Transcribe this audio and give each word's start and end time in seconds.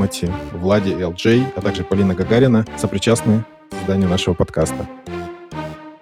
Тимати, 0.00 0.30
Влади 0.54 0.90
и 0.90 1.04
ЛДЖ, 1.04 1.26
а 1.56 1.60
также 1.60 1.84
Полина 1.84 2.14
Гагарина 2.14 2.64
сопричастны 2.78 3.44
к 3.70 3.74
созданию 3.74 4.08
нашего 4.08 4.32
подкаста. 4.34 4.88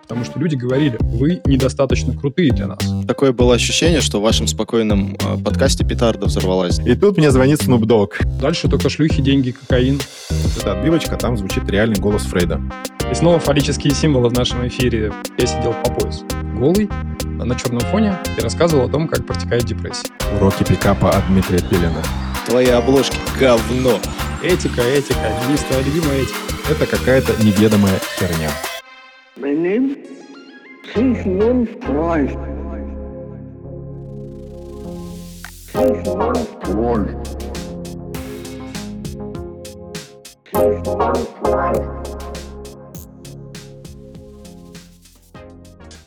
Потому 0.02 0.24
что 0.24 0.38
люди 0.38 0.54
говорили, 0.54 0.96
вы 1.00 1.40
недостаточно 1.44 2.16
крутые 2.16 2.52
для 2.52 2.68
нас. 2.68 2.78
Такое 3.06 3.32
было 3.32 3.54
ощущение, 3.54 4.00
что 4.00 4.20
в 4.20 4.22
вашем 4.22 4.46
спокойном 4.46 5.16
э, 5.16 5.36
подкасте 5.44 5.84
петарда 5.84 6.26
взорвалась. 6.26 6.78
И 6.78 6.94
тут 6.94 7.18
мне 7.18 7.30
звонит 7.30 7.60
Snoop 7.60 7.80
Dogg. 7.80 8.40
Дальше 8.40 8.68
только 8.68 8.88
шлюхи, 8.88 9.20
деньги, 9.20 9.50
кокаин. 9.50 10.00
Это 10.56 10.72
отбивочка, 10.72 11.16
там 11.16 11.36
звучит 11.36 11.68
реальный 11.68 11.98
голос 11.98 12.22
Фрейда. 12.22 12.60
И 13.10 13.14
снова 13.14 13.38
фаллические 13.38 13.92
символы 13.94 14.28
в 14.28 14.32
нашем 14.32 14.66
эфире. 14.68 15.12
Я 15.36 15.46
сидел 15.46 15.74
по 15.84 15.90
пояс. 15.92 16.22
Голый, 16.56 16.88
на 17.22 17.54
черном 17.54 17.80
фоне 17.80 18.16
и 18.36 18.40
рассказывал 18.40 18.86
о 18.86 18.88
том, 18.88 19.08
как 19.08 19.26
протекает 19.26 19.64
депрессия. 19.64 20.08
Уроки 20.36 20.64
пикапа 20.64 21.10
от 21.10 21.26
Дмитрия 21.26 21.58
Пелина. 21.58 22.02
Твои 22.48 22.68
обложки 22.70 23.18
говно. 23.38 24.00
Этика, 24.42 24.80
этика, 24.80 25.30
любимая 25.84 26.22
этика. 26.22 26.38
Это 26.70 26.86
какая-то 26.86 27.34
неведомая 27.44 28.00
херня. 28.18 28.50
My 29.36 29.54
name 29.54 29.98
Freud. 31.82 32.30
Sigmund 35.74 36.48
Freud. 36.62 37.08
Sigmund 40.50 41.28
Freud. 41.42 42.07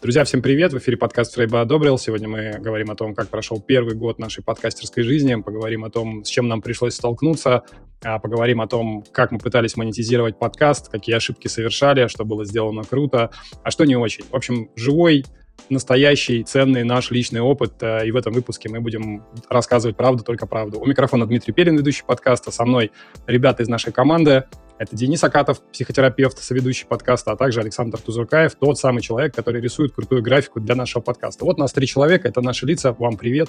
Друзья, 0.01 0.23
всем 0.23 0.41
привет! 0.41 0.73
В 0.73 0.79
эфире 0.79 0.97
подкаст 0.97 1.35
Фрейба 1.35 1.61
одобрил. 1.61 1.99
Сегодня 1.99 2.27
мы 2.27 2.53
говорим 2.57 2.89
о 2.89 2.95
том, 2.95 3.13
как 3.13 3.29
прошел 3.29 3.61
первый 3.61 3.93
год 3.93 4.17
нашей 4.17 4.43
подкастерской 4.43 5.03
жизни, 5.03 5.35
поговорим 5.35 5.85
о 5.85 5.91
том, 5.91 6.25
с 6.25 6.27
чем 6.27 6.47
нам 6.47 6.63
пришлось 6.63 6.95
столкнуться, 6.95 7.61
а, 8.03 8.17
поговорим 8.17 8.61
о 8.61 8.67
том, 8.67 9.03
как 9.11 9.31
мы 9.31 9.37
пытались 9.37 9.77
монетизировать 9.77 10.39
подкаст, 10.39 10.89
какие 10.89 11.15
ошибки 11.15 11.47
совершали, 11.47 12.07
что 12.07 12.25
было 12.25 12.45
сделано 12.45 12.81
круто, 12.81 13.29
а 13.61 13.69
что 13.69 13.85
не 13.85 13.95
очень. 13.95 14.23
В 14.23 14.35
общем, 14.35 14.71
живой, 14.75 15.23
настоящий, 15.69 16.43
ценный 16.43 16.83
наш 16.83 17.11
личный 17.11 17.41
опыт, 17.41 17.73
э, 17.81 18.07
и 18.07 18.11
в 18.11 18.15
этом 18.15 18.33
выпуске 18.33 18.69
мы 18.69 18.81
будем 18.81 19.23
рассказывать 19.49 19.97
правду, 19.97 20.23
только 20.23 20.47
правду. 20.47 20.79
У 20.79 20.85
микрофона 20.85 21.25
Дмитрий 21.25 21.53
Перин, 21.53 21.77
ведущий 21.77 22.03
подкаста, 22.05 22.51
со 22.51 22.65
мной 22.65 22.91
ребята 23.27 23.63
из 23.63 23.67
нашей 23.67 23.91
команды, 23.91 24.45
это 24.81 24.95
Денис 24.95 25.23
Акатов, 25.23 25.61
психотерапевт, 25.71 26.39
соведущий 26.39 26.87
подкаста, 26.87 27.33
а 27.33 27.37
также 27.37 27.59
Александр 27.59 27.99
Тузуркаев, 27.99 28.55
тот 28.55 28.79
самый 28.79 29.03
человек, 29.03 29.35
который 29.35 29.61
рисует 29.61 29.93
крутую 29.93 30.23
графику 30.23 30.59
для 30.59 30.73
нашего 30.73 31.03
подкаста. 31.03 31.45
Вот 31.45 31.57
у 31.57 31.59
нас 31.59 31.71
три 31.71 31.85
человека, 31.85 32.27
это 32.27 32.41
наши 32.41 32.65
лица. 32.65 32.91
Вам 32.93 33.15
привет. 33.15 33.47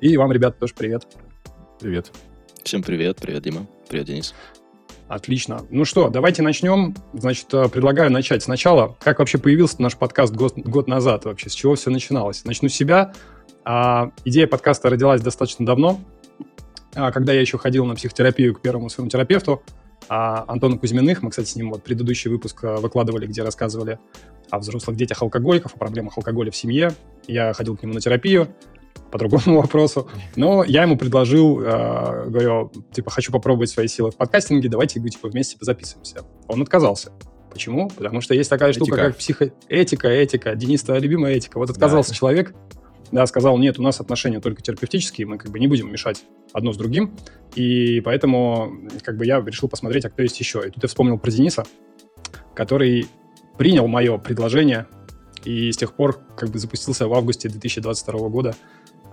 И 0.00 0.16
вам, 0.16 0.32
ребята, 0.32 0.56
тоже 0.58 0.74
привет. 0.76 1.06
Привет. 1.78 2.10
Всем 2.64 2.82
привет. 2.82 3.18
Привет, 3.20 3.44
Дима. 3.44 3.68
Привет, 3.88 4.06
Денис. 4.06 4.34
Отлично. 5.14 5.64
Ну 5.70 5.84
что, 5.84 6.08
давайте 6.08 6.42
начнем. 6.42 6.92
Значит, 7.12 7.46
э, 7.54 7.68
предлагаю 7.68 8.10
начать 8.10 8.42
сначала. 8.42 8.96
Как 8.98 9.20
вообще 9.20 9.38
появился 9.38 9.80
наш 9.80 9.96
подкаст 9.96 10.34
год, 10.34 10.54
год 10.56 10.88
назад 10.88 11.24
вообще? 11.24 11.48
С 11.48 11.54
чего 11.54 11.76
все 11.76 11.90
начиналось? 11.90 12.44
Начну 12.44 12.68
с 12.68 12.74
себя. 12.74 13.12
А, 13.64 14.10
идея 14.24 14.48
подкаста 14.48 14.90
родилась 14.90 15.20
достаточно 15.20 15.64
давно, 15.64 16.00
а, 16.96 17.12
когда 17.12 17.32
я 17.32 17.40
еще 17.40 17.58
ходил 17.58 17.84
на 17.86 17.94
психотерапию 17.94 18.56
к 18.56 18.60
первому 18.60 18.90
своему 18.90 19.08
терапевту 19.08 19.62
а 20.08 20.44
Антона 20.48 20.78
Кузьминых. 20.78 21.22
Мы, 21.22 21.30
кстати, 21.30 21.46
с 21.46 21.54
ним 21.54 21.70
вот 21.70 21.84
предыдущий 21.84 22.28
выпуск 22.28 22.64
э, 22.64 22.74
выкладывали, 22.78 23.26
где 23.26 23.44
рассказывали 23.44 24.00
о 24.50 24.58
взрослых 24.58 24.96
детях 24.96 25.22
алкоголиков, 25.22 25.76
о 25.76 25.78
проблемах 25.78 26.18
алкоголя 26.18 26.50
в 26.50 26.56
семье. 26.56 26.92
Я 27.28 27.52
ходил 27.52 27.76
к 27.76 27.84
нему 27.84 27.94
на 27.94 28.00
терапию 28.00 28.48
по 29.14 29.18
другому 29.18 29.60
вопросу. 29.62 30.08
Но 30.34 30.64
я 30.64 30.82
ему 30.82 30.98
предложил, 30.98 31.60
э, 31.60 32.28
говорю, 32.28 32.72
типа, 32.92 33.12
хочу 33.12 33.30
попробовать 33.30 33.70
свои 33.70 33.86
силы 33.86 34.10
в 34.10 34.16
подкастинге, 34.16 34.68
давайте, 34.68 35.00
типа, 35.00 35.28
вместе 35.28 35.56
позаписываемся. 35.56 36.22
Он 36.48 36.62
отказался. 36.62 37.12
Почему? 37.48 37.88
Потому 37.90 38.20
что 38.20 38.34
есть 38.34 38.50
такая 38.50 38.70
этика. 38.70 38.84
штука, 38.84 38.96
как 38.96 39.16
психоэтика, 39.16 40.08
этика. 40.08 40.56
Денис, 40.56 40.82
твоя 40.82 41.00
любимая 41.00 41.34
этика. 41.34 41.58
Вот 41.58 41.70
отказался 41.70 42.10
да. 42.10 42.16
человек, 42.16 42.54
да, 43.12 43.24
сказал, 43.26 43.56
нет, 43.56 43.78
у 43.78 43.82
нас 43.82 44.00
отношения 44.00 44.40
только 44.40 44.62
терапевтические, 44.62 45.28
мы 45.28 45.38
как 45.38 45.52
бы 45.52 45.60
не 45.60 45.68
будем 45.68 45.92
мешать 45.92 46.24
одно 46.52 46.72
с 46.72 46.76
другим, 46.76 47.16
и 47.54 48.00
поэтому 48.00 48.72
как 49.04 49.16
бы 49.16 49.26
я 49.26 49.40
решил 49.40 49.68
посмотреть, 49.68 50.04
а 50.06 50.10
кто 50.10 50.22
есть 50.22 50.40
еще. 50.40 50.66
И 50.66 50.70
тут 50.70 50.82
я 50.82 50.88
вспомнил 50.88 51.18
про 51.18 51.30
Дениса, 51.30 51.62
который 52.52 53.06
принял 53.58 53.86
мое 53.86 54.18
предложение 54.18 54.88
и 55.44 55.70
с 55.70 55.76
тех 55.76 55.94
пор 55.94 56.20
как 56.36 56.48
бы 56.50 56.58
запустился 56.58 57.06
в 57.06 57.14
августе 57.14 57.48
2022 57.48 58.28
года, 58.28 58.56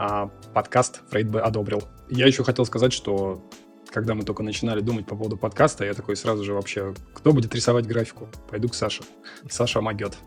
а 0.03 0.31
подкаст 0.55 1.01
Фрейд 1.11 1.29
бы 1.29 1.41
одобрил. 1.41 1.83
Я 2.09 2.25
еще 2.25 2.43
хотел 2.43 2.65
сказать, 2.65 2.91
что 2.91 3.47
когда 3.91 4.15
мы 4.15 4.23
только 4.23 4.41
начинали 4.41 4.81
думать 4.81 5.05
по 5.05 5.15
поводу 5.15 5.37
подкаста, 5.37 5.85
я 5.85 5.93
такой 5.93 6.15
сразу 6.15 6.43
же 6.43 6.55
вообще, 6.55 6.95
кто 7.13 7.33
будет 7.33 7.53
рисовать 7.53 7.85
графику? 7.85 8.27
Пойду 8.49 8.67
к 8.67 8.73
Саше. 8.73 9.03
Саша 9.47 9.79
могет. 9.79 10.17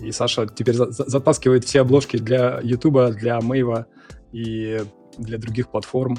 И 0.00 0.10
Саша 0.10 0.48
теперь 0.48 0.74
за 0.74 0.90
затаскивает 0.90 1.64
все 1.64 1.82
обложки 1.82 2.16
для 2.16 2.58
Ютуба, 2.64 3.12
для 3.12 3.40
Мейва 3.40 3.86
и 4.32 4.80
для 5.18 5.38
других 5.38 5.70
платформ. 5.70 6.18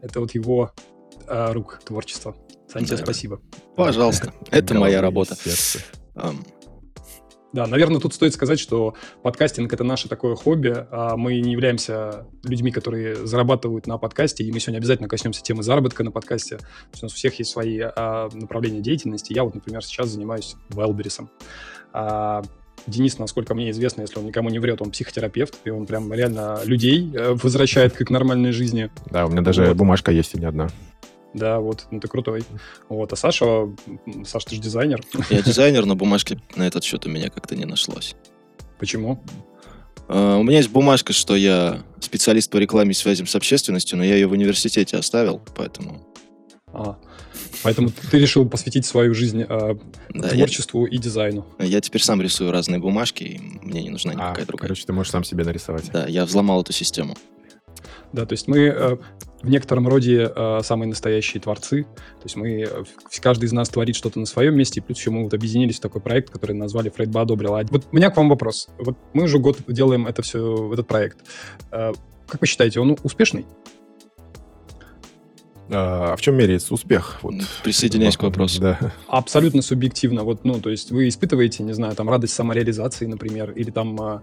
Это 0.00 0.20
вот 0.20 0.36
его 0.36 0.72
э, 1.26 1.52
рук 1.52 1.80
творчества. 1.84 2.36
Саня, 2.68 2.86
да. 2.86 2.96
спасибо. 2.98 3.40
Пожалуйста, 3.74 4.32
это 4.52 4.74
моя 4.74 5.00
работа. 5.00 5.34
Да, 7.54 7.68
наверное, 7.68 8.00
тут 8.00 8.12
стоит 8.12 8.34
сказать, 8.34 8.58
что 8.58 8.94
подкастинг— 9.22 9.72
это 9.74 9.84
наше 9.84 10.08
такое 10.08 10.34
хобби. 10.34 10.74
А 10.90 11.16
мы 11.16 11.38
не 11.38 11.52
являемся 11.52 12.26
людьми, 12.42 12.72
которые 12.72 13.14
зарабатывают 13.14 13.86
на 13.86 13.96
подкасте, 13.96 14.42
и 14.42 14.50
мы 14.50 14.58
сегодня 14.58 14.78
обязательно 14.78 15.08
коснемся 15.08 15.40
темы 15.40 15.62
заработка 15.62 16.02
на 16.02 16.10
подкасте. 16.10 16.58
у 17.00 17.04
нас 17.04 17.12
у 17.12 17.14
всех 17.14 17.38
есть 17.38 17.52
свои 17.52 17.78
а, 17.80 18.28
направления 18.32 18.80
деятельности. 18.80 19.32
Я 19.32 19.44
вот, 19.44 19.54
например, 19.54 19.84
сейчас 19.84 20.08
занимаюсь 20.08 20.56
Wildberries. 20.70 21.28
А, 21.92 22.42
Денис, 22.88 23.20
насколько 23.20 23.54
мне 23.54 23.70
известно, 23.70 24.00
если 24.00 24.18
он 24.18 24.26
никому 24.26 24.50
не 24.50 24.58
врет, 24.58 24.82
он 24.82 24.90
психотерапевт, 24.90 25.56
и 25.64 25.70
он 25.70 25.86
прям 25.86 26.12
реально 26.12 26.58
людей 26.64 27.08
э, 27.14 27.34
возвращает 27.40 27.94
к 27.94 28.10
нормальной 28.10 28.50
жизни. 28.50 28.90
Да, 29.12 29.26
у 29.26 29.28
меня 29.28 29.42
даже 29.42 29.66
вот. 29.66 29.76
бумажка 29.76 30.10
есть 30.10 30.34
и 30.34 30.40
не 30.40 30.46
одна. 30.46 30.70
Да, 31.34 31.58
вот, 31.58 31.86
ну 31.90 32.00
ты 32.00 32.08
крутой. 32.08 32.44
Вот, 32.88 33.12
а 33.12 33.16
Саша, 33.16 33.68
Саша, 34.24 34.46
ты 34.46 34.54
же 34.56 34.62
дизайнер. 34.62 35.04
Я 35.30 35.42
дизайнер, 35.42 35.84
но 35.84 35.96
бумажки 35.96 36.40
на 36.54 36.66
этот 36.66 36.84
счет 36.84 37.06
у 37.06 37.10
меня 37.10 37.28
как-то 37.28 37.56
не 37.56 37.64
нашлось. 37.64 38.14
Почему? 38.78 39.20
Uh, 40.06 40.38
у 40.38 40.42
меня 40.42 40.58
есть 40.58 40.70
бумажка, 40.70 41.12
что 41.12 41.34
я 41.34 41.82
специалист 41.98 42.50
по 42.50 42.58
рекламе 42.58 42.90
и 42.90 42.94
связям 42.94 43.26
с 43.26 43.34
общественностью, 43.34 43.96
но 43.96 44.04
я 44.04 44.14
ее 44.14 44.26
в 44.26 44.32
университете 44.32 44.96
оставил, 44.96 45.40
поэтому... 45.56 46.06
А, 46.72 46.98
Поэтому 47.62 47.90
ты 48.10 48.18
решил 48.18 48.46
посвятить 48.46 48.84
свою 48.84 49.14
жизнь 49.14 49.42
э, 49.48 49.74
да, 50.10 50.28
творчеству 50.28 50.86
я, 50.86 50.92
и 50.94 50.98
дизайну. 50.98 51.46
Я 51.58 51.80
теперь 51.80 52.02
сам 52.02 52.20
рисую 52.20 52.50
разные 52.50 52.78
бумажки, 52.78 53.24
и 53.24 53.40
мне 53.62 53.82
не 53.82 53.90
нужна 53.90 54.12
никакая 54.12 54.44
а, 54.44 54.46
другая. 54.46 54.68
Короче, 54.68 54.84
ты 54.84 54.92
можешь 54.92 55.10
сам 55.10 55.24
себе 55.24 55.44
нарисовать. 55.44 55.90
Да, 55.90 56.06
я 56.06 56.26
взломал 56.26 56.60
эту 56.60 56.72
систему. 56.72 57.16
Да, 58.12 58.26
то 58.26 58.34
есть 58.34 58.48
мы 58.48 58.58
э, 58.58 58.96
в 59.44 59.50
некотором 59.50 59.86
роде 59.86 60.30
э, 60.34 60.60
самые 60.62 60.88
настоящие 60.88 61.40
творцы. 61.40 61.84
То 61.84 62.24
есть 62.24 62.36
мы, 62.36 62.62
э, 62.62 62.84
каждый 63.20 63.44
из 63.44 63.52
нас 63.52 63.68
творит 63.68 63.94
что-то 63.94 64.18
на 64.18 64.26
своем 64.26 64.56
месте, 64.56 64.80
и 64.80 64.82
плюс 64.82 64.98
еще 64.98 65.10
мы 65.10 65.24
вот 65.24 65.34
объединились 65.34 65.76
в 65.76 65.80
такой 65.80 66.00
проект, 66.00 66.30
который 66.30 66.56
назвали 66.56 66.88
Фрейд 66.88 67.10
бы 67.10 67.20
одобрил. 67.20 67.54
А 67.54 67.62
вот 67.70 67.84
у 67.90 67.96
меня 67.96 68.10
к 68.10 68.16
вам 68.16 68.28
вопрос. 68.28 68.68
Вот 68.78 68.96
мы 69.12 69.24
уже 69.24 69.38
год 69.38 69.58
делаем 69.68 70.06
это 70.06 70.22
все, 70.22 70.72
этот 70.72 70.88
проект. 70.88 71.18
Э, 71.70 71.92
как 72.26 72.40
вы 72.40 72.46
считаете, 72.46 72.80
он 72.80 72.96
успешный? 73.02 73.44
А, 75.70 76.12
а 76.12 76.16
в 76.16 76.20
чем 76.20 76.36
меряется 76.36 76.74
успех? 76.74 77.18
Вот. 77.22 77.34
Присоединяюсь 77.62 78.16
к 78.16 78.22
вопросу. 78.22 78.60
Да. 78.60 78.92
Абсолютно 79.08 79.62
субъективно. 79.62 80.24
Вот, 80.24 80.44
ну, 80.44 80.60
то 80.60 80.70
есть 80.70 80.90
вы 80.90 81.08
испытываете, 81.08 81.62
не 81.62 81.72
знаю, 81.72 81.94
там 81.94 82.08
радость 82.08 82.34
самореализации, 82.34 83.06
например, 83.06 83.50
или 83.52 83.70
там 83.70 84.00
а, 84.00 84.22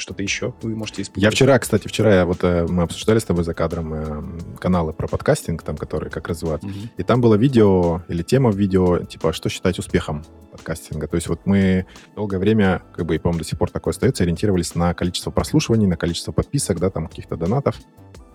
что-то 0.00 0.22
еще 0.22 0.54
вы 0.62 0.74
можете 0.74 1.02
испытывать. 1.02 1.22
Я 1.22 1.30
вчера, 1.30 1.58
кстати, 1.58 1.88
вчера 1.88 2.14
я, 2.14 2.26
вот 2.26 2.42
э, 2.42 2.66
мы 2.68 2.82
обсуждали 2.82 3.18
с 3.18 3.24
тобой 3.24 3.44
за 3.44 3.54
кадром 3.54 3.94
э, 3.94 4.58
каналы 4.58 4.92
про 4.92 5.08
подкастинг, 5.08 5.62
там, 5.62 5.76
которые 5.76 6.10
как 6.10 6.28
развиваться. 6.28 6.66
Угу. 6.66 6.76
И 6.96 7.02
там 7.02 7.20
было 7.20 7.34
видео 7.34 8.02
или 8.08 8.22
тема 8.22 8.50
в 8.50 8.56
видео, 8.56 8.98
типа, 8.98 9.32
что 9.32 9.48
считать 9.48 9.78
успехом 9.78 10.24
подкастинга. 10.52 11.06
То 11.08 11.16
есть 11.16 11.28
вот 11.28 11.40
мы 11.44 11.86
долгое 12.14 12.38
время, 12.38 12.82
как 12.94 13.06
бы, 13.06 13.14
и, 13.14 13.18
по-моему, 13.18 13.40
до 13.40 13.48
сих 13.48 13.58
пор 13.58 13.70
такое 13.70 13.92
остается, 13.92 14.24
ориентировались 14.24 14.74
на 14.74 14.94
количество 14.94 15.30
прослушиваний, 15.30 15.86
на 15.86 15.96
количество 15.96 16.32
подписок, 16.32 16.78
да, 16.78 16.90
там, 16.90 17.08
каких-то 17.08 17.36
донатов 17.36 17.76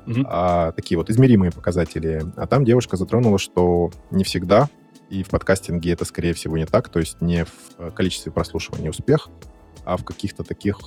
угу. 0.07 0.21
а, 0.25 0.71
такие 0.71 0.97
вот 0.97 1.09
измеримые 1.09 1.51
показатели. 1.51 2.23
А 2.35 2.47
там 2.47 2.65
девушка 2.65 2.97
затронула, 2.97 3.37
что 3.37 3.91
не 4.09 4.23
всегда, 4.23 4.69
и 5.09 5.23
в 5.23 5.29
подкастинге 5.29 5.91
это, 5.91 6.05
скорее 6.05 6.33
всего, 6.33 6.57
не 6.57 6.65
так, 6.65 6.89
то 6.89 6.99
есть 6.99 7.21
не 7.21 7.45
в 7.45 7.51
э, 7.77 7.91
количестве 7.91 8.31
прослушивания 8.31 8.89
успех, 8.89 9.27
а 9.83 9.97
в 9.97 10.05
каких-то 10.05 10.43
таких 10.43 10.79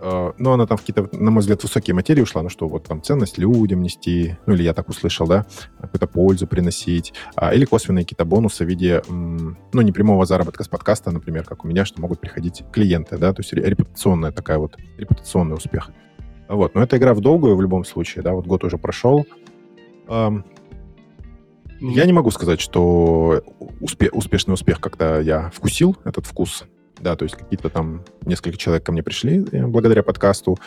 э, 0.00 0.32
ну, 0.38 0.52
она 0.52 0.66
там 0.66 0.76
в 0.76 0.80
какие-то, 0.80 1.08
на 1.16 1.30
мой 1.30 1.40
взгляд, 1.40 1.62
высокие 1.62 1.94
материи 1.94 2.22
ушла, 2.22 2.42
ну 2.42 2.48
что, 2.48 2.68
вот 2.68 2.84
там 2.84 3.02
ценность 3.02 3.38
людям 3.38 3.82
нести, 3.82 4.36
ну 4.46 4.54
или 4.54 4.62
я 4.62 4.74
так 4.74 4.88
услышал, 4.88 5.26
да, 5.26 5.46
какую-то 5.80 6.06
пользу 6.06 6.46
приносить, 6.46 7.14
а, 7.36 7.54
или 7.54 7.64
косвенные 7.64 8.04
какие-то 8.04 8.24
бонусы 8.24 8.64
в 8.64 8.68
виде, 8.68 9.02
ну, 9.08 9.80
не 9.82 9.92
прямого 9.92 10.26
заработка 10.26 10.64
с 10.64 10.68
подкаста, 10.68 11.10
например, 11.10 11.44
как 11.44 11.64
у 11.64 11.68
меня, 11.68 11.84
что 11.84 12.00
могут 12.00 12.20
приходить 12.20 12.64
клиенты, 12.72 13.18
да, 13.18 13.32
то 13.32 13.40
есть 13.40 13.52
репутационная 13.52 14.32
такая 14.32 14.58
вот, 14.58 14.76
репутационный 14.96 15.56
успех. 15.56 15.90
Вот. 16.48 16.74
Но 16.74 16.82
это 16.82 16.96
игра 16.96 17.14
в 17.14 17.20
долгую 17.20 17.56
в 17.56 17.62
любом 17.62 17.84
случае, 17.84 18.22
да, 18.22 18.32
вот 18.32 18.46
год 18.46 18.64
уже 18.64 18.78
прошел. 18.78 19.26
Я 21.80 22.06
не 22.06 22.12
могу 22.12 22.30
сказать, 22.30 22.60
что 22.60 23.42
успе- 23.80 24.10
успешный 24.10 24.54
успех 24.54 24.80
как-то 24.80 25.20
я 25.20 25.50
вкусил 25.50 25.96
этот 26.04 26.26
вкус. 26.26 26.64
Да, 27.00 27.16
то 27.16 27.24
есть 27.24 27.36
какие-то 27.36 27.70
там 27.70 28.04
несколько 28.24 28.56
человек 28.56 28.84
ко 28.84 28.92
мне 28.92 29.02
пришли 29.02 29.40
благодаря 29.40 30.02
подкасту. 30.02 30.58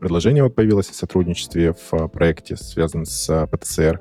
Предложение 0.00 0.42
вот 0.42 0.54
появилось 0.54 0.90
о 0.90 0.94
сотрудничестве 0.94 1.72
в 1.72 1.94
э, 1.94 2.08
проекте, 2.08 2.56
связанном 2.56 3.06
с 3.06 3.30
э, 3.30 3.46
ПТСР. 3.46 4.00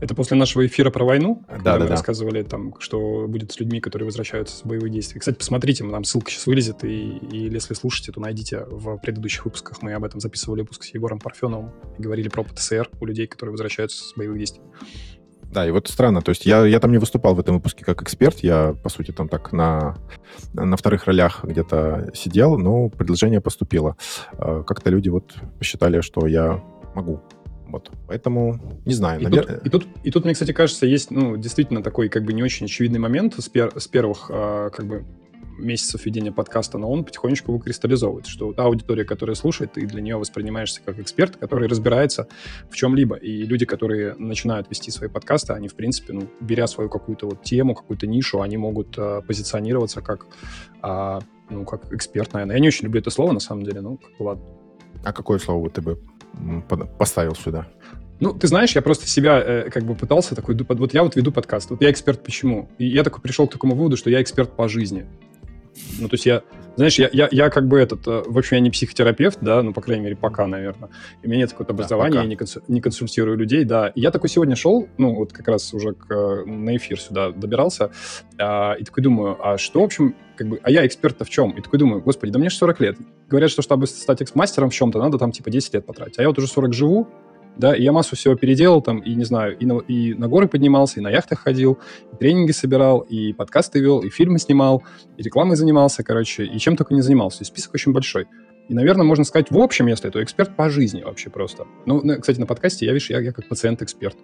Это 0.00 0.14
после 0.14 0.36
нашего 0.36 0.64
эфира 0.64 0.90
про 0.90 1.04
войну, 1.04 1.44
Да, 1.48 1.54
когда 1.54 1.72
да, 1.72 1.78
мы 1.80 1.84
да. 1.86 1.90
рассказывали, 1.90 2.42
там, 2.44 2.72
что 2.78 3.26
будет 3.26 3.52
с 3.52 3.58
людьми, 3.60 3.80
которые 3.80 4.06
возвращаются 4.06 4.56
с 4.56 4.62
боевых 4.62 4.90
действий. 4.90 5.18
Кстати, 5.18 5.36
посмотрите, 5.36 5.84
там 5.88 6.04
ссылка 6.04 6.30
сейчас 6.30 6.46
вылезет, 6.46 6.84
и, 6.84 7.18
и 7.18 7.50
если 7.50 7.74
слушаете, 7.74 8.12
то 8.12 8.20
найдите 8.20 8.64
в 8.70 8.96
предыдущих 8.98 9.44
выпусках. 9.44 9.82
Мы 9.82 9.92
об 9.92 10.04
этом 10.04 10.20
записывали 10.20 10.60
выпуск 10.60 10.84
с 10.84 10.94
Егором 10.94 11.18
Парфеновым 11.18 11.72
и 11.98 12.02
говорили 12.02 12.28
про 12.28 12.44
ПТСР 12.44 12.88
у 13.00 13.06
людей, 13.06 13.26
которые 13.26 13.52
возвращаются 13.52 14.02
с 14.04 14.14
боевых 14.14 14.38
действий. 14.38 14.62
Да, 15.52 15.66
и 15.66 15.70
вот 15.70 15.88
странно, 15.88 16.20
то 16.20 16.30
есть 16.30 16.44
я, 16.44 16.66
я 16.66 16.78
там 16.78 16.92
не 16.92 16.98
выступал 16.98 17.34
в 17.34 17.40
этом 17.40 17.54
выпуске 17.56 17.84
как 17.84 18.02
эксперт, 18.02 18.40
я, 18.40 18.74
по 18.82 18.90
сути, 18.90 19.12
там 19.12 19.28
так 19.28 19.52
на, 19.52 19.96
на 20.52 20.76
вторых 20.76 21.06
ролях 21.06 21.42
где-то 21.42 22.10
сидел, 22.14 22.58
но 22.58 22.88
предложение 22.90 23.40
поступило. 23.40 23.96
Э, 24.32 24.62
Как-то 24.66 24.90
люди 24.90 25.08
вот 25.08 25.34
посчитали, 25.58 26.02
что 26.02 26.26
я 26.26 26.62
могу. 26.94 27.22
Вот, 27.66 27.90
поэтому, 28.06 28.60
не 28.86 28.94
знаю, 28.94 29.20
И 29.20 29.24
наверное... 29.24 29.56
тут, 29.56 29.66
и, 29.66 29.70
тут, 29.70 29.86
и 30.04 30.10
тут, 30.10 30.24
мне, 30.24 30.32
кстати, 30.34 30.52
кажется, 30.52 30.86
есть, 30.86 31.10
ну, 31.10 31.36
действительно 31.36 31.82
такой, 31.82 32.08
как 32.08 32.24
бы, 32.24 32.32
не 32.32 32.42
очень 32.42 32.66
очевидный 32.66 32.98
момент 32.98 33.34
с, 33.38 33.50
пер- 33.50 33.78
с 33.78 33.86
первых, 33.88 34.30
а, 34.30 34.70
как 34.70 34.86
бы, 34.86 35.04
месяцев 35.58 36.04
ведения 36.06 36.32
подкаста, 36.32 36.78
но 36.78 36.90
он 36.90 37.04
потихонечку 37.04 37.52
выкристаллизовывается, 37.52 38.30
что 38.30 38.52
та 38.52 38.64
аудитория, 38.64 39.04
которая 39.04 39.34
слушает, 39.34 39.72
ты 39.72 39.86
для 39.86 40.00
нее 40.00 40.16
воспринимаешься 40.16 40.80
как 40.84 40.98
эксперт, 40.98 41.36
который 41.36 41.68
разбирается 41.68 42.28
в 42.70 42.76
чем-либо. 42.76 43.16
И 43.16 43.42
люди, 43.44 43.66
которые 43.66 44.14
начинают 44.14 44.70
вести 44.70 44.90
свои 44.90 45.08
подкасты, 45.08 45.52
они, 45.52 45.68
в 45.68 45.74
принципе, 45.74 46.12
ну, 46.12 46.28
беря 46.40 46.66
свою 46.66 46.88
какую-то 46.88 47.26
вот 47.26 47.42
тему, 47.42 47.74
какую-то 47.74 48.06
нишу, 48.06 48.40
они 48.40 48.56
могут 48.56 48.98
а, 48.98 49.20
позиционироваться 49.22 50.00
как, 50.00 50.26
а, 50.82 51.20
ну, 51.50 51.64
как 51.64 51.92
эксперт, 51.92 52.32
наверное. 52.32 52.56
Я 52.56 52.60
не 52.60 52.68
очень 52.68 52.84
люблю 52.84 53.00
это 53.00 53.10
слово, 53.10 53.32
на 53.32 53.40
самом 53.40 53.64
деле, 53.64 53.80
ну, 53.80 53.96
как 53.96 54.20
ладно. 54.20 54.44
А 55.04 55.12
какое 55.12 55.38
слово 55.38 55.70
ты 55.70 55.80
бы 55.80 56.00
поставил 56.98 57.34
сюда? 57.34 57.68
Ну, 58.20 58.32
ты 58.32 58.48
знаешь, 58.48 58.74
я 58.74 58.82
просто 58.82 59.06
себя 59.06 59.40
э, 59.40 59.70
как 59.70 59.84
бы 59.84 59.94
пытался 59.94 60.34
такой, 60.34 60.56
вот 60.56 60.92
я 60.92 61.04
вот 61.04 61.14
веду 61.14 61.30
подкаст, 61.30 61.70
вот 61.70 61.80
я 61.80 61.90
эксперт 61.90 62.22
почему? 62.24 62.68
И 62.78 62.86
я 62.86 63.04
такой 63.04 63.20
пришел 63.20 63.46
к 63.46 63.52
такому 63.52 63.76
выводу, 63.76 63.96
что 63.96 64.10
я 64.10 64.20
эксперт 64.20 64.56
по 64.56 64.68
жизни. 64.68 65.06
Ну, 66.00 66.08
то 66.08 66.14
есть 66.14 66.26
я, 66.26 66.42
знаешь, 66.76 66.98
я, 66.98 67.08
я, 67.12 67.28
я 67.30 67.50
как 67.50 67.66
бы 67.66 67.78
этот, 67.78 68.06
э, 68.06 68.22
в 68.26 68.38
общем, 68.38 68.56
я 68.56 68.60
не 68.60 68.70
психотерапевт, 68.70 69.38
да, 69.40 69.62
ну, 69.62 69.72
по 69.72 69.80
крайней 69.80 70.04
мере, 70.04 70.16
пока, 70.16 70.46
наверное. 70.46 70.90
У 71.22 71.26
меня 71.28 71.38
нет 71.38 71.50
какого-то 71.50 71.72
Да, 71.72 71.76
образования, 71.76 72.10
пока. 72.12 72.22
я 72.22 72.28
не, 72.28 72.36
консу- 72.36 72.62
не 72.68 72.80
консультирую 72.80 73.36
людей, 73.36 73.64
да. 73.64 73.88
И 73.88 74.00
я 74.00 74.10
такой 74.10 74.28
сегодня 74.28 74.54
шел, 74.56 74.88
ну, 74.98 75.14
вот 75.14 75.32
как 75.32 75.48
раз 75.48 75.72
уже 75.74 75.92
к, 75.94 76.10
э, 76.10 76.44
на 76.44 76.76
эфир 76.76 77.00
сюда 77.00 77.30
добирался, 77.32 77.90
а, 78.38 78.74
и 78.74 78.84
такой 78.84 79.02
думаю, 79.02 79.36
а 79.42 79.58
что, 79.58 79.80
в 79.80 79.84
общем, 79.84 80.14
как 80.36 80.48
бы, 80.48 80.60
а 80.62 80.70
я 80.70 80.86
эксперт-то 80.86 81.24
в 81.24 81.30
чем? 81.30 81.50
И 81.52 81.60
такой 81.60 81.78
думаю, 81.78 82.00
господи, 82.00 82.32
да 82.32 82.38
мне 82.38 82.48
же 82.48 82.56
40 82.56 82.80
лет. 82.80 82.96
Говорят, 83.28 83.50
что 83.50 83.62
чтобы 83.62 83.86
стать 83.88 84.22
экс-мастером 84.22 84.70
в 84.70 84.74
чем-то, 84.74 84.98
надо 85.00 85.18
там 85.18 85.32
типа 85.32 85.50
10 85.50 85.74
лет 85.74 85.84
потратить. 85.86 86.18
А 86.18 86.22
я 86.22 86.28
вот 86.28 86.38
уже 86.38 86.46
40 86.46 86.72
живу, 86.72 87.08
да, 87.56 87.74
и 87.74 87.82
я 87.82 87.92
массу 87.92 88.16
всего 88.16 88.34
переделал 88.34 88.80
там, 88.82 88.98
и, 88.98 89.14
не 89.14 89.24
знаю, 89.24 89.56
и 89.58 89.66
на, 89.66 89.78
и 89.78 90.14
на 90.14 90.28
горы 90.28 90.48
поднимался, 90.48 91.00
и 91.00 91.02
на 91.02 91.10
яхтах 91.10 91.40
ходил, 91.40 91.78
и 92.12 92.16
тренинги 92.16 92.52
собирал, 92.52 93.00
и 93.00 93.32
подкасты 93.32 93.80
вел, 93.80 94.00
и 94.00 94.10
фильмы 94.10 94.38
снимал, 94.38 94.82
и 95.16 95.22
рекламой 95.22 95.56
занимался, 95.56 96.02
короче, 96.02 96.44
и 96.44 96.58
чем 96.58 96.76
только 96.76 96.94
не 96.94 97.02
занимался. 97.02 97.42
И 97.42 97.46
список 97.46 97.74
очень 97.74 97.92
большой. 97.92 98.26
И, 98.68 98.74
наверное, 98.74 99.04
можно 99.04 99.24
сказать, 99.24 99.50
в 99.50 99.58
общем, 99.58 99.86
если 99.86 100.10
то 100.10 100.22
эксперт 100.22 100.54
по 100.54 100.68
жизни 100.68 101.02
вообще 101.02 101.30
просто. 101.30 101.66
Ну, 101.86 102.02
кстати, 102.20 102.38
на 102.38 102.46
подкасте 102.46 102.84
я, 102.84 102.92
видишь, 102.92 103.08
я, 103.08 103.18
я 103.20 103.32
как 103.32 103.48
пациент-эксперт. 103.48 104.16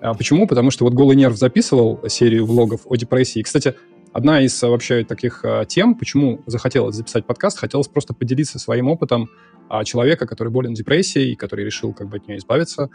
А 0.00 0.14
почему? 0.14 0.46
Потому 0.46 0.70
что 0.70 0.84
вот 0.84 0.94
«Голый 0.94 1.14
нерв» 1.14 1.36
записывал 1.36 2.00
серию 2.08 2.46
влогов 2.46 2.80
о 2.86 2.96
депрессии. 2.96 3.40
И, 3.40 3.42
кстати, 3.42 3.74
одна 4.12 4.40
из 4.40 4.62
а, 4.62 4.68
вообще 4.68 5.04
таких 5.04 5.44
а, 5.44 5.64
тем, 5.64 5.94
почему 5.94 6.42
захотелось 6.46 6.96
записать 6.96 7.26
подкаст, 7.26 7.58
хотелось 7.58 7.88
просто 7.88 8.14
поделиться 8.14 8.58
своим 8.58 8.88
опытом 8.88 9.30
а, 9.68 9.84
человека, 9.84 10.26
который 10.26 10.48
болен 10.48 10.74
депрессией, 10.74 11.34
который 11.34 11.64
решил 11.64 11.92
как 11.92 12.08
бы 12.08 12.18
от 12.18 12.28
нее 12.28 12.38
избавиться, 12.38 12.90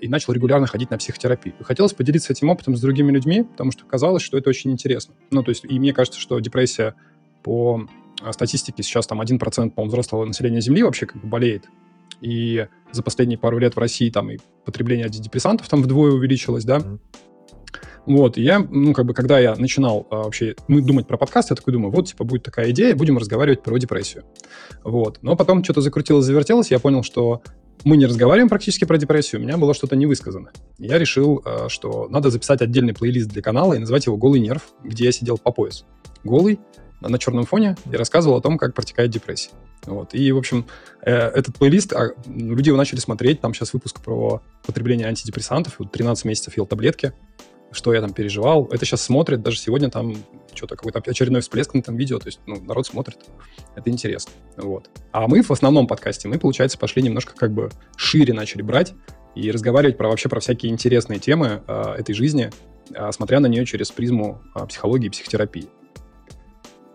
и 0.00 0.08
начал 0.08 0.32
регулярно 0.32 0.66
ходить 0.66 0.90
на 0.90 0.98
психотерапию. 0.98 1.54
Хотелось 1.60 1.92
поделиться 1.92 2.32
этим 2.32 2.48
опытом 2.50 2.76
с 2.76 2.80
другими 2.80 3.12
людьми, 3.12 3.44
потому 3.44 3.70
что 3.70 3.84
казалось, 3.84 4.22
что 4.22 4.36
это 4.36 4.50
очень 4.50 4.72
интересно. 4.72 5.14
Ну, 5.30 5.42
то 5.42 5.50
есть, 5.50 5.64
и 5.64 5.78
мне 5.78 5.92
кажется, 5.92 6.18
что 6.18 6.38
депрессия 6.40 6.94
по 7.42 7.86
статистике 8.30 8.82
сейчас 8.82 9.06
там 9.06 9.20
1%, 9.20 9.38
по-моему, 9.38 9.84
взрослого 9.84 10.24
населения 10.24 10.60
Земли 10.60 10.82
вообще 10.82 11.06
как 11.06 11.20
бы 11.20 11.28
болеет. 11.28 11.68
И 12.20 12.66
за 12.90 13.02
последние 13.02 13.38
пару 13.38 13.58
лет 13.58 13.76
в 13.76 13.78
России 13.78 14.10
там 14.10 14.30
и 14.30 14.38
потребление 14.64 15.06
антидепрессантов 15.06 15.68
там 15.68 15.82
вдвое 15.82 16.12
увеличилось, 16.12 16.64
да. 16.64 16.78
Мгм. 16.78 17.00
Вот, 18.06 18.38
и 18.38 18.42
я, 18.42 18.60
ну, 18.60 18.92
как 18.92 19.04
бы, 19.04 19.14
когда 19.14 19.38
я 19.38 19.56
начинал 19.56 20.06
а, 20.10 20.22
вообще 20.22 20.54
ну, 20.68 20.80
думать 20.80 21.08
про 21.08 21.18
подкаст, 21.18 21.50
я 21.50 21.56
такой 21.56 21.72
думаю, 21.72 21.90
вот, 21.90 22.06
типа, 22.06 22.24
будет 22.24 22.44
такая 22.44 22.70
идея, 22.70 22.94
будем 22.94 23.18
разговаривать 23.18 23.62
про 23.62 23.76
депрессию. 23.78 24.24
Вот. 24.84 25.18
Но 25.22 25.34
потом 25.34 25.64
что-то 25.64 25.80
закрутилось, 25.80 26.24
завертелось, 26.24 26.70
я 26.70 26.78
понял, 26.78 27.02
что 27.02 27.42
мы 27.84 27.96
не 27.96 28.06
разговариваем 28.06 28.48
практически 28.48 28.84
про 28.84 28.96
депрессию, 28.96 29.40
у 29.40 29.44
меня 29.44 29.56
было 29.56 29.74
что-то 29.74 29.96
невысказано. 29.96 30.50
И 30.78 30.86
Я 30.86 30.98
решил, 30.98 31.42
а, 31.44 31.68
что 31.68 32.06
надо 32.08 32.30
записать 32.30 32.62
отдельный 32.62 32.94
плейлист 32.94 33.28
для 33.28 33.42
канала 33.42 33.74
и 33.74 33.78
назвать 33.78 34.06
его 34.06 34.16
«Голый 34.16 34.40
нерв», 34.40 34.62
где 34.84 35.06
я 35.06 35.12
сидел 35.12 35.36
по 35.36 35.50
пояс. 35.50 35.84
Голый, 36.22 36.60
на 37.00 37.18
черном 37.18 37.44
фоне, 37.44 37.76
и 37.90 37.96
рассказывал 37.96 38.36
о 38.36 38.40
том, 38.40 38.56
как 38.56 38.74
протекает 38.74 39.10
депрессия. 39.10 39.50
Вот. 39.84 40.14
И, 40.14 40.32
в 40.32 40.38
общем, 40.38 40.66
э, 41.02 41.12
этот 41.12 41.56
плейлист, 41.56 41.92
а, 41.92 42.10
люди 42.26 42.68
его 42.68 42.78
начали 42.78 42.98
смотреть, 42.98 43.40
там 43.40 43.52
сейчас 43.52 43.72
выпуск 43.72 44.00
про 44.00 44.42
потребление 44.64 45.06
антидепрессантов, 45.06 45.76
вот 45.78 45.92
13 45.92 46.24
месяцев 46.24 46.56
ел 46.56 46.66
таблетки, 46.66 47.12
что 47.76 47.92
я 47.92 48.00
там 48.00 48.12
переживал. 48.12 48.66
Это 48.72 48.84
сейчас 48.84 49.02
смотрят, 49.02 49.42
даже 49.42 49.58
сегодня 49.58 49.90
там 49.90 50.16
что-то 50.54 50.76
какой-то 50.76 50.98
очередной 50.98 51.42
всплеск 51.42 51.74
на 51.74 51.80
этом 51.80 51.96
видео, 51.96 52.18
то 52.18 52.26
есть 52.26 52.40
ну, 52.46 52.60
народ 52.60 52.86
смотрит, 52.86 53.18
это 53.74 53.90
интересно. 53.90 54.32
Вот. 54.56 54.88
А 55.12 55.28
мы 55.28 55.42
в 55.42 55.50
основном 55.50 55.86
подкасте, 55.86 56.26
мы, 56.26 56.38
получается, 56.38 56.78
пошли 56.78 57.02
немножко 57.02 57.34
как 57.36 57.52
бы 57.52 57.70
шире 57.96 58.32
начали 58.32 58.62
брать 58.62 58.94
и 59.34 59.50
разговаривать 59.50 59.98
про 59.98 60.08
вообще 60.08 60.30
про 60.30 60.40
всякие 60.40 60.72
интересные 60.72 61.20
темы 61.20 61.62
э, 61.66 61.94
этой 61.98 62.14
жизни, 62.14 62.50
э, 62.94 63.12
смотря 63.12 63.40
на 63.40 63.46
нее 63.46 63.66
через 63.66 63.90
призму 63.90 64.40
э, 64.54 64.66
психологии 64.66 65.08
и 65.08 65.10
психотерапии. 65.10 65.68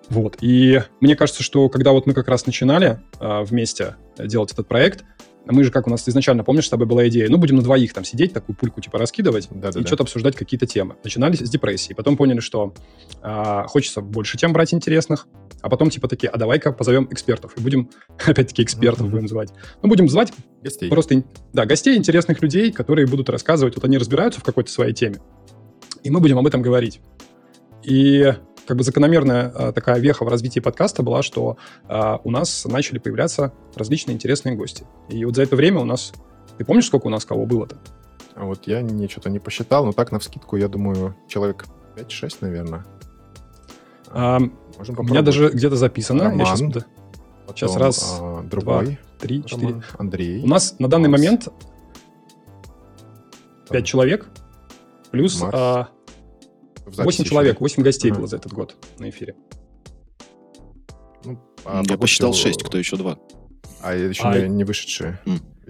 Вот. 0.10 0.38
И 0.42 0.82
мне 1.00 1.16
кажется, 1.16 1.44
что 1.44 1.70
когда 1.70 1.92
вот 1.92 2.08
мы 2.08 2.14
как 2.14 2.28
раз 2.28 2.48
начинали 2.48 3.00
э, 3.20 3.44
вместе 3.44 3.96
делать 4.18 4.52
этот 4.52 4.68
проект, 4.68 5.06
мы 5.46 5.64
же, 5.64 5.72
как 5.72 5.88
у 5.88 5.90
нас 5.90 6.08
изначально, 6.08 6.44
помнишь, 6.44 6.68
с 6.68 6.70
тобой 6.70 6.86
была 6.88 7.08
идея, 7.08 7.28
ну, 7.30 7.38
будем 7.38 7.56
на 7.58 7.62
двоих 7.62 7.94
там 7.94 8.04
сидеть, 8.04 8.34
такую 8.34 8.56
пульку 8.56 8.82
типа 8.82 8.98
раскидывать 8.98 9.48
Да-да-да. 9.50 9.80
и 9.80 9.86
что-то 9.86 10.04
обсуждать 10.04 10.36
какие-то 10.36 10.66
темы. 10.68 10.96
Начинали 11.04 11.36
с 11.36 11.50
депрессии, 11.50 11.94
потом 11.94 12.18
поняли, 12.18 12.40
что 12.40 12.74
а, 13.22 13.66
хочется 13.68 14.02
больше 14.02 14.38
тем 14.38 14.54
брать 14.54 14.74
интересных, 14.74 15.28
а 15.62 15.70
потом 15.70 15.90
типа 15.90 16.08
такие, 16.08 16.30
а 16.30 16.38
давай-ка 16.38 16.72
позовем 16.72 17.08
экспертов, 17.12 17.54
и 17.58 17.62
будем, 17.62 17.90
опять-таки, 18.26 18.64
экспертов 18.64 19.10
будем 19.10 19.28
звать. 19.28 19.50
Ну, 19.82 19.90
будем 19.90 20.10
звать 20.10 20.32
Гостей. 20.62 20.90
просто, 20.90 21.24
да, 21.54 21.66
гостей, 21.66 21.98
интересных 21.98 22.42
людей, 22.42 22.72
которые 22.72 23.08
будут 23.08 23.30
рассказывать, 23.30 23.76
вот 23.76 23.86
они 23.86 23.98
разбираются 23.98 24.40
в 24.40 24.44
какой-то 24.44 24.72
своей 24.72 24.94
теме, 24.94 25.18
и 26.04 26.10
мы 26.10 26.20
будем 26.20 26.38
об 26.38 26.48
этом 26.48 26.62
говорить. 26.62 27.02
И 27.84 28.32
как 28.72 28.78
бы 28.78 28.86
закономерная 28.86 29.52
а, 29.54 29.72
такая 29.74 30.00
веха 30.00 30.24
в 30.24 30.30
развитии 30.30 30.62
подкаста 30.62 31.04
была, 31.04 31.24
что 31.24 31.58
а, 31.90 32.22
у 32.24 32.32
нас 32.32 32.64
начали 32.64 33.00
появляться 33.00 33.52
различные 33.76 34.16
интересные 34.16 34.56
гости. 34.56 34.86
И 35.10 35.26
вот 35.26 35.36
за 35.36 35.44
это 35.44 35.58
время 35.58 35.82
у 35.82 35.84
нас... 35.84 36.14
Ты 36.58 36.64
помнишь, 36.64 36.86
сколько 36.86 37.08
у 37.08 37.10
нас 37.10 37.26
кого 37.26 37.46
было-то? 37.46 37.76
А 38.34 38.46
вот 38.46 38.68
я 38.68 38.82
не, 38.82 39.10
что-то 39.10 39.30
не 39.30 39.40
посчитал, 39.40 39.84
но 39.84 39.92
так, 39.92 40.14
на 40.14 40.20
вскидку, 40.20 40.56
я 40.56 40.70
думаю, 40.70 41.18
человек 41.28 41.66
5-6, 41.98 42.38
наверное. 42.40 42.86
А, 44.08 44.40
Можем 44.78 44.98
у 44.98 45.04
меня 45.04 45.22
даже 45.22 45.50
где-то 45.50 45.76
записано. 45.76 46.24
Роман. 46.24 46.40
Я 46.40 46.46
щас- 46.46 46.62
да, 46.62 46.86
Потом, 47.48 47.56
сейчас 47.58 47.76
раз, 47.76 48.20
а, 48.22 48.42
другой 48.44 49.00
три, 49.20 49.44
четыре. 49.44 49.68
Роман, 49.68 49.84
Андрей. 49.98 50.44
У 50.44 50.48
нас 50.48 50.80
на 50.80 50.88
данный 50.88 51.10
Макс. 51.10 51.22
момент 51.22 51.44
Там, 51.44 51.54
пять 53.70 53.86
человек, 53.86 54.30
плюс 55.12 55.42
Макс. 55.42 55.54
а, 55.54 55.90
в 56.92 56.96
записи 56.96 57.06
8 57.06 57.22
еще, 57.24 57.30
человек, 57.30 57.54
да? 57.56 57.60
8 57.62 57.84
гостей 57.84 58.12
Ага. 58.12 58.20
было 58.20 58.28
за 58.28 58.36
этот 58.38 58.54
год 58.54 58.76
на 59.00 59.10
эфире. 59.10 59.36
Ну, 61.24 61.40
а 61.66 61.82
Я 61.88 61.96
по 61.96 62.02
посчитал 62.02 62.32
пути- 62.32 62.44
6, 62.44 62.64
кто 62.64 62.78
еще 62.78 62.98
два. 62.98 63.18
А 63.82 63.94
еще 63.96 64.24
А, 64.24 64.38
не, 64.40 64.48
не 64.50 64.64
вышедшие, 64.64 65.20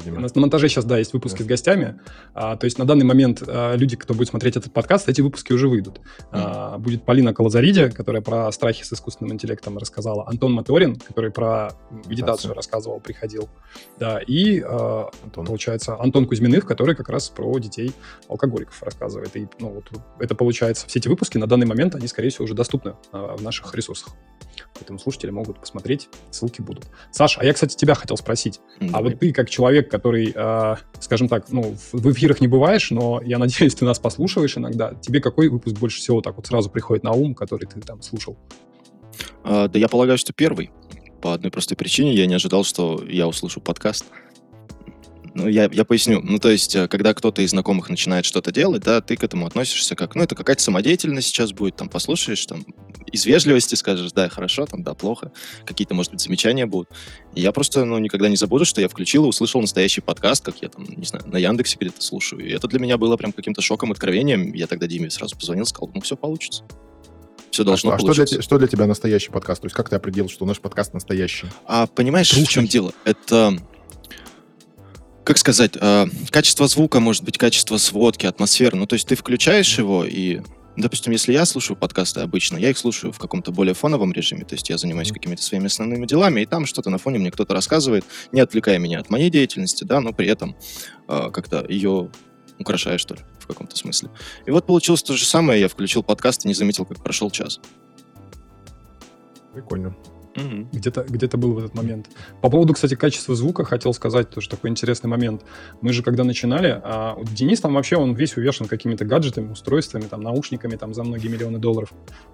М. 0.02 0.08
У 0.08 0.10
видимо. 0.10 0.22
нас 0.22 0.36
на 0.36 0.42
монтаже 0.42 0.70
сейчас, 0.70 0.86
да, 0.86 0.98
есть 0.98 1.14
выпуски 1.14 1.40
Да. 1.40 1.44
с 1.44 1.48
гостями. 1.48 2.00
А, 2.34 2.56
то 2.58 2.66
есть 2.66 2.78
на 2.78 2.86
данный 2.86 3.06
момент 3.06 3.44
а, 3.48 3.76
люди, 3.76 3.96
кто 3.96 4.14
будет 4.14 4.30
смотреть 4.30 4.58
этот 4.58 4.74
подкаст, 4.74 5.08
эти 5.10 5.22
выпуски 5.22 5.54
уже 5.54 5.68
выйдут. 5.68 6.02
А, 6.32 6.78
будет 6.78 7.06
Полина 7.06 7.34
Колозариди, 7.34 7.90
которая 7.90 8.22
про 8.22 8.52
страхи 8.52 8.84
с 8.84 8.92
искусственным 8.94 9.34
интеллектом 9.34 9.78
рассказала. 9.78 10.28
Антон 10.28 10.54
Моторин, 10.54 10.96
который 10.96 11.32
про 11.32 11.72
медитацию 12.08 12.54
рассказывал, 12.54 13.00
приходил. 13.00 13.50
Да, 14.00 14.20
и 14.20 14.62
а, 14.62 15.10
Антон. 15.24 15.46
получается, 15.46 15.96
Антон 16.00 16.26
Кузьминых, 16.28 16.66
который 16.66 16.96
как 16.96 17.10
раз 17.10 17.30
про 17.30 17.58
детей 17.60 17.94
алкоголиков 18.28 18.82
рассказывает. 18.84 19.36
И, 19.36 19.48
ну, 19.60 19.70
вот 19.70 19.90
это 20.20 20.36
получается, 20.36 20.88
все 20.88 21.00
эти 21.00 21.08
выпуски 21.08 21.38
на 21.38 21.48
данный 21.48 21.68
момент, 21.68 21.96
они, 21.96 22.08
скорее 22.08 22.30
всего, 22.30 22.46
уже 22.46 22.54
доступны 22.54 22.96
а, 23.12 23.36
в 23.38 23.42
наших 23.44 23.74
ресурсах. 23.76 24.10
Поэтому 24.76 24.98
слушатели 25.00 25.30
могут 25.30 25.60
посмотреть, 25.60 26.10
ссылки 26.32 26.62
будут. 26.62 26.86
Саш, 27.12 27.38
а 27.40 27.46
я, 27.46 27.54
кстати, 27.54 27.76
тебя 27.76 27.94
хотел 27.94 28.18
спросить. 28.18 28.60
А 28.80 28.86
Давай. 28.88 29.04
вот 29.12 29.20
ты, 29.20 29.32
как 29.32 29.50
человек, 29.50 29.90
который, 29.92 30.32
э, 30.34 30.76
скажем 31.00 31.28
так, 31.28 31.52
ну, 31.52 31.76
в 31.92 32.12
эфирах 32.12 32.42
не 32.42 32.48
бываешь, 32.48 32.90
но 32.92 33.22
я 33.24 33.38
надеюсь, 33.38 33.76
ты 33.76 33.86
нас 33.86 34.00
послушаешь 34.00 34.58
иногда. 34.58 34.94
Тебе 35.02 35.20
какой 35.20 35.50
выпуск 35.50 35.78
больше 35.78 36.00
всего 36.00 36.22
так 36.22 36.38
вот 36.38 36.48
сразу 36.48 36.70
приходит 36.70 37.04
на 37.04 37.12
ум, 37.12 37.36
который 37.36 37.68
ты 37.68 37.80
там 37.82 38.02
слушал? 38.02 38.38
А, 39.44 39.68
да 39.68 39.78
я 39.78 39.88
полагаю, 39.88 40.18
что 40.18 40.34
первый. 40.34 40.72
По 41.22 41.34
одной 41.34 41.52
простой 41.52 41.78
причине 41.78 42.16
я 42.16 42.26
не 42.26 42.34
ожидал, 42.34 42.64
что 42.64 43.04
я 43.08 43.28
услышу 43.28 43.62
подкаст. 43.62 44.06
Ну, 45.34 45.48
я, 45.48 45.70
я 45.72 45.86
поясню. 45.86 46.22
Ну, 46.22 46.40
то 46.40 46.50
есть, 46.50 46.76
э, 46.76 46.88
когда 46.88 47.14
кто-то 47.14 47.42
из 47.42 47.52
знакомых 47.52 47.90
начинает 47.90 48.26
что-то 48.26 48.52
делать, 48.52 48.84
да, 48.84 49.00
ты 49.02 49.16
к 49.16 49.24
этому 49.24 49.46
относишься 49.46 49.96
как, 49.96 50.16
ну, 50.16 50.24
это 50.24 50.36
какая-то 50.36 50.62
самодеятельность 50.62 51.28
сейчас 51.28 51.54
будет, 51.54 51.78
там, 51.78 51.88
послушаешь, 51.88 52.46
там, 52.46 52.66
из 53.12 53.26
вежливости 53.26 53.76
скажешь, 53.76 54.12
да, 54.12 54.28
хорошо, 54.28 54.66
там, 54.66 54.84
да, 54.84 54.94
плохо, 54.94 55.32
какие-то, 55.66 55.94
может 55.94 56.12
быть, 56.12 56.22
замечания 56.22 56.66
будут. 56.66 56.90
И 57.34 57.42
я 57.42 57.54
просто, 57.54 57.86
ну, 57.86 57.98
никогда 58.00 58.28
не 58.28 58.36
забуду, 58.36 58.66
что 58.66 58.82
я 58.82 58.90
включил 58.90 59.26
и 59.26 59.30
услышал 59.30 59.62
настоящий 59.62 60.02
подкаст, 60.02 60.44
как 60.44 60.62
я 60.62 60.70
там, 60.70 60.86
не 60.86 61.06
знаю, 61.06 61.26
на 61.28 61.38
Яндексе 61.38 61.78
где-то 61.80 62.02
слушаю. 62.02 62.46
И 62.46 62.52
это 62.52 62.68
для 62.68 62.80
меня 62.80 62.98
было 62.98 63.16
прям 63.16 63.32
каким-то 63.32 63.62
шоком, 63.62 63.92
откровением. 63.92 64.54
Я 64.54 64.68
тогда 64.68 64.88
Диме 64.88 65.10
сразу 65.10 65.38
позвонил, 65.38 65.66
сказал, 65.66 65.92
ну, 65.94 66.02
все 66.02 66.18
получится. 66.18 66.64
Все 67.52 67.64
должно 67.64 67.92
а, 67.92 67.98
получиться. 67.98 68.24
А 68.24 68.26
что 68.26 68.36
для, 68.36 68.42
что 68.42 68.58
для 68.58 68.68
тебя 68.68 68.86
настоящий 68.86 69.30
подкаст? 69.30 69.62
То 69.62 69.66
есть 69.66 69.76
как 69.76 69.90
ты 69.90 69.96
определил, 69.96 70.30
что 70.30 70.46
наш 70.46 70.60
подкаст 70.60 70.94
настоящий? 70.94 71.48
А 71.66 71.86
понимаешь, 71.88 72.30
Трушный. 72.30 72.46
в 72.46 72.50
чем 72.50 72.66
дело? 72.66 72.94
Это 73.04 73.58
как 75.32 75.38
сказать, 75.38 75.78
э, 75.80 76.08
качество 76.30 76.68
звука 76.68 77.00
может 77.00 77.24
быть 77.24 77.38
качество 77.38 77.78
сводки, 77.78 78.26
атмосферы. 78.26 78.76
Ну, 78.76 78.86
то 78.86 78.96
есть 78.96 79.08
ты 79.08 79.16
включаешь 79.16 79.78
его 79.78 80.04
и 80.04 80.42
Допустим, 80.78 81.12
если 81.12 81.34
я 81.34 81.46
слушаю 81.46 81.76
подкасты 81.78 82.22
обычно, 82.22 82.58
я 82.58 82.70
их 82.70 82.78
слушаю 82.78 83.12
в 83.12 83.20
каком-то 83.20 83.52
более 83.52 83.74
фоновом 83.74 84.14
режиме, 84.14 84.46
то 84.46 84.56
есть 84.56 84.70
я 84.70 84.78
занимаюсь 84.78 85.12
какими-то 85.12 85.44
своими 85.44 85.66
основными 85.66 86.06
делами, 86.06 86.42
и 86.42 86.46
там 86.46 86.66
что-то 86.66 86.90
на 86.90 86.98
фоне 86.98 87.20
мне 87.20 87.30
кто-то 87.30 87.54
рассказывает, 87.54 88.06
не 88.32 88.40
отвлекая 88.40 88.80
меня 88.80 89.00
от 89.00 89.10
моей 89.10 89.30
деятельности, 89.30 89.84
да, 89.84 90.00
но 90.00 90.14
при 90.14 90.28
этом 90.28 90.56
э, 91.10 91.30
как-то 91.32 91.66
ее 91.68 92.10
украшая, 92.58 92.98
что 92.98 93.16
ли, 93.16 93.22
в 93.40 93.48
каком-то 93.48 93.76
смысле. 93.76 94.12
И 94.46 94.52
вот 94.52 94.66
получилось 94.66 95.04
то 95.04 95.14
же 95.18 95.26
самое, 95.26 95.60
я 95.60 95.68
включил 95.68 96.04
подкаст 96.04 96.46
и 96.46 96.48
не 96.48 96.54
заметил, 96.54 96.86
как 96.86 97.04
прошел 97.04 97.30
час. 97.30 97.60
Прикольно. 99.54 99.94
Угу. 100.36 100.68
Где-то 100.72 101.06
где 101.08 101.28
был 101.28 101.54
в 101.54 101.60
этот 101.60 101.76
момент. 101.76 102.08
По 102.42 102.50
поводу, 102.50 102.74
кстати, 102.74 102.96
качества 102.96 103.36
звука 103.36 103.64
хотел 103.66 103.94
сказать 103.94 104.30
тоже 104.30 104.50
такой 104.50 104.70
интересный 104.70 105.10
момент. 105.10 105.44
Мы 105.82 105.94
же 105.94 106.04
когда 106.04 106.24
начинали, 106.24 106.80
а 106.84 107.18
Денис 107.34 107.60
там 107.60 107.74
вообще, 107.74 107.98
он 107.98 108.14
весь 108.14 108.38
увешан 108.38 108.68
какими-то 108.68 109.06
гаджетами, 109.06 109.52
устройствами, 109.52 110.04
там, 110.04 110.22
наушниками 110.22 110.76
там 110.76 110.94
за 110.94 111.04
многие 111.04 111.28
миллионы 111.28 111.60
долларов. 111.60 111.92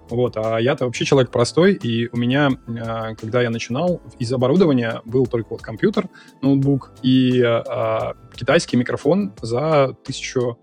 Вот, 0.08 0.36
а 0.36 0.58
я-то 0.58 0.86
вообще 0.86 1.04
человек 1.04 1.30
простой, 1.30 1.74
и 1.74 2.08
у 2.12 2.16
меня, 2.16 2.50
а, 2.68 3.14
когда 3.14 3.42
я 3.42 3.50
начинал, 3.50 4.00
из 4.18 4.32
оборудования 4.32 5.02
был 5.04 5.26
только 5.26 5.48
вот 5.50 5.62
компьютер, 5.62 6.08
ноутбук 6.40 6.92
и 7.02 7.42
а, 7.42 8.14
китайский 8.34 8.76
микрофон 8.76 9.32
за 9.42 9.96
тысячу 10.04 10.58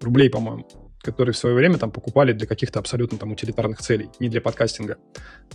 рублей, 0.00 0.30
по-моему 0.30 0.66
которые 1.02 1.32
в 1.32 1.38
свое 1.38 1.54
время 1.54 1.78
там 1.78 1.90
покупали 1.90 2.32
для 2.32 2.46
каких-то 2.46 2.78
абсолютно 2.78 3.18
там 3.18 3.32
утилитарных 3.32 3.78
целей, 3.78 4.10
не 4.18 4.28
для 4.28 4.40
подкастинга. 4.40 4.98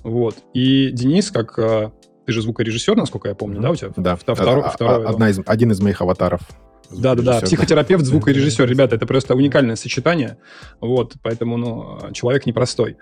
Вот. 0.04 0.36
И 0.54 0.90
Денис, 0.92 1.32
как 1.32 1.58
э, 1.60 1.92
ты 2.26 2.32
же 2.32 2.42
звукорежиссер, 2.42 2.96
насколько 2.96 3.30
я 3.30 3.36
помню, 3.36 3.60
mm-hmm. 3.60 3.64
да, 3.64 3.72
у 3.72 3.76
тебя? 3.76 3.92
Да. 3.96 4.16
Второй, 4.16 4.64
а, 4.64 4.70
второй, 4.70 5.06
одна 5.06 5.30
из, 5.30 5.40
один 5.46 5.72
из 5.72 5.80
моих 5.82 6.02
аватаров 6.02 6.42
да-да-да, 6.92 7.42
психотерапевт, 7.42 8.06
звукорежиссер. 8.06 8.68
Ребята, 8.68 8.96
это 8.96 9.06
просто 9.06 9.36
уникальное 9.36 9.76
сочетание. 9.76 10.38
Вот, 10.82 11.14
поэтому, 11.22 11.58
ну, 11.58 12.12
человек 12.14 12.46
непростой. 12.46 12.98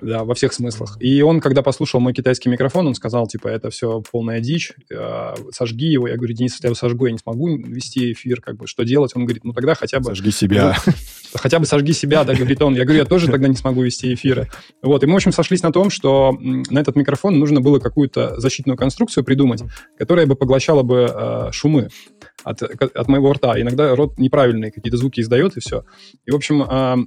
Да, 0.00 0.24
во 0.24 0.34
всех 0.34 0.52
смыслах. 0.52 0.96
И 1.00 1.22
он, 1.22 1.40
когда 1.40 1.62
послушал 1.62 2.00
мой 2.00 2.12
китайский 2.12 2.48
микрофон, 2.48 2.88
он 2.88 2.94
сказал, 2.94 3.28
типа, 3.28 3.46
это 3.46 3.70
все 3.70 4.02
полная 4.10 4.40
дичь, 4.40 4.72
э, 4.90 5.34
сожги 5.52 5.86
его. 5.86 6.08
Я 6.08 6.16
говорю, 6.16 6.34
Денис, 6.34 6.52
если 6.52 6.64
я 6.64 6.68
его 6.68 6.74
сожгу, 6.74 7.06
я 7.06 7.12
не 7.12 7.18
смогу 7.18 7.56
вести 7.56 8.12
эфир, 8.12 8.40
как 8.40 8.56
бы, 8.56 8.66
что 8.66 8.84
делать? 8.84 9.12
Он 9.14 9.24
говорит, 9.24 9.44
ну, 9.44 9.52
тогда 9.52 9.74
хотя 9.74 10.00
бы... 10.00 10.06
Сожги 10.06 10.30
себя. 10.30 10.76
Хотя 11.34 11.58
бы 11.58 11.64
сожги 11.64 11.94
себя, 11.94 12.24
да, 12.24 12.34
говорит 12.34 12.60
он. 12.60 12.74
Я 12.74 12.84
говорю, 12.84 12.98
я 13.00 13.06
тоже 13.06 13.26
тогда 13.26 13.48
не 13.48 13.56
смогу 13.56 13.82
вести 13.82 14.12
эфиры. 14.12 14.50
Вот, 14.82 15.02
и 15.02 15.06
мы, 15.06 15.14
в 15.14 15.16
общем, 15.16 15.32
сошлись 15.32 15.62
на 15.62 15.72
том, 15.72 15.88
что 15.88 16.36
на 16.38 16.78
этот 16.78 16.94
микрофон 16.94 17.38
нужно 17.38 17.62
было 17.62 17.78
какую-то 17.78 18.38
защитную 18.38 18.76
конструкцию 18.76 19.24
придумать, 19.24 19.62
которая 19.96 20.26
бы 20.26 20.34
поглощала 20.34 20.82
бы 20.82 21.10
э, 21.10 21.48
шумы 21.52 21.88
от, 22.44 22.62
от 22.62 23.08
моего 23.08 23.32
рта. 23.32 23.60
Иногда 23.60 23.94
рот 23.94 24.18
неправильные 24.18 24.72
какие-то 24.72 24.96
звуки 24.96 25.20
издает, 25.20 25.56
и 25.56 25.60
все. 25.60 25.84
И, 26.26 26.30
в 26.30 26.36
общем, 26.36 26.64
а, 26.68 26.98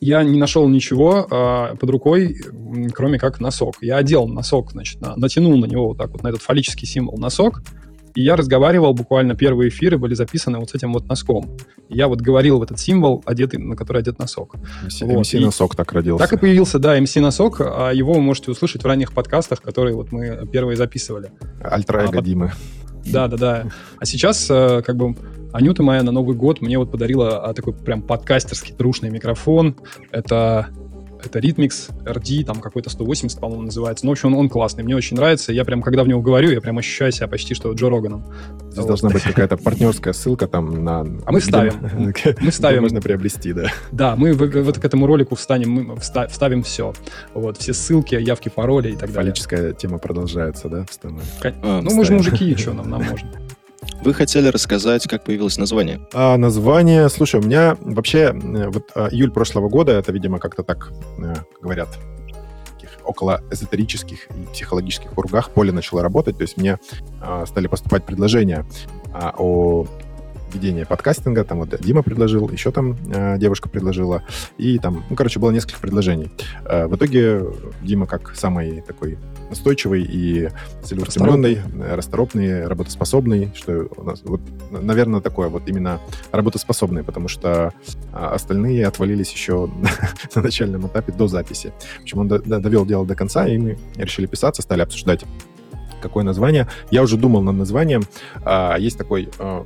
я 0.00 0.22
не 0.22 0.38
нашел 0.38 0.68
ничего 0.68 1.26
а, 1.30 1.74
под 1.76 1.90
рукой, 1.90 2.36
кроме 2.92 3.18
как 3.18 3.40
носок. 3.40 3.76
Я 3.80 3.96
одел 3.96 4.26
носок, 4.26 4.72
значит, 4.72 5.00
на, 5.00 5.16
натянул 5.16 5.56
на 5.58 5.66
него 5.66 5.88
вот 5.88 5.98
так 5.98 6.10
вот, 6.10 6.22
на 6.22 6.28
этот 6.28 6.42
фаллический 6.42 6.86
символ 6.86 7.18
носок, 7.18 7.62
и 8.14 8.22
я 8.22 8.36
разговаривал, 8.36 8.92
буквально 8.92 9.34
первые 9.34 9.68
эфиры 9.68 9.98
были 9.98 10.14
записаны 10.14 10.58
вот 10.58 10.70
с 10.70 10.74
этим 10.74 10.92
вот 10.92 11.06
носком. 11.06 11.56
И 11.88 11.96
я 11.96 12.08
вот 12.08 12.20
говорил 12.20 12.58
в 12.58 12.62
этот 12.62 12.78
символ, 12.78 13.22
одетый, 13.24 13.60
на 13.60 13.76
который 13.76 14.02
одет 14.02 14.18
носок. 14.18 14.56
MC, 14.84 15.06
вот. 15.06 15.24
MC 15.24 15.40
носок 15.40 15.76
так 15.76 15.92
родился. 15.92 16.24
Так 16.24 16.32
и 16.32 16.36
появился, 16.36 16.78
да, 16.78 16.98
MC 16.98 17.20
носок. 17.20 17.60
А 17.60 17.90
его 17.90 18.14
вы 18.14 18.20
можете 18.20 18.50
услышать 18.50 18.82
в 18.82 18.86
ранних 18.86 19.12
подкастах, 19.12 19.62
которые 19.62 19.94
вот 19.94 20.12
мы 20.12 20.46
первые 20.50 20.76
записывали. 20.76 21.30
Альтра 21.62 22.08
а, 22.12 22.22
Димы. 22.22 22.52
Да, 23.06 23.28
да, 23.28 23.36
да. 23.36 23.66
А 23.98 24.04
сейчас, 24.04 24.50
э, 24.50 24.82
как 24.84 24.96
бы, 24.96 25.14
Анюта 25.52 25.82
моя 25.82 26.02
на 26.02 26.12
Новый 26.12 26.36
год 26.36 26.60
мне 26.60 26.78
вот 26.78 26.92
подарила 26.92 27.44
а, 27.44 27.54
такой 27.54 27.72
прям 27.72 28.02
подкастерский 28.02 28.74
трушный 28.74 29.10
микрофон. 29.10 29.76
Это 30.12 30.68
это 31.26 31.38
Rhythmix 31.38 31.90
RD, 32.04 32.44
там 32.44 32.60
какой-то 32.60 32.90
180, 32.90 33.38
по-моему, 33.38 33.64
называется. 33.64 34.04
Ну, 34.04 34.10
в 34.10 34.12
общем, 34.12 34.34
он, 34.34 34.40
он 34.40 34.48
классный, 34.48 34.84
мне 34.84 34.96
очень 34.96 35.16
нравится. 35.16 35.52
Я 35.52 35.64
прям, 35.64 35.82
когда 35.82 36.04
в 36.04 36.08
него 36.08 36.20
говорю, 36.20 36.50
я 36.50 36.60
прям 36.60 36.78
ощущаю 36.78 37.12
себя 37.12 37.28
почти 37.28 37.54
что 37.54 37.72
Джо 37.72 37.88
Роганом. 37.88 38.24
Здесь 38.70 38.78
вот. 38.78 38.86
должна 38.88 39.10
быть 39.10 39.22
какая-то 39.22 39.56
партнерская 39.56 40.12
ссылка 40.12 40.46
там 40.46 40.84
на... 40.84 41.00
А 41.00 41.32
мы 41.32 41.40
ставим. 41.40 41.74
Мы 42.40 42.52
ставим. 42.52 42.82
Можно 42.82 43.00
приобрести, 43.00 43.52
да. 43.52 43.70
Да, 43.92 44.16
мы 44.16 44.32
вот 44.32 44.78
к 44.78 44.84
этому 44.84 45.06
ролику 45.06 45.34
встанем, 45.34 45.70
мы 45.70 45.96
вставим 45.96 46.62
все. 46.62 46.92
Вот, 47.34 47.58
все 47.58 47.72
ссылки, 47.72 48.14
явки, 48.14 48.48
пароли 48.48 48.90
и 48.90 48.92
так 48.92 49.12
далее. 49.12 49.32
Фаллическая 49.32 49.72
тема 49.72 49.98
продолжается, 49.98 50.68
да? 50.68 50.86
А, 51.62 51.80
ну, 51.82 51.94
мы 51.94 52.04
же 52.04 52.14
мужики, 52.14 52.56
что 52.56 52.72
нам, 52.72 52.90
нам 52.90 53.02
можно. 53.04 53.30
Вы 54.02 54.14
хотели 54.14 54.48
рассказать, 54.48 55.06
как 55.06 55.24
появилось 55.24 55.58
название? 55.58 56.00
А, 56.14 56.36
название, 56.38 57.08
слушай, 57.10 57.38
у 57.38 57.42
меня 57.42 57.76
вообще 57.80 58.32
э, 58.32 58.68
вот 58.68 58.90
а, 58.94 59.08
июль 59.10 59.30
прошлого 59.30 59.68
года, 59.68 59.92
это, 59.92 60.10
видимо, 60.10 60.38
как-то 60.38 60.62
так 60.62 60.90
э, 61.18 61.34
говорят, 61.60 61.88
около 63.04 63.42
эзотерических 63.50 64.26
и 64.30 64.46
психологических 64.52 65.10
кругах 65.12 65.50
поле 65.50 65.72
начало 65.72 66.02
работать, 66.02 66.36
то 66.36 66.42
есть 66.42 66.56
мне 66.56 66.78
а, 67.20 67.44
стали 67.44 67.66
поступать 67.66 68.04
предложения 68.04 68.64
а, 69.12 69.34
о 69.36 69.86
ведение 70.52 70.86
подкастинга, 70.86 71.44
там 71.44 71.58
вот 71.58 71.80
Дима 71.80 72.02
предложил, 72.02 72.48
еще 72.48 72.70
там 72.70 72.96
э, 73.12 73.38
девушка 73.38 73.68
предложила, 73.68 74.22
и 74.58 74.78
там, 74.78 75.04
ну, 75.08 75.16
короче, 75.16 75.40
было 75.40 75.50
несколько 75.50 75.80
предложений. 75.80 76.30
Э, 76.64 76.86
в 76.86 76.96
итоге 76.96 77.44
Дима 77.82 78.06
как 78.06 78.34
самый 78.36 78.80
такой 78.82 79.18
настойчивый 79.48 80.02
и 80.02 80.48
целеустремленный, 80.82 81.60
расторопный, 81.92 82.66
работоспособный, 82.66 83.52
что 83.54 83.88
у 83.96 84.02
нас, 84.04 84.22
вот, 84.24 84.40
наверное, 84.70 85.20
такое 85.20 85.48
вот 85.48 85.68
именно 85.68 86.00
работоспособный, 86.32 87.02
потому 87.02 87.28
что 87.28 87.72
а, 88.12 88.34
остальные 88.34 88.86
отвалились 88.86 89.32
еще 89.32 89.68
на 90.34 90.42
начальном 90.42 90.86
этапе 90.86 91.12
до 91.12 91.26
записи. 91.26 91.72
В 91.98 92.02
общем, 92.02 92.18
он 92.20 92.28
довел 92.28 92.86
дело 92.86 93.04
до 93.04 93.14
конца, 93.14 93.46
и 93.46 93.58
мы 93.58 93.78
решили 93.96 94.26
писаться, 94.26 94.62
стали 94.62 94.82
обсуждать 94.82 95.24
какое 96.00 96.24
название. 96.24 96.66
Я 96.90 97.02
уже 97.02 97.16
думал 97.16 97.42
над 97.42 97.56
названием. 97.56 98.02
А, 98.44 98.76
есть 98.78 98.98
такой 98.98 99.28
а, 99.38 99.64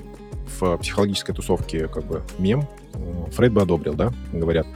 в 0.59 0.77
психологической 0.79 1.35
тусовке 1.35 1.89
как 1.89 2.05
бы 2.05 2.23
мем, 2.39 2.67
Фрейд 3.33 3.53
бы 3.53 3.63
одобрил, 3.63 3.95
да, 3.95 4.13
говорят. 4.33 4.67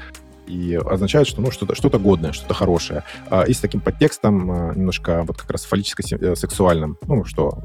И 0.46 0.74
означает, 0.74 1.26
что 1.26 1.42
ну, 1.42 1.50
что-то 1.50 1.74
что 1.74 1.90
годное, 1.90 2.32
что-то 2.32 2.54
хорошее. 2.54 3.04
А, 3.28 3.42
и 3.42 3.52
с 3.52 3.60
таким 3.60 3.80
подтекстом 3.80 4.50
а, 4.50 4.72
немножко 4.74 5.22
вот 5.26 5.36
как 5.36 5.50
раз 5.50 5.64
фаллическо-сексуальным. 5.66 6.96
Ну, 7.06 7.24
что 7.24 7.62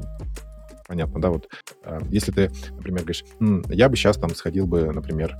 понятно, 0.86 1.18
да, 1.18 1.30
вот 1.30 1.48
а, 1.82 2.00
если 2.10 2.30
ты, 2.30 2.50
например, 2.76 3.00
говоришь, 3.00 3.24
я 3.70 3.88
бы 3.88 3.96
сейчас 3.96 4.18
там 4.18 4.34
сходил 4.34 4.66
бы, 4.66 4.92
например, 4.92 5.36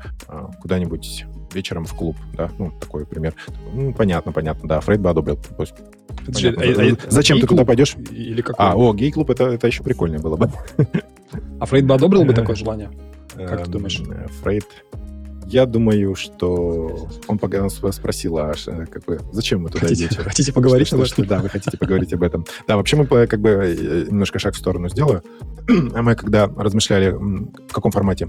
куда-нибудь 0.62 1.26
вечером 1.52 1.84
в 1.84 1.94
клуб, 1.94 2.16
да, 2.32 2.50
ну, 2.58 2.72
такой 2.80 3.06
пример. 3.06 3.34
Ну, 3.74 3.92
понятно, 3.92 4.32
понятно, 4.32 4.66
да, 4.66 4.80
Фрейд 4.80 5.00
бы 5.00 5.10
одобрил. 5.10 5.36
То 5.36 5.60
есть, 5.60 5.74
Подожди, 6.24 6.50
понятно, 6.50 6.82
а, 6.82 7.06
а, 7.06 7.10
зачем 7.10 7.40
ты 7.40 7.46
туда 7.46 7.64
пойдешь? 7.64 7.94
Или 8.10 8.40
какой? 8.40 8.66
А, 8.66 8.74
о, 8.74 8.94
гей-клуб, 8.94 9.30
это, 9.30 9.44
это 9.44 9.66
еще 9.66 9.82
прикольнее 9.82 10.20
было 10.20 10.36
бы. 10.36 10.50
А 11.60 11.66
Фрейд 11.66 11.86
бы 11.86 11.94
одобрил 11.94 12.24
бы 12.24 12.32
э, 12.32 12.36
такое 12.36 12.56
желание? 12.56 12.90
Как 13.34 13.62
ты 13.62 13.66
эм, 13.66 13.70
думаешь? 13.70 14.02
Фрейд... 14.42 14.64
Я 15.46 15.66
думаю, 15.66 16.14
что 16.14 17.08
он 17.28 17.38
спросил, 17.68 18.38
а 18.38 18.54
как 18.90 19.04
бы, 19.04 19.20
зачем 19.32 19.62
мы 19.62 19.68
туда 19.68 19.80
хотите, 19.80 20.06
идете? 20.06 20.22
Хотите 20.22 20.52
поговорить 20.52 20.86
что, 20.86 21.04
что, 21.04 21.24
Да, 21.26 21.40
вы 21.40 21.50
хотите 21.50 21.76
поговорить 21.76 22.12
об 22.14 22.22
этом. 22.22 22.46
Да, 22.66 22.76
вообще 22.76 22.96
мы 22.96 23.06
как 23.06 23.40
бы 23.40 23.50
э, 23.50 24.06
немножко 24.10 24.38
шаг 24.38 24.54
в 24.54 24.58
сторону 24.58 24.88
сделаю. 24.88 25.22
А 25.94 26.02
мы 26.02 26.14
когда 26.14 26.46
размышляли, 26.46 27.10
в 27.10 27.72
каком 27.72 27.92
формате 27.92 28.28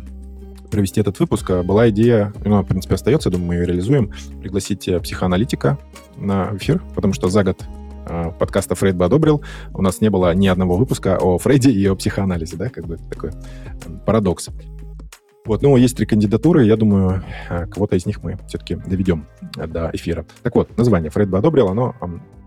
провести 0.70 1.00
этот 1.00 1.20
выпуск, 1.20 1.50
а 1.52 1.64
была 1.64 1.90
идея, 1.90 2.34
ну, 2.44 2.62
в 2.62 2.66
принципе, 2.66 2.96
остается, 2.96 3.30
думаю, 3.30 3.48
мы 3.48 3.56
ее 3.56 3.66
реализуем, 3.66 4.12
пригласить 4.42 4.88
э, 4.88 5.00
психоаналитика 5.00 5.78
на 6.18 6.52
эфир, 6.56 6.82
потому 6.96 7.14
что 7.14 7.30
за 7.30 7.44
год 7.44 7.64
подкаста 8.40 8.76
«Фрейд 8.76 8.96
бы 8.96 9.06
одобрил», 9.06 9.44
у 9.74 9.82
нас 9.82 10.02
не 10.02 10.10
было 10.10 10.34
ни 10.34 10.48
одного 10.48 10.78
выпуска 10.78 11.18
о 11.18 11.38
Фрейде 11.38 11.72
и 11.72 11.86
о 11.88 11.96
психоанализе, 11.96 12.58
да, 12.58 12.70
как 12.70 12.86
бы 12.86 12.98
такой 13.10 13.32
парадокс. 14.06 14.50
Вот, 15.46 15.62
ну, 15.62 15.78
есть 15.78 15.96
три 15.96 16.08
кандидатуры, 16.08 16.66
я 16.66 16.76
думаю, 16.76 17.24
э, 17.50 17.68
кого-то 17.68 17.96
из 17.96 18.06
них 18.08 18.24
мы 18.24 18.38
все-таки 18.48 18.76
доведем 18.76 19.28
до 19.56 19.92
эфира. 19.94 20.26
Так 20.42 20.56
вот, 20.56 20.76
название 20.76 21.12
«Фрейд 21.12 21.30
бы 21.30 21.38
одобрил», 21.38 21.68
оно 21.68 21.96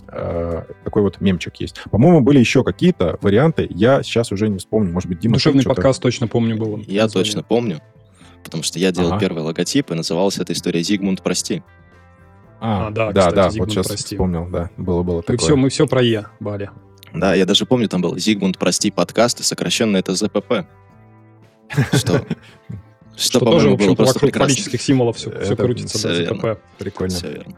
э, 0.09 0.65
такой 0.85 1.03
вот 1.03 1.21
мемчик 1.21 1.55
есть. 1.57 1.81
По-моему, 1.93 2.23
были 2.23 2.41
еще 2.41 2.65
какие-то 2.65 3.17
варианты, 3.23 3.69
я 3.71 4.03
сейчас 4.03 4.33
уже 4.33 4.49
не 4.49 4.59
вспомню, 4.59 4.93
может 4.93 5.09
быть, 5.09 5.21
Дима... 5.21 5.35
Душевный 5.35 5.63
подкаст 5.63 6.03
точно 6.03 6.27
помню 6.27 6.57
был. 6.57 6.83
Я 6.89 7.07
точно 7.07 7.45
помню, 7.45 7.81
потому 8.43 8.65
что 8.65 8.81
я 8.81 8.91
делал 8.91 9.11
ага. 9.11 9.21
первый 9.21 9.45
логотип, 9.45 9.93
и 9.93 9.95
называлась 9.95 10.39
эта 10.39 10.53
история 10.53 10.83
«Зигмунд, 10.83 11.23
прости». 11.23 11.63
А, 12.61 12.89
а 12.89 12.91
да, 12.91 13.13
да, 13.13 13.21
кстати, 13.21 13.35
да, 13.35 13.51
Зигмунд, 13.51 13.69
вот 13.69 13.75
сейчас 13.75 13.87
прости. 13.89 14.15
вспомнил, 14.15 14.49
да, 14.51 14.71
было-было 14.77 15.23
такое. 15.23 15.39
Все, 15.39 15.57
мы 15.57 15.69
все 15.69 15.87
про 15.87 16.03
Е, 16.03 16.27
Бали. 16.41 16.71
Да, 17.15 17.35
я 17.35 17.47
даже 17.47 17.65
помню, 17.65 17.89
там 17.89 18.03
был 18.03 18.19
«Зигмунд, 18.19 18.59
прости» 18.59 18.91
подкаст, 18.91 19.41
и 19.41 19.43
сокращенно 19.43 19.97
это 19.97 20.15
ЗПП. 20.15 20.67
Что? 21.93 22.27
Что, 23.17 23.41
тоже, 23.41 23.71
в 23.71 23.75
общем 23.75 23.95
вокруг 23.95 24.33
политических 24.33 24.81
символов 24.81 25.17
все, 25.17 25.31
все 25.41 25.57
крутится. 25.57 25.99
Все 25.99 26.27
ЗПП. 26.27 26.61
Прикольно. 26.79 27.15
Все 27.15 27.33
верно. 27.33 27.57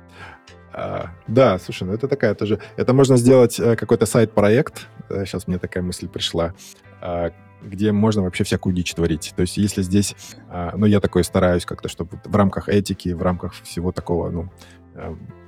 А, 0.72 1.10
да, 1.26 1.58
слушай, 1.58 1.82
ну 1.82 1.92
это 1.92 2.08
такая 2.08 2.34
тоже... 2.34 2.60
Это 2.76 2.94
можно 2.94 3.16
сделать 3.18 3.60
э, 3.60 3.76
какой-то 3.76 4.06
сайт-проект. 4.06 4.86
Сейчас 5.10 5.46
мне 5.48 5.58
такая 5.58 5.82
мысль 5.82 6.08
пришла 6.08 6.54
а, 7.00 7.32
где 7.62 7.92
можно 7.92 8.22
вообще 8.22 8.44
всякую 8.44 8.74
дичь 8.74 8.94
творить. 8.94 9.32
То 9.36 9.42
есть 9.42 9.56
если 9.56 9.82
здесь, 9.82 10.16
а, 10.48 10.72
ну, 10.76 10.86
я 10.86 11.00
такой 11.00 11.24
стараюсь 11.24 11.64
как-то, 11.64 11.88
чтобы 11.88 12.20
в 12.24 12.36
рамках 12.36 12.68
этики, 12.68 13.10
в 13.10 13.22
рамках 13.22 13.54
всего 13.62 13.92
такого, 13.92 14.30
ну, 14.30 14.48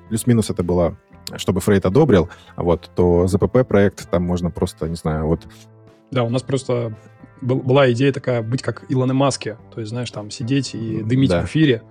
плюс-минус 0.09 0.51
это 0.51 0.63
было, 0.63 0.97
чтобы 1.37 1.61
Фрейд 1.61 1.87
одобрил, 1.87 2.29
вот, 2.57 2.91
то 2.95 3.27
ЗПП-проект 3.27 4.11
там 4.11 4.23
можно 4.23 4.51
просто, 4.51 4.89
не 4.89 4.97
знаю, 4.97 5.27
вот... 5.27 5.47
Да, 6.11 6.25
у 6.25 6.31
нас 6.31 6.43
просто 6.43 6.95
была 7.41 7.91
идея 7.93 8.13
такая 8.13 8.43
быть 8.43 8.63
как 8.63 8.85
Илоны 8.89 9.15
Маске, 9.15 9.59
то 9.75 9.81
есть, 9.81 9.91
знаешь, 9.91 10.11
там 10.11 10.31
сидеть 10.31 10.75
и 10.75 11.03
дымить 11.03 11.31
да. 11.31 11.43
в 11.43 11.47
эфире 11.47 11.83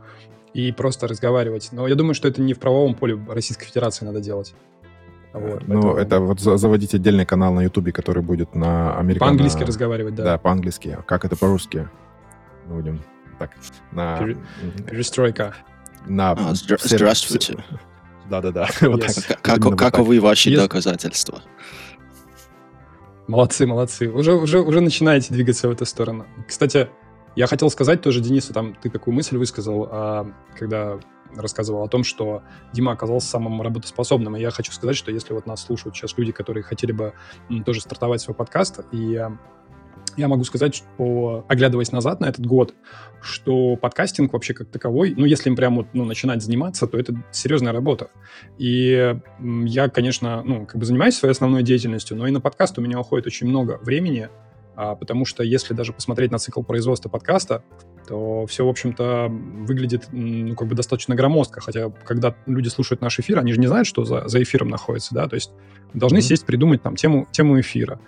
и 0.54 0.72
просто 0.72 1.08
разговаривать. 1.08 1.70
Но 1.72 1.88
я 1.88 1.96
думаю, 1.96 2.14
что 2.14 2.28
это 2.28 2.42
не 2.42 2.54
в 2.54 2.60
правовом 2.60 2.96
поле 2.96 3.20
Российской 3.30 3.66
Федерации 3.66 4.06
надо 4.06 4.22
делать. 4.22 4.54
Вот, 5.34 5.66
ну, 5.68 5.82
поэтому... 5.82 5.96
это 5.96 6.20
вот 6.20 6.40
заводить 6.40 6.94
отдельный 6.94 7.26
канал 7.26 7.54
на 7.54 7.62
Ютубе, 7.62 7.92
который 7.92 8.22
будет 8.22 8.54
на 8.54 8.98
американо... 8.98 9.28
По-английски 9.28 9.64
разговаривать, 9.64 10.16
да. 10.16 10.24
Да, 10.24 10.38
по-английски. 10.38 10.98
Как 11.06 11.24
это 11.24 11.38
по-русски? 11.38 11.88
Будем 12.68 13.02
так. 13.40 13.52
На... 13.92 14.20
Перестройка. 14.90 15.56
На... 16.06 16.32
А, 16.32 16.52
здра- 16.54 16.80
здравствуйте. 16.82 17.64
Да-да-да. 18.30 18.68
Вот 18.82 19.02
так. 19.02 19.42
Как, 19.42 19.78
каковы 19.78 20.20
ваши 20.20 20.50
yes. 20.50 20.58
доказательства? 20.58 21.42
Молодцы, 23.28 23.66
молодцы. 23.68 24.10
Уже, 24.10 24.34
уже, 24.34 24.60
уже 24.62 24.82
начинаете 24.82 25.34
двигаться 25.34 25.68
в 25.68 25.72
эту 25.72 25.86
сторону. 25.86 26.26
Кстати, 26.48 26.90
я 27.36 27.48
хотел 27.48 27.70
сказать 27.70 28.02
тоже 28.02 28.20
Денису, 28.20 28.54
там 28.54 28.76
ты 28.76 28.90
такую 28.90 29.14
мысль 29.14 29.38
высказал, 29.38 29.88
а, 29.92 30.32
когда 30.58 31.00
рассказывал 31.36 31.84
о 31.84 31.88
том, 31.88 32.04
что 32.04 32.44
Дима 32.74 32.92
оказался 32.92 33.30
самым 33.30 33.62
работоспособным. 33.62 34.36
И 34.36 34.42
я 34.42 34.52
хочу 34.52 34.72
сказать, 34.72 34.98
что 34.98 35.12
если 35.12 35.34
вот 35.34 35.46
нас 35.46 35.64
слушают 35.64 35.96
сейчас 35.96 36.18
люди, 36.18 36.32
которые 36.32 36.64
хотели 36.64 36.92
бы 36.92 37.14
тоже 37.66 37.82
стартовать 37.82 38.22
свой 38.22 38.36
подкаст, 38.36 38.82
и 38.92 39.26
я 40.18 40.28
могу 40.28 40.44
сказать, 40.44 40.76
что, 40.76 41.46
оглядываясь 41.48 41.92
назад 41.92 42.20
на 42.20 42.26
этот 42.26 42.46
год, 42.46 42.74
что 43.22 43.76
подкастинг 43.76 44.34
вообще 44.34 44.54
как 44.54 44.70
таковой, 44.70 45.14
ну, 45.16 45.26
если 45.26 45.50
им 45.50 45.56
прямо 45.56 45.88
ну, 45.94 46.06
начинать 46.06 46.42
заниматься, 46.42 46.88
то 46.88 46.98
это 46.98 47.16
серьезная 47.32 47.74
работа. 47.74 48.10
И 48.58 49.16
я, 49.66 49.90
конечно, 49.90 50.44
ну, 50.44 50.66
как 50.66 50.78
бы 50.78 50.86
занимаюсь 50.86 51.16
своей 51.16 51.32
основной 51.32 51.64
деятельностью, 51.64 52.18
но 52.18 52.28
и 52.28 52.32
на 52.32 52.42
подкаст 52.42 52.78
у 52.78 52.82
меня 52.82 53.00
уходит 53.00 53.28
очень 53.28 53.48
много 53.48 53.80
времени, 53.82 54.30
а, 54.76 54.96
потому 54.96 55.26
что 55.26 55.44
если 55.44 55.74
даже 55.74 55.94
посмотреть 55.94 56.32
на 56.32 56.40
цикл 56.40 56.64
производства 56.64 57.10
подкаста, 57.10 57.64
то 58.08 58.46
все, 58.48 58.66
в 58.66 58.70
общем-то, 58.70 59.28
выглядит 59.30 60.08
ну, 60.12 60.56
как 60.56 60.68
бы 60.68 60.76
достаточно 60.76 61.14
громоздко. 61.14 61.62
Хотя, 61.62 61.90
когда 61.90 62.36
люди 62.46 62.70
слушают 62.70 63.02
наш 63.02 63.20
эфир, 63.20 63.40
они 63.40 63.54
же 63.54 63.60
не 63.60 63.68
знают, 63.68 63.88
что 63.88 64.06
за, 64.06 64.28
за 64.28 64.42
эфиром 64.42 64.70
находится, 64.70 65.14
да, 65.14 65.28
то 65.28 65.36
есть 65.36 65.52
должны 65.94 66.18
mm-hmm. 66.18 66.22
сесть, 66.22 66.46
придумать 66.46 66.82
там 66.82 66.96
тему, 66.96 67.28
тему 67.32 67.60
эфира, 67.60 68.00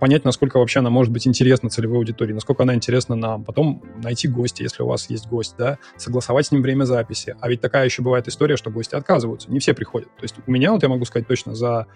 понять, 0.00 0.24
насколько 0.24 0.58
вообще 0.58 0.80
она 0.80 0.90
может 0.90 1.12
быть 1.12 1.26
интересна 1.26 1.70
целевой 1.70 1.98
аудитории, 1.98 2.32
насколько 2.32 2.62
она 2.62 2.74
интересна 2.74 3.16
нам, 3.16 3.44
потом 3.44 3.82
найти 4.02 4.28
гостя, 4.28 4.62
если 4.62 4.82
у 4.82 4.86
вас 4.86 5.08
есть 5.08 5.28
гость, 5.28 5.54
да, 5.58 5.78
согласовать 5.96 6.46
с 6.46 6.52
ним 6.52 6.62
время 6.62 6.84
записи. 6.84 7.36
А 7.40 7.48
ведь 7.48 7.60
такая 7.60 7.84
еще 7.84 8.02
бывает 8.02 8.28
история, 8.28 8.56
что 8.56 8.70
гости 8.70 8.94
отказываются, 8.94 9.50
не 9.50 9.58
все 9.58 9.74
приходят. 9.74 10.08
То 10.16 10.22
есть 10.22 10.34
у 10.46 10.50
меня, 10.50 10.72
вот 10.72 10.82
я 10.82 10.88
могу 10.88 11.04
сказать 11.04 11.26
точно, 11.26 11.54
за 11.54 11.86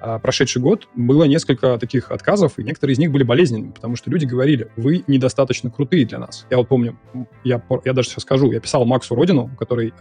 а, 0.00 0.18
прошедший 0.18 0.60
год 0.60 0.88
было 0.94 1.24
несколько 1.24 1.78
таких 1.78 2.10
отказов, 2.10 2.58
и 2.58 2.62
некоторые 2.62 2.94
из 2.94 2.98
них 2.98 3.12
были 3.12 3.22
болезненными, 3.22 3.70
потому 3.70 3.96
что 3.96 4.10
люди 4.10 4.24
говорили, 4.24 4.70
вы 4.76 5.04
недостаточно 5.06 5.70
крутые 5.70 6.06
для 6.06 6.18
нас. 6.18 6.46
Я 6.50 6.58
вот 6.58 6.68
помню, 6.68 6.98
я, 7.44 7.62
я 7.84 7.92
даже 7.92 8.08
сейчас 8.08 8.22
скажу, 8.22 8.50
я 8.52 8.60
писал 8.60 8.84
Максу 8.84 9.14
Родину, 9.14 9.50
который 9.58 9.92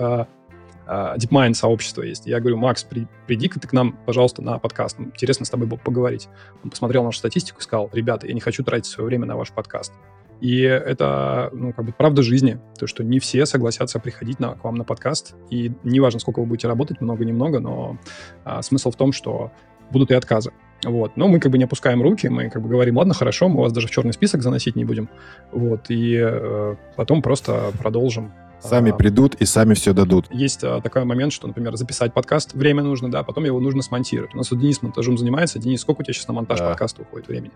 а, 0.87 1.17
DeepMind 1.17 1.53
сообщество 1.53 2.01
есть. 2.01 2.25
Я 2.25 2.39
говорю, 2.39 2.57
Макс, 2.57 2.83
при, 2.83 3.07
приди-ка 3.27 3.59
ты 3.59 3.67
к 3.67 3.73
нам, 3.73 3.97
пожалуйста, 4.05 4.41
на 4.41 4.59
подкаст. 4.59 4.99
Интересно 4.99 5.45
с 5.45 5.49
тобой 5.49 5.67
было 5.67 5.77
поговорить. 5.77 6.27
Он 6.63 6.69
посмотрел 6.69 7.03
нашу 7.03 7.19
статистику 7.19 7.59
и 7.59 7.63
сказал, 7.63 7.89
ребята, 7.93 8.27
я 8.27 8.33
не 8.33 8.41
хочу 8.41 8.63
тратить 8.63 8.87
свое 8.87 9.07
время 9.07 9.25
на 9.25 9.35
ваш 9.35 9.51
подкаст. 9.51 9.93
И 10.41 10.61
это, 10.61 11.49
ну, 11.53 11.71
как 11.71 11.85
бы 11.85 11.93
правда 11.93 12.21
жизни, 12.21 12.59
то, 12.77 12.87
что 12.87 13.03
не 13.03 13.19
все 13.19 13.45
согласятся 13.45 13.99
приходить 13.99 14.39
на, 14.39 14.55
к 14.55 14.63
вам 14.63 14.75
на 14.75 14.83
подкаст, 14.83 15.33
и 15.49 15.71
неважно, 15.83 16.19
сколько 16.19 16.41
вы 16.41 16.45
будете 16.45 16.67
работать, 16.67 16.99
много-немного, 16.99 17.59
но 17.59 17.97
а, 18.43 18.61
смысл 18.61 18.91
в 18.91 18.95
том, 18.95 19.13
что 19.13 19.51
будут 19.91 20.11
и 20.11 20.13
отказы. 20.13 20.51
Вот. 20.83 21.15
Но 21.15 21.27
мы 21.27 21.39
как 21.39 21.51
бы 21.51 21.57
не 21.57 21.63
опускаем 21.63 22.01
руки, 22.01 22.27
мы 22.27 22.49
как 22.49 22.61
бы 22.61 22.69
говорим, 22.69 22.97
ладно, 22.97 23.13
хорошо, 23.13 23.47
мы 23.47 23.61
вас 23.61 23.71
даже 23.71 23.87
в 23.87 23.91
черный 23.91 24.13
список 24.13 24.41
заносить 24.41 24.75
не 24.75 24.83
будем. 24.83 25.09
Вот. 25.51 25.89
И 25.89 26.17
э, 26.21 26.75
потом 26.95 27.21
просто 27.21 27.71
продолжим 27.79 28.33
Сами 28.59 28.91
а, 28.91 28.95
придут 28.95 29.35
и 29.35 29.45
сами 29.45 29.73
все 29.73 29.93
дадут. 29.93 30.27
Есть 30.31 30.63
а, 30.63 30.81
такой 30.81 31.05
момент, 31.05 31.33
что, 31.33 31.47
например, 31.47 31.75
записать 31.75 32.13
подкаст 32.13 32.53
время 32.53 32.83
нужно, 32.83 33.11
да, 33.11 33.23
потом 33.23 33.45
его 33.45 33.59
нужно 33.59 33.81
смонтировать. 33.81 34.33
У 34.33 34.37
нас 34.37 34.51
вот 34.51 34.59
Денис 34.59 34.81
монтажом 34.81 35.17
занимается. 35.17 35.59
Денис, 35.59 35.81
сколько 35.81 36.01
у 36.01 36.03
тебя 36.03 36.13
сейчас 36.13 36.27
на 36.27 36.33
монтаж 36.33 36.59
да. 36.59 36.69
подкаста 36.69 37.03
уходит 37.03 37.27
времени? 37.27 37.51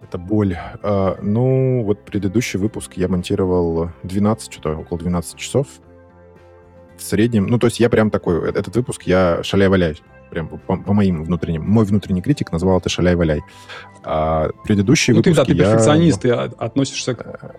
Это 0.00 0.18
боль. 0.18 0.56
А, 0.82 1.18
ну, 1.20 1.82
вот 1.82 2.04
предыдущий 2.04 2.58
выпуск 2.58 2.92
я 2.94 3.08
монтировал 3.08 3.90
12, 4.04 4.52
что-то 4.52 4.76
около 4.76 4.98
12 4.98 5.36
часов. 5.36 5.66
В 6.96 7.02
среднем, 7.02 7.46
ну, 7.46 7.58
то 7.58 7.66
есть 7.66 7.78
я 7.80 7.88
прям 7.88 8.10
такой, 8.10 8.48
э, 8.48 8.50
этот 8.50 8.74
выпуск 8.74 9.04
я 9.04 9.42
шаляй-валяй. 9.42 9.96
Прям 10.30 10.48
по, 10.48 10.76
по 10.76 10.92
моим 10.92 11.24
внутренним. 11.24 11.62
Мой 11.62 11.84
внутренний 11.84 12.20
критик 12.20 12.52
назвал 12.52 12.78
это 12.78 12.88
шаляй-валяй. 12.88 13.40
А 14.02 14.50
предыдущий 14.64 15.12
ну, 15.14 15.18
выпуск 15.18 15.34
ты, 15.34 15.36
да, 15.36 15.44
ты 15.44 15.54
перфекционист, 15.54 16.24
я... 16.24 16.48
ты 16.48 16.54
относишься 16.56 17.14
к 17.14 17.38
э, 17.40 17.50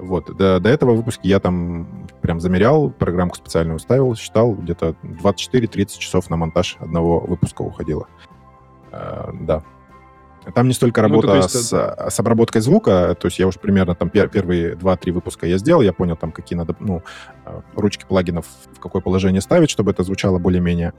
вот. 0.00 0.34
До, 0.36 0.60
до 0.60 0.68
этого 0.68 0.94
выпуска 0.94 1.22
я 1.24 1.40
там 1.40 2.08
прям 2.20 2.40
замерял, 2.40 2.90
программку 2.90 3.36
специальную 3.36 3.78
ставил, 3.78 4.14
считал, 4.16 4.54
где-то 4.54 4.94
24-30 5.02 5.98
часов 5.98 6.30
на 6.30 6.36
монтаж 6.36 6.76
одного 6.80 7.20
выпуска 7.20 7.62
уходило. 7.62 8.06
Э, 8.92 9.30
да. 9.32 9.62
Там 10.54 10.68
не 10.68 10.74
столько 10.74 11.02
ну, 11.02 11.08
работа 11.08 11.28
ну, 11.28 11.36
есть, 11.36 11.50
с, 11.50 11.72
это... 11.72 12.08
с 12.08 12.18
обработкой 12.18 12.62
звука, 12.62 13.14
то 13.14 13.26
есть 13.26 13.38
я 13.38 13.46
уже 13.46 13.58
примерно 13.58 13.94
там 13.94 14.08
пер, 14.08 14.28
первые 14.28 14.74
2-3 14.74 15.12
выпуска 15.12 15.46
я 15.46 15.58
сделал, 15.58 15.82
я 15.82 15.92
понял 15.92 16.16
там, 16.16 16.32
какие 16.32 16.56
надо, 16.56 16.74
ну, 16.80 17.02
э, 17.44 17.60
ручки 17.74 18.04
плагинов 18.08 18.46
в 18.72 18.80
какое 18.80 19.02
положение 19.02 19.42
ставить, 19.42 19.70
чтобы 19.70 19.90
это 19.90 20.02
звучало 20.02 20.38
более-менее. 20.38 20.94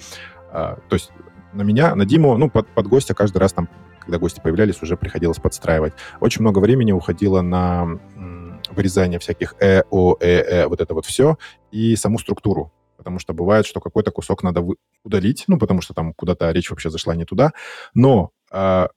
Э, 0.52 0.76
то 0.88 0.94
есть 0.94 1.12
на 1.54 1.64
меня, 1.64 1.96
на 1.96 2.06
Диму, 2.06 2.38
ну, 2.38 2.50
под, 2.50 2.68
под 2.68 2.88
гостя 2.88 3.14
каждый 3.14 3.40
раз 3.40 3.54
там, 3.54 3.68
когда 4.00 4.20
гости 4.20 4.40
появлялись, 4.40 4.82
уже 4.82 4.96
приходилось 4.96 5.40
подстраивать. 5.40 5.94
Очень 6.20 6.42
много 6.42 6.60
времени 6.60 6.92
уходило 6.92 7.42
на 7.42 8.00
вырезание 8.72 9.20
всяких 9.20 9.56
э, 9.60 9.84
о, 9.90 10.18
э, 10.20 10.28
э, 10.28 10.68
вот 10.68 10.82
это 10.82 10.94
вот 10.94 11.06
все, 11.06 11.38
и 11.72 11.96
саму 11.96 12.20
структуру. 12.20 12.72
Потому 12.98 13.20
что 13.20 13.34
бывает, 13.34 13.66
что 13.66 13.80
какой-то 13.80 14.12
кусок 14.12 14.44
надо 14.44 14.64
удалить, 15.04 15.46
ну, 15.48 15.58
потому 15.58 15.82
что 15.82 15.94
там 15.94 16.14
куда-то 16.14 16.52
речь 16.52 16.70
вообще 16.70 16.90
зашла 16.90 17.16
не 17.16 17.26
туда. 17.26 17.52
Но 17.96 18.30
э, 18.52 18.88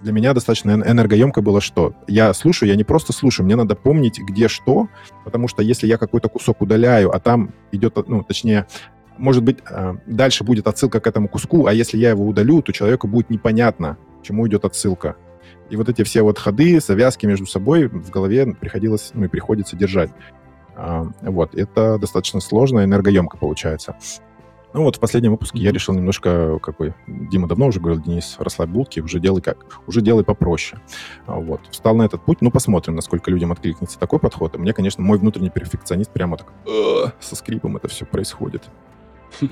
для 0.00 0.12
меня 0.12 0.34
достаточно 0.34 0.70
энергоемко 0.70 1.40
было 1.40 1.60
что? 1.60 1.94
Я 2.06 2.34
слушаю, 2.34 2.68
я 2.68 2.76
не 2.76 2.84
просто 2.84 3.12
слушаю, 3.12 3.46
мне 3.46 3.56
надо 3.56 3.74
помнить, 3.74 4.20
где 4.20 4.48
что, 4.48 4.88
потому 5.24 5.48
что 5.48 5.62
если 5.62 5.86
я 5.86 5.96
какой-то 5.98 6.28
кусок 6.28 6.60
удаляю, 6.60 7.14
а 7.14 7.18
там 7.20 7.54
идет, 7.72 7.96
ну, 8.06 8.22
точнее, 8.22 8.66
может 9.16 9.42
быть, 9.42 9.58
э, 9.68 9.94
дальше 10.06 10.44
будет 10.44 10.66
отсылка 10.66 11.00
к 11.00 11.06
этому 11.06 11.28
куску, 11.28 11.66
а 11.66 11.72
если 11.72 11.96
я 11.96 12.10
его 12.10 12.26
удалю, 12.26 12.62
то 12.62 12.72
человеку 12.72 13.08
будет 13.08 13.30
непонятно, 13.30 13.98
чему 14.22 14.46
идет 14.46 14.64
отсылка. 14.64 15.16
И 15.70 15.76
вот 15.76 15.88
эти 15.88 16.02
все 16.02 16.22
вот 16.22 16.38
ходы, 16.38 16.80
завязки 16.80 17.26
между 17.26 17.46
собой 17.46 17.88
в 17.88 18.10
голове 18.10 18.46
приходилось, 18.54 19.10
ну 19.14 19.24
и 19.24 19.28
приходится 19.28 19.76
держать. 19.76 20.10
А, 20.74 21.06
вот, 21.22 21.54
это 21.54 21.98
достаточно 21.98 22.40
сложно, 22.40 22.84
энергоемко 22.84 23.36
получается. 23.36 23.96
Ну 24.74 24.82
вот 24.82 24.96
в 24.96 25.00
последнем 25.00 25.32
выпуске 25.32 25.58
я 25.58 25.72
решил 25.72 25.94
немножко, 25.94 26.58
какой 26.58 26.94
Дима 27.06 27.48
давно 27.48 27.66
уже 27.66 27.80
говорил, 27.80 28.02
Денис, 28.02 28.36
расслабь 28.38 28.68
булки, 28.68 29.00
уже 29.00 29.18
делай 29.18 29.40
как, 29.40 29.66
уже 29.86 30.02
делай 30.02 30.24
попроще. 30.24 30.80
А, 31.26 31.36
вот, 31.36 31.62
встал 31.70 31.96
на 31.96 32.02
этот 32.02 32.22
путь, 32.24 32.42
ну 32.42 32.50
посмотрим, 32.50 32.94
насколько 32.94 33.30
людям 33.30 33.50
откликнется 33.50 33.98
такой 33.98 34.18
подход. 34.18 34.54
И 34.54 34.58
мне, 34.58 34.72
конечно, 34.72 35.02
мой 35.02 35.18
внутренний 35.18 35.50
перфекционист 35.50 36.10
прямо 36.10 36.36
так 36.36 36.52
со 37.20 37.36
скрипом 37.36 37.76
это 37.76 37.88
все 37.88 38.04
происходит. 38.06 38.68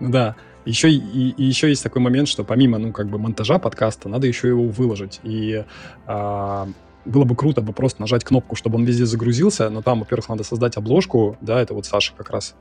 Да. 0.00 0.34
Еще, 0.64 0.90
и, 0.90 1.30
и 1.30 1.44
еще 1.44 1.68
есть 1.68 1.82
такой 1.82 2.02
момент, 2.02 2.28
что 2.28 2.44
помимо, 2.44 2.78
ну, 2.78 2.92
как 2.92 3.08
бы 3.08 3.18
монтажа 3.18 3.58
подкаста, 3.58 4.08
надо 4.08 4.26
еще 4.26 4.48
его 4.48 4.64
выложить. 4.64 5.20
И 5.22 5.64
а, 6.06 6.68
было 7.04 7.24
бы 7.24 7.34
круто 7.34 7.62
бы 7.62 7.72
просто 7.72 8.00
нажать 8.00 8.24
кнопку, 8.24 8.56
чтобы 8.56 8.76
он 8.76 8.84
везде 8.84 9.06
загрузился, 9.06 9.70
но 9.70 9.82
там, 9.82 10.00
во-первых, 10.00 10.28
надо 10.28 10.44
создать 10.44 10.76
обложку, 10.76 11.36
да, 11.40 11.60
это 11.60 11.72
вот 11.74 11.86
Саша 11.86 12.12
как 12.14 12.30
раз 12.30 12.54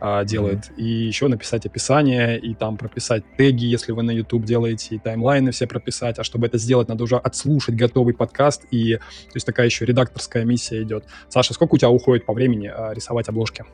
а, 0.00 0.24
делает, 0.24 0.66
mm-hmm. 0.70 0.76
и 0.76 1.06
еще 1.06 1.28
написать 1.28 1.64
описание, 1.66 2.38
и 2.38 2.54
там 2.54 2.76
прописать 2.76 3.24
теги, 3.36 3.64
если 3.64 3.92
вы 3.92 4.02
на 4.02 4.10
YouTube 4.10 4.44
делаете, 4.44 4.96
и 4.96 4.98
таймлайны 4.98 5.50
все 5.50 5.66
прописать, 5.66 6.18
а 6.18 6.24
чтобы 6.24 6.46
это 6.46 6.58
сделать, 6.58 6.88
надо 6.88 7.04
уже 7.04 7.16
отслушать 7.16 7.74
готовый 7.74 8.14
подкаст, 8.14 8.64
и 8.70 8.96
то 8.96 9.32
есть 9.34 9.46
такая 9.46 9.66
еще 9.66 9.84
редакторская 9.86 10.44
миссия 10.44 10.82
идет. 10.82 11.04
Саша, 11.28 11.54
сколько 11.54 11.74
у 11.74 11.78
тебя 11.78 11.90
уходит 11.90 12.26
по 12.26 12.34
времени 12.34 12.66
а, 12.66 12.92
рисовать 12.92 13.28
обложки? 13.28 13.64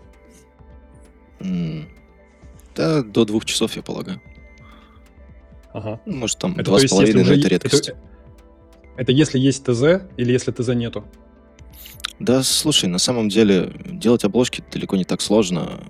Mm. 1.40 2.01
Да, 2.74 3.02
до 3.02 3.24
двух 3.24 3.44
часов, 3.44 3.76
я 3.76 3.82
полагаю. 3.82 4.20
Ага. 5.72 6.00
Ну, 6.06 6.16
может, 6.16 6.38
там 6.38 6.52
это, 6.52 6.64
два 6.64 6.78
с 6.78 6.87
половиной, 6.87 7.24
но 7.24 7.32
это 7.32 7.48
редкость. 7.48 7.88
Это, 7.88 7.98
это 8.96 9.12
если 9.12 9.38
есть 9.38 9.64
ТЗ 9.64 10.04
или 10.16 10.32
если 10.32 10.52
ТЗ 10.52 10.68
нету? 10.68 11.04
Да, 12.18 12.42
слушай, 12.42 12.87
на 12.87 12.98
самом 12.98 13.28
деле 13.28 13.72
делать 13.85 14.24
обложки 14.24 14.62
далеко 14.70 14.96
не 14.96 15.04
так 15.04 15.20
сложно. 15.20 15.80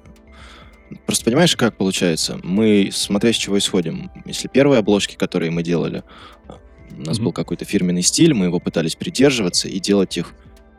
Просто 1.07 1.25
понимаешь, 1.25 1.57
как 1.57 1.77
получается? 1.77 2.38
Мы, 2.42 2.90
смотря 2.92 3.33
с 3.33 3.37
чего 3.37 3.59
исходим. 3.59 4.11
Если 4.25 4.49
первые 4.49 4.79
обложки, 4.79 5.16
которые 5.16 5.51
мы 5.51 5.62
делали, 5.62 6.05
у 6.90 7.01
нас 7.01 7.18
mm-hmm. 7.18 7.23
был 7.23 7.33
какой-то 7.33 7.64
фирменный 7.64 8.03
стиль, 8.03 8.35
мы 8.35 8.47
его 8.47 8.61
пытались 8.61 8.97
придерживаться 8.97 9.68
и 9.68 9.81
делать 9.81 10.16
их, 10.16 10.35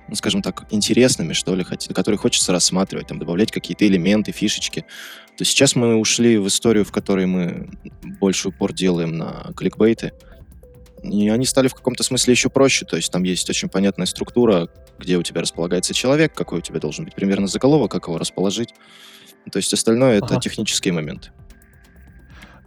ну, 0.07 0.15
скажем 0.15 0.41
так, 0.41 0.65
интересными, 0.69 1.33
что 1.33 1.55
ли, 1.55 1.63
которые 1.63 2.17
хочется 2.17 2.51
рассматривать, 2.51 3.07
там, 3.07 3.19
добавлять 3.19 3.51
какие-то 3.51 3.87
элементы, 3.87 4.31
фишечки. 4.31 4.85
То 5.37 5.45
сейчас 5.45 5.75
мы 5.75 5.95
ушли 5.95 6.37
в 6.37 6.47
историю, 6.47 6.85
в 6.85 6.91
которой 6.91 7.25
мы 7.25 7.69
больше 8.19 8.49
упор 8.49 8.73
делаем 8.73 9.17
на 9.17 9.51
кликбейты. 9.55 10.13
И 11.03 11.29
они 11.29 11.45
стали 11.45 11.67
в 11.67 11.75
каком-то 11.75 12.03
смысле 12.03 12.31
еще 12.31 12.49
проще. 12.49 12.85
То 12.85 12.95
есть 12.95 13.11
там 13.11 13.23
есть 13.23 13.49
очень 13.49 13.69
понятная 13.69 14.05
структура, 14.05 14.69
где 14.99 15.17
у 15.17 15.23
тебя 15.23 15.41
располагается 15.41 15.93
человек, 15.93 16.33
какой 16.33 16.59
у 16.59 16.61
тебя 16.61 16.79
должен 16.79 17.05
быть 17.05 17.15
примерно 17.15 17.47
заголовок, 17.47 17.91
как 17.91 18.07
его 18.07 18.17
расположить. 18.17 18.69
То 19.51 19.57
есть 19.57 19.73
остальное 19.73 20.17
ага. 20.17 20.25
это 20.25 20.39
технические 20.39 20.93
моменты. 20.93 21.31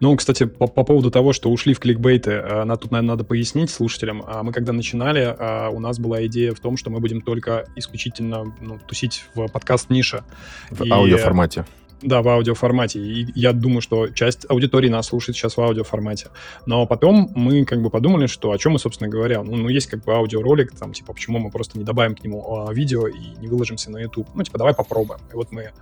Ну, 0.00 0.14
кстати, 0.16 0.44
по, 0.44 0.66
по 0.66 0.84
поводу 0.84 1.10
того, 1.10 1.32
что 1.32 1.50
ушли 1.50 1.72
в 1.72 1.80
кликбейты, 1.80 2.30
э, 2.32 2.64
на, 2.64 2.76
тут, 2.76 2.90
наверное, 2.90 3.12
надо 3.14 3.24
пояснить 3.24 3.70
слушателям. 3.70 4.22
А 4.26 4.42
мы 4.42 4.52
когда 4.52 4.72
начинали, 4.72 5.34
а, 5.38 5.70
у 5.70 5.80
нас 5.80 5.98
была 5.98 6.24
идея 6.26 6.52
в 6.52 6.60
том, 6.60 6.76
что 6.76 6.90
мы 6.90 7.00
будем 7.00 7.22
только 7.22 7.66
исключительно 7.76 8.54
ну, 8.60 8.78
тусить 8.86 9.24
в 9.34 9.48
подкаст-нише. 9.48 10.22
В 10.70 10.84
и, 10.84 10.90
аудиоформате. 10.90 11.64
Да, 12.02 12.20
в 12.20 12.28
аудиоформате. 12.28 13.00
И 13.00 13.26
я 13.34 13.52
думаю, 13.52 13.80
что 13.80 14.08
часть 14.08 14.44
аудитории 14.50 14.88
нас 14.88 15.06
слушает 15.06 15.36
сейчас 15.36 15.56
в 15.56 15.60
аудиоформате. 15.62 16.28
Но 16.66 16.86
потом 16.86 17.30
мы 17.34 17.64
как 17.64 17.80
бы 17.80 17.88
подумали, 17.88 18.26
что 18.26 18.52
о 18.52 18.58
чем 18.58 18.72
мы, 18.72 18.78
собственно 18.78 19.08
говоря. 19.08 19.42
Ну, 19.42 19.56
ну 19.56 19.68
есть 19.68 19.86
как 19.86 20.04
бы 20.04 20.14
аудиоролик, 20.14 20.72
там, 20.72 20.92
типа, 20.92 21.14
почему 21.14 21.38
мы 21.38 21.50
просто 21.50 21.78
не 21.78 21.84
добавим 21.84 22.14
к 22.14 22.22
нему 22.22 22.66
а, 22.66 22.72
видео 22.72 23.08
и 23.08 23.38
не 23.38 23.48
выложимся 23.48 23.90
на 23.90 23.98
YouTube. 23.98 24.28
Ну, 24.34 24.42
типа, 24.42 24.58
давай 24.58 24.74
попробуем. 24.74 25.20
И 25.32 25.36
вот 25.36 25.52
мы... 25.52 25.72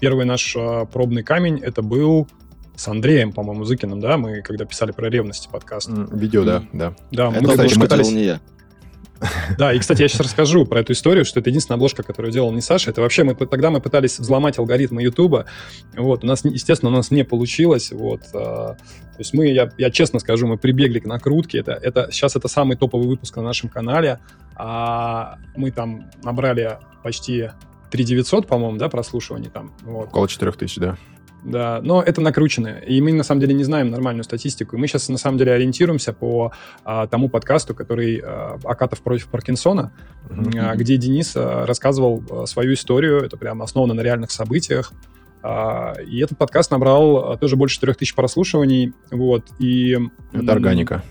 Первый 0.00 0.26
наш 0.26 0.54
а, 0.56 0.84
пробный 0.86 1.22
камень, 1.22 1.58
это 1.58 1.82
был 1.82 2.28
с 2.76 2.88
Андреем, 2.88 3.32
по-моему, 3.32 3.64
Зыкиным, 3.64 4.00
да, 4.00 4.16
мы 4.16 4.42
когда 4.42 4.64
писали 4.64 4.92
про 4.92 5.08
ревности 5.08 5.48
подкаст. 5.50 5.88
Видео, 6.12 6.44
да, 6.44 6.64
да. 6.72 6.94
Да, 7.10 7.30
мы, 7.30 7.36
это, 7.38 7.48
кстати, 7.48 7.78
пытались... 7.78 8.10
не 8.10 8.24
я. 8.24 8.40
Да, 9.58 9.72
и, 9.72 9.78
кстати, 9.78 10.02
я 10.02 10.08
сейчас 10.08 10.20
расскажу 10.20 10.66
про 10.66 10.80
эту 10.80 10.92
историю, 10.92 11.24
что 11.24 11.40
это 11.40 11.50
единственная 11.50 11.76
обложка, 11.76 12.02
которую 12.02 12.32
делал 12.32 12.52
не 12.52 12.60
Саша. 12.60 12.90
Это 12.90 13.00
вообще 13.00 13.24
мы 13.24 13.34
тогда 13.34 13.70
мы 13.70 13.80
пытались 13.80 14.18
взломать 14.18 14.58
алгоритмы 14.58 15.02
Ютуба. 15.02 15.46
Вот, 15.96 16.24
у 16.24 16.26
нас, 16.26 16.44
естественно, 16.44 16.90
у 16.90 16.94
нас 16.94 17.10
не 17.10 17.24
получилось. 17.24 17.92
Вот, 17.92 18.22
а, 18.34 18.74
то 18.74 19.18
есть 19.18 19.32
мы, 19.32 19.48
я, 19.48 19.70
я 19.78 19.90
честно 19.90 20.18
скажу, 20.18 20.46
мы 20.46 20.58
прибегли 20.58 20.98
к 20.98 21.06
накрутке. 21.06 21.58
Это, 21.58 21.72
это, 21.72 22.08
сейчас 22.10 22.36
это 22.36 22.48
самый 22.48 22.76
топовый 22.76 23.06
выпуск 23.06 23.36
на 23.36 23.42
нашем 23.42 23.68
канале. 23.68 24.18
А 24.56 25.38
мы 25.56 25.70
там 25.70 26.10
набрали 26.22 26.78
почти 27.02 27.50
3900, 27.90 28.46
по-моему, 28.46 28.76
да, 28.76 28.88
прослушиваний 28.88 29.50
там. 29.50 29.72
Вот. 29.82 30.08
Около 30.08 30.28
4000, 30.28 30.80
да. 30.80 30.98
Да, 31.44 31.80
но 31.82 32.02
это 32.02 32.22
накручено. 32.22 32.78
И 32.78 33.00
мы, 33.02 33.12
на 33.12 33.22
самом 33.22 33.40
деле, 33.40 33.54
не 33.54 33.64
знаем 33.64 33.90
нормальную 33.90 34.24
статистику. 34.24 34.76
И 34.76 34.78
мы 34.78 34.86
сейчас, 34.86 35.08
на 35.10 35.18
самом 35.18 35.36
деле, 35.36 35.52
ориентируемся 35.52 36.14
по 36.14 36.52
а, 36.84 37.06
тому 37.06 37.28
подкасту, 37.28 37.74
который 37.74 38.18
а, 38.24 38.58
«Акатов 38.64 39.02
против 39.02 39.28
Паркинсона», 39.28 39.92
mm-hmm. 40.28 40.58
а, 40.58 40.74
где 40.74 40.96
Денис 40.96 41.34
а, 41.36 41.66
рассказывал 41.66 42.24
а, 42.30 42.46
свою 42.46 42.72
историю. 42.72 43.20
Это 43.20 43.36
прям 43.36 43.60
основано 43.60 43.92
на 43.92 44.00
реальных 44.00 44.30
событиях. 44.30 44.92
А, 45.42 45.92
и 46.00 46.18
этот 46.20 46.38
подкаст 46.38 46.70
набрал 46.70 47.32
а, 47.32 47.36
тоже 47.36 47.56
больше 47.56 47.76
4000 47.76 48.14
прослушиваний. 48.14 48.94
Вот, 49.10 49.44
и... 49.58 49.98
Это 50.32 50.52
органика. 50.52 51.04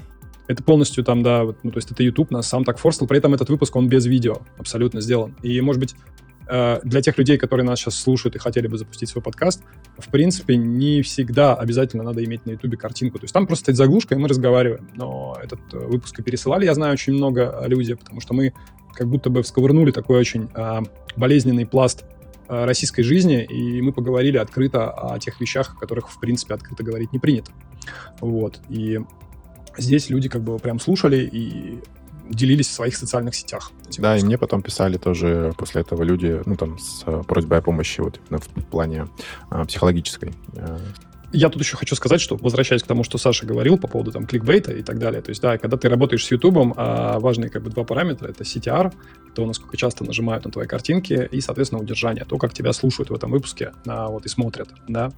Это 0.47 0.63
полностью 0.63 1.03
там, 1.03 1.21
да, 1.21 1.43
вот, 1.43 1.59
ну, 1.63 1.71
то 1.71 1.77
есть 1.77 1.91
это 1.91 2.03
YouTube 2.03 2.31
нас 2.31 2.47
сам 2.47 2.65
так 2.65 2.77
форсил, 2.77 3.07
при 3.07 3.19
этом 3.19 3.33
этот 3.33 3.49
выпуск, 3.49 3.75
он 3.75 3.87
без 3.87 4.05
видео 4.05 4.39
абсолютно 4.57 4.99
сделан. 4.99 5.35
И, 5.43 5.61
может 5.61 5.79
быть, 5.79 5.95
для 6.45 7.01
тех 7.01 7.17
людей, 7.17 7.37
которые 7.37 7.65
нас 7.65 7.79
сейчас 7.79 7.95
слушают 7.95 8.35
и 8.35 8.39
хотели 8.39 8.67
бы 8.67 8.77
запустить 8.77 9.09
свой 9.09 9.23
подкаст, 9.23 9.63
в 9.97 10.09
принципе, 10.09 10.55
не 10.57 11.01
всегда 11.01 11.55
обязательно 11.55 12.03
надо 12.03 12.23
иметь 12.23 12.45
на 12.45 12.51
YouTube 12.51 12.77
картинку. 12.77 13.19
То 13.19 13.25
есть 13.25 13.33
там 13.33 13.45
просто 13.45 13.65
стоит 13.65 13.77
заглушка, 13.77 14.15
и 14.15 14.17
мы 14.17 14.27
разговариваем. 14.27 14.89
Но 14.95 15.37
этот 15.41 15.59
э, 15.73 15.77
выпуск 15.77 16.19
и 16.19 16.23
пересылали, 16.23 16.65
я 16.65 16.73
знаю, 16.73 16.93
очень 16.93 17.13
много 17.13 17.63
людей, 17.67 17.95
потому 17.95 18.21
что 18.21 18.33
мы 18.33 18.53
как 18.93 19.07
будто 19.07 19.29
бы 19.29 19.43
всковырнули 19.43 19.91
такой 19.91 20.19
очень 20.19 20.49
э, 20.53 20.79
болезненный 21.15 21.65
пласт 21.65 22.05
э, 22.49 22.65
российской 22.65 23.03
жизни, 23.03 23.43
и 23.43 23.81
мы 23.81 23.93
поговорили 23.93 24.37
открыто 24.37 24.89
о 24.89 25.19
тех 25.19 25.39
вещах, 25.39 25.75
о 25.75 25.79
которых, 25.79 26.09
в 26.09 26.19
принципе, 26.19 26.55
открыто 26.55 26.83
говорить 26.83 27.13
не 27.13 27.19
принято. 27.19 27.51
Вот. 28.19 28.59
И 28.69 28.99
здесь 29.77 30.09
люди 30.09 30.29
как 30.29 30.43
бы 30.43 30.57
прям 30.57 30.79
слушали 30.79 31.17
и 31.31 31.79
делились 32.29 32.67
в 32.67 32.73
своих 32.73 32.95
социальных 32.95 33.35
сетях. 33.35 33.71
Да, 33.97 34.17
и 34.17 34.23
мне 34.23 34.37
потом 34.37 34.61
писали 34.61 34.97
тоже 34.97 35.53
после 35.57 35.81
этого 35.81 36.03
люди, 36.03 36.41
ну, 36.45 36.55
там, 36.55 36.79
с 36.79 37.03
э, 37.05 37.23
просьбой 37.27 37.59
о 37.59 37.61
помощи 37.61 38.01
вот 38.01 38.19
в 38.29 38.63
плане 38.63 39.07
а, 39.49 39.65
психологической. 39.65 40.33
Э, 40.53 40.79
я 41.33 41.49
тут 41.49 41.61
еще 41.61 41.75
хочу 41.75 41.95
сказать, 41.95 42.21
что, 42.21 42.37
возвращаясь 42.37 42.83
к 42.83 42.87
тому, 42.87 43.03
что 43.03 43.17
Саша 43.17 43.45
говорил 43.45 43.77
по 43.77 43.87
поводу 43.87 44.11
там 44.11 44.25
кликбейта 44.25 44.71
и 44.71 44.83
так 44.83 44.99
далее, 44.99 45.21
то 45.21 45.29
есть, 45.29 45.41
да, 45.41 45.57
когда 45.57 45.77
ты 45.77 45.89
работаешь 45.89 46.25
с 46.25 46.31
YouTube, 46.31 46.73
а, 46.77 47.19
важные 47.19 47.49
как 47.49 47.63
бы 47.63 47.69
два 47.69 47.83
параметра, 47.83 48.29
это 48.29 48.43
CTR, 48.43 48.93
то, 49.33 49.45
насколько 49.45 49.75
часто 49.75 50.03
нажимают 50.03 50.45
на 50.45 50.51
твои 50.51 50.67
картинки, 50.67 51.27
и, 51.31 51.41
соответственно, 51.41 51.81
удержание, 51.81 52.23
то, 52.23 52.37
как 52.37 52.53
тебя 52.53 52.71
слушают 52.71 53.09
в 53.09 53.13
этом 53.13 53.31
выпуске, 53.31 53.73
а, 53.87 54.07
вот, 54.07 54.25
и 54.25 54.29
смотрят, 54.29 54.69
да, 54.87 55.11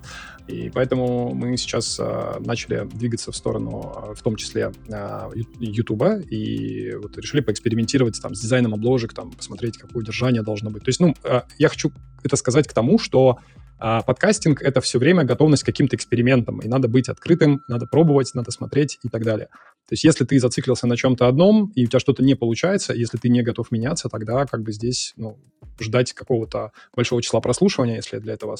и 0.47 0.71
поэтому 0.73 1.33
мы 1.33 1.57
сейчас 1.57 1.99
а, 1.99 2.39
начали 2.39 2.87
двигаться 2.93 3.31
в 3.31 3.35
сторону, 3.35 3.93
а, 3.95 4.13
в 4.13 4.21
том 4.21 4.37
числе, 4.37 4.71
а, 4.91 5.29
YouTube, 5.59 6.25
и 6.29 6.95
вот 6.95 7.17
решили 7.17 7.41
поэкспериментировать 7.41 8.21
там 8.21 8.33
с 8.35 8.41
дизайном 8.41 8.73
обложек, 8.73 9.13
там, 9.13 9.31
посмотреть, 9.31 9.77
какое 9.77 10.01
удержание 10.01 10.43
должно 10.43 10.69
быть. 10.69 10.83
То 10.83 10.89
есть, 10.89 10.99
ну, 10.99 11.13
а, 11.23 11.45
я 11.57 11.67
хочу 11.67 11.91
это 12.25 12.35
сказать 12.35 12.67
к 12.67 12.73
тому, 12.73 12.99
что 12.99 13.39
а 13.77 14.01
подкастинг— 14.01 14.61
это 14.63 14.79
все 14.79 14.99
время 14.99 15.23
готовность 15.25 15.63
к 15.63 15.65
каким-то 15.65 15.95
экспериментам, 15.95 16.59
и 16.59 16.67
надо 16.67 16.87
быть 16.87 17.09
открытым, 17.09 17.61
надо 17.67 17.87
пробовать, 17.87 18.33
надо 18.33 18.51
смотреть 18.51 18.99
и 19.03 19.09
так 19.09 19.23
далее. 19.23 19.47
То 19.87 19.93
есть 19.93 20.03
если 20.03 20.23
ты 20.23 20.39
зациклился 20.39 20.87
на 20.87 20.95
чем-то 20.95 21.27
одном, 21.27 21.71
и 21.75 21.83
у 21.83 21.87
тебя 21.87 21.99
что-то 21.99 22.23
не 22.23 22.35
получается, 22.35 22.93
если 22.93 23.17
ты 23.17 23.27
не 23.29 23.43
готов 23.43 23.71
меняться, 23.71 24.07
тогда 24.07 24.45
как 24.45 24.63
бы 24.63 24.71
здесь 24.71 25.13
ну, 25.17 25.37
ждать 25.79 26.13
какого-то 26.13 26.71
большого 26.95 27.21
числа 27.21 27.41
прослушивания, 27.41 27.97
если 27.97 28.19
для 28.19 28.33
этого 28.33 28.55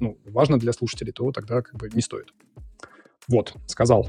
ну, 0.00 0.18
важно 0.24 0.58
для 0.58 0.72
слушателей, 0.72 1.12
то 1.12 1.30
тогда 1.30 1.60
как 1.60 1.76
бы 1.76 1.90
не 1.92 2.00
стоит. 2.00 2.32
Вот, 3.28 3.54
сказал. 3.66 4.08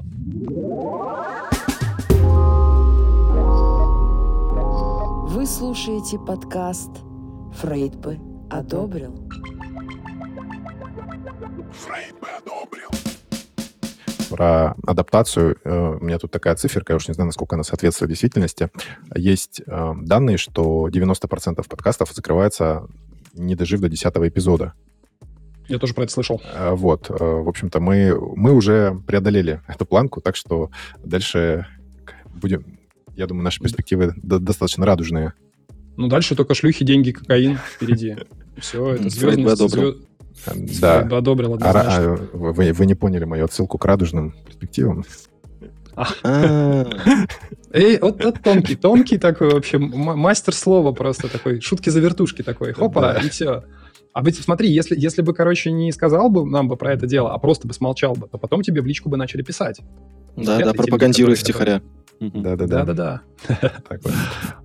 Вы 5.27 5.45
слушаете 5.45 6.17
подкаст 6.17 6.91
«Фрейд 7.61 7.95
бы 7.95 8.34
одобрил». 8.49 9.29
Фрейд 11.71 12.19
бы 12.19 12.27
одобрил. 12.27 12.89
Про 14.29 14.75
адаптацию. 14.85 15.57
Э, 15.63 15.97
у 15.99 16.03
меня 16.03 16.17
тут 16.17 16.31
такая 16.31 16.55
циферка, 16.55 16.93
я 16.93 16.97
уж 16.97 17.07
не 17.07 17.13
знаю, 17.13 17.27
насколько 17.27 17.55
она 17.55 17.63
соответствует 17.63 18.09
действительности. 18.09 18.69
Есть 19.15 19.61
э, 19.65 19.93
данные, 20.01 20.37
что 20.37 20.89
90% 20.89 21.67
подкастов 21.67 22.11
закрывается, 22.11 22.87
не 23.33 23.55
дожив 23.55 23.81
до 23.81 23.89
10 23.89 24.05
эпизода. 24.05 24.73
Я 25.67 25.79
тоже 25.79 25.93
про 25.93 26.03
это 26.03 26.13
слышал. 26.13 26.41
Э, 26.53 26.71
вот. 26.73 27.09
В 27.09 27.47
общем-то, 27.47 27.79
мы, 27.79 28.17
мы 28.35 28.51
уже 28.53 28.99
преодолели 29.05 29.61
эту 29.67 29.85
планку, 29.85 30.21
так 30.21 30.35
что 30.35 30.71
дальше 31.03 31.67
будем... 32.33 32.79
Я 33.15 33.27
думаю, 33.27 33.43
наши 33.43 33.61
перспективы 33.61 34.13
достаточно 34.17 34.85
радужные. 34.85 35.33
Ну, 35.97 36.07
дальше 36.07 36.35
только 36.35 36.53
шлюхи, 36.55 36.83
деньги, 36.83 37.11
кокаин 37.11 37.57
впереди. 37.57 38.17
Все, 38.57 38.93
это 38.93 39.09
звездность, 39.09 40.79
да. 40.79 41.01
бы 41.03 41.17
одобрил 41.17 41.55
а, 41.55 41.59
а, 41.61 42.15
вы, 42.33 42.73
вы 42.73 42.85
не 42.85 42.93
поняли 42.93 43.23
мою 43.23 43.45
отсылку 43.45 43.77
к 43.77 43.85
радужным 43.85 44.33
перспективам. 44.45 45.05
А. 45.95 46.07
Эй, 47.71 47.99
вот, 47.99 48.23
вот 48.23 48.41
тонкий, 48.41 48.75
тонкий 48.75 49.17
такой 49.17 49.49
вообще, 49.49 49.77
мастер 49.77 50.53
слова 50.53 50.91
просто 50.91 51.29
такой, 51.29 51.61
шутки 51.61 51.89
за 51.89 51.99
вертушки 51.99 52.41
такой, 52.41 52.73
хопа, 52.73 53.17
и 53.23 53.29
все. 53.29 53.63
А 54.13 54.23
ведь 54.23 54.37
смотри, 54.37 54.69
если, 54.69 54.97
если 54.97 55.21
бы, 55.21 55.33
короче, 55.33 55.71
не 55.71 55.91
сказал 55.91 56.29
бы 56.29 56.45
нам 56.45 56.69
бы 56.69 56.77
про 56.77 56.93
это 56.93 57.05
дело, 57.05 57.33
а 57.33 57.37
просто 57.37 57.67
бы 57.67 57.73
смолчал 57.73 58.13
бы, 58.15 58.27
то 58.27 58.37
потом 58.37 58.61
тебе 58.61 58.81
в 58.81 58.85
личку 58.85 59.09
бы 59.09 59.17
начали 59.17 59.41
писать. 59.41 59.81
Да, 60.37 60.57
да, 60.59 60.73
пропагандируй. 60.73 61.35
Мгм. 61.35 61.81
Да-да-да. 62.19 62.85
Да-да-да. 62.85 63.21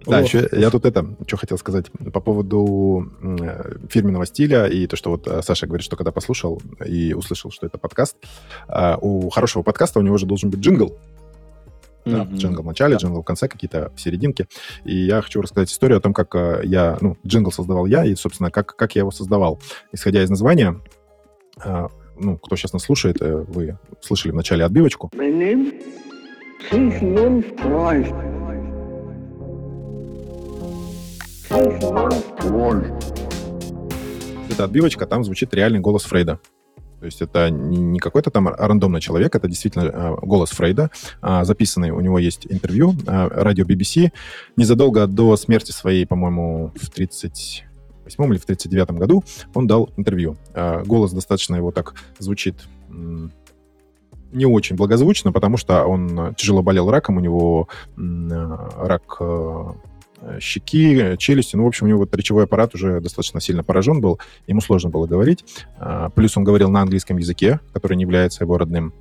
Да, 0.06 0.20
еще 0.20 0.48
я 0.52 0.70
тут 0.70 0.86
это, 0.86 1.06
что 1.26 1.36
хотел 1.36 1.58
сказать 1.58 1.90
по 2.12 2.20
поводу 2.20 3.12
э, 3.22 3.76
фирменного 3.88 4.24
стиля 4.26 4.66
и 4.66 4.86
то, 4.86 4.96
что 4.96 5.10
вот 5.10 5.26
э, 5.26 5.42
Саша 5.42 5.66
говорит, 5.66 5.84
что 5.84 5.96
когда 5.96 6.10
послушал 6.10 6.60
и 6.84 7.12
услышал, 7.12 7.50
что 7.50 7.66
это 7.66 7.76
подкаст, 7.78 8.16
а, 8.66 8.96
у 9.00 9.28
хорошего 9.28 9.62
подкаста 9.62 9.98
у 9.98 10.02
него 10.02 10.16
же 10.16 10.26
должен 10.26 10.50
быть 10.50 10.60
джингл. 10.60 10.96
Да, 12.06 12.24
Мгм. 12.24 12.36
джингл 12.36 12.62
в 12.62 12.66
начале, 12.66 12.96
джингл 12.96 13.20
в 13.20 13.24
конце, 13.24 13.46
какие-то 13.46 13.92
в 13.94 14.00
серединке. 14.00 14.48
И 14.84 14.96
я 14.96 15.20
хочу 15.20 15.42
рассказать 15.42 15.70
историю 15.70 15.98
о 15.98 16.00
том, 16.00 16.14
как 16.14 16.34
э, 16.34 16.62
я, 16.64 16.96
ну, 17.00 17.18
джингл 17.26 17.52
создавал 17.52 17.84
я, 17.86 18.04
и, 18.04 18.14
собственно, 18.14 18.50
как, 18.50 18.74
как 18.74 18.94
я 18.94 19.00
его 19.00 19.10
создавал. 19.10 19.60
Исходя 19.92 20.22
из 20.22 20.30
названия, 20.30 20.80
а, 21.62 21.88
ну, 22.18 22.38
кто 22.38 22.56
сейчас 22.56 22.72
нас 22.72 22.84
слушает, 22.84 23.18
вы 23.20 23.78
слышали 24.00 24.32
в 24.32 24.36
начале 24.36 24.64
отбивочку. 24.64 25.10
Benimmt 25.14 25.82
sich 26.68 27.02
nun 27.02 27.42
Freund. 27.56 28.06
Sich 31.48 31.80
nun 31.80 32.10
Freund. 32.38 33.10
эта 34.60 34.64
отбивочка, 34.64 35.06
там 35.06 35.24
звучит 35.24 35.54
реальный 35.54 35.80
голос 35.80 36.02
Фрейда. 36.04 36.38
То 36.98 37.06
есть 37.06 37.22
это 37.22 37.48
не, 37.48 37.98
какой-то 37.98 38.30
там 38.30 38.48
рандомный 38.48 39.00
человек, 39.00 39.34
это 39.34 39.48
действительно 39.48 39.84
э, 39.84 40.16
голос 40.20 40.50
Фрейда, 40.50 40.90
а, 41.22 41.44
записанный. 41.44 41.92
У 41.92 42.00
него 42.00 42.18
есть 42.18 42.46
интервью, 42.46 42.94
э, 43.06 43.28
радио 43.28 43.64
BBC. 43.64 44.12
Незадолго 44.56 45.06
до 45.06 45.34
смерти 45.36 45.72
своей, 45.72 46.04
по-моему, 46.04 46.72
в 46.74 46.90
38 46.90 48.32
или 48.32 48.38
в 48.38 48.44
39 48.44 48.90
году 48.90 49.24
он 49.54 49.66
дал 49.66 49.88
интервью. 49.96 50.36
Голос 50.84 51.12
достаточно 51.12 51.56
его 51.56 51.70
так 51.70 51.94
звучит 52.18 52.56
не 54.32 54.46
очень 54.46 54.76
благозвучно, 54.76 55.32
потому 55.32 55.56
что 55.56 55.84
он 55.84 56.18
э, 56.18 56.34
тяжело 56.36 56.62
болел 56.62 56.90
раком, 56.90 57.16
у 57.16 57.20
него 57.20 57.68
э, 57.96 58.56
рак 58.78 59.16
э, 59.20 59.72
щеки, 60.40 61.16
челюсти. 61.18 61.56
Ну, 61.56 61.64
в 61.64 61.68
общем, 61.68 61.86
у 61.86 61.88
него 61.88 62.00
вот 62.00 62.14
речевой 62.14 62.44
аппарат 62.44 62.74
уже 62.74 63.00
достаточно 63.00 63.40
сильно 63.40 63.64
поражен 63.64 64.00
был, 64.00 64.20
ему 64.46 64.60
сложно 64.60 64.90
было 64.90 65.06
говорить. 65.06 65.44
А, 65.78 66.10
Плюс 66.10 66.36
он 66.36 66.44
говорил 66.44 66.70
на 66.70 66.82
английском 66.82 67.16
языке, 67.16 67.60
который 67.72 67.96
не 67.96 68.02
является 68.02 68.44
его 68.44 68.58
родным. 68.58 68.92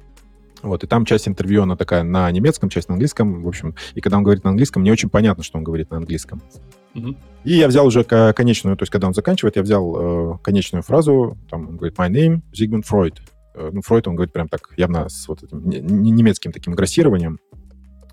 Вот, 0.61 0.83
и 0.83 0.87
там 0.87 1.05
часть 1.05 1.27
интервью, 1.27 1.63
она 1.63 1.77
такая 1.77 2.03
на 2.03 2.29
немецком, 2.31 2.69
часть 2.69 2.89
на 2.89 2.93
английском, 2.93 3.43
в 3.43 3.47
общем. 3.47 3.75
И 3.95 4.01
когда 4.01 4.17
он 4.17 4.23
говорит 4.23 4.43
на 4.43 4.49
английском, 4.49 4.83
не 4.83 4.91
очень 4.91 5.09
понятно, 5.09 5.43
что 5.43 5.57
он 5.57 5.63
говорит 5.63 5.89
на 5.89 5.97
английском. 5.97 6.41
Мгм. 6.93 7.17
И 7.45 7.53
я 7.53 7.67
взял 7.67 7.85
уже 7.85 8.03
ко- 8.03 8.33
конечную, 8.33 8.75
то 8.75 8.83
есть 8.83 8.91
когда 8.91 9.07
он 9.07 9.13
заканчивает, 9.13 9.55
я 9.55 9.61
взял 9.61 10.33
э, 10.33 10.37
конечную 10.41 10.83
фразу, 10.83 11.37
там 11.49 11.69
он 11.69 11.77
говорит 11.77 11.97
«My 11.97 12.09
name 12.09 12.41
Зигмунд 12.53 12.85
Фройд». 12.85 13.21
Э, 13.59 13.69
ну, 13.73 13.81
Фройд, 13.81 14.07
он 14.07 14.15
говорит 14.15 14.33
прям 14.33 14.47
так, 14.47 14.69
явно 14.77 15.09
с 15.09 15.27
вот 15.27 15.43
этим 15.43 15.67
не- 15.69 15.79
не- 15.81 16.11
немецким 16.11 16.51
таким 16.51 16.73
грассированием. 16.73 17.39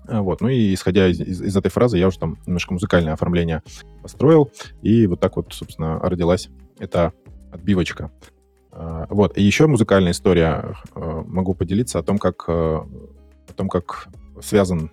А, 0.09 0.21
Вот, 0.21 0.41
ну 0.41 0.47
и 0.49 0.73
исходя 0.73 1.07
из, 1.07 1.19
из- 1.19 1.41
из 1.41 1.55
этой 1.57 1.69
фразы, 1.71 1.97
я 1.97 2.07
уже 2.07 2.19
там 2.19 2.37
немножко 2.45 2.73
музыкальное 2.73 3.13
оформление 3.13 3.61
построил, 4.01 4.51
и 4.81 5.07
вот 5.07 5.19
так 5.19 5.35
вот, 5.37 5.53
собственно, 5.53 5.99
родилась 5.99 6.49
эта 6.79 7.13
отбивочка. 7.51 8.11
А, 8.71 9.07
Вот, 9.09 9.37
и 9.37 9.43
еще 9.43 9.67
музыкальная 9.67 10.11
история. 10.11 10.75
э, 10.95 11.23
Могу 11.25 11.53
поделиться 11.55 11.99
о 11.99 12.03
том, 12.03 12.17
как, 12.19 12.45
э, 12.47 12.51
о 12.53 13.53
том, 13.55 13.69
как 13.69 14.07
связан 14.41 14.91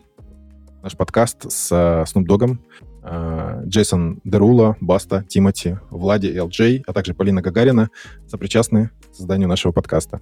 наш 0.83 0.97
подкаст 0.97 1.51
с 1.51 1.71
э, 1.73 2.05
Snoop 2.05 2.27
Dogg'ом, 2.27 2.59
э, 3.03 3.63
Джейсон 3.67 4.21
Дерула, 4.25 4.77
Баста, 4.81 5.23
Тимати, 5.29 5.79
Влади 5.91 6.27
LJ, 6.29 6.83
а 6.87 6.93
также 6.93 7.15
Полина 7.15 7.41
Гагарина 7.43 7.89
сопричастны 8.27 8.91
к 9.11 9.15
созданию 9.15 9.49
нашего 9.49 9.73
подкаста. 9.73 10.21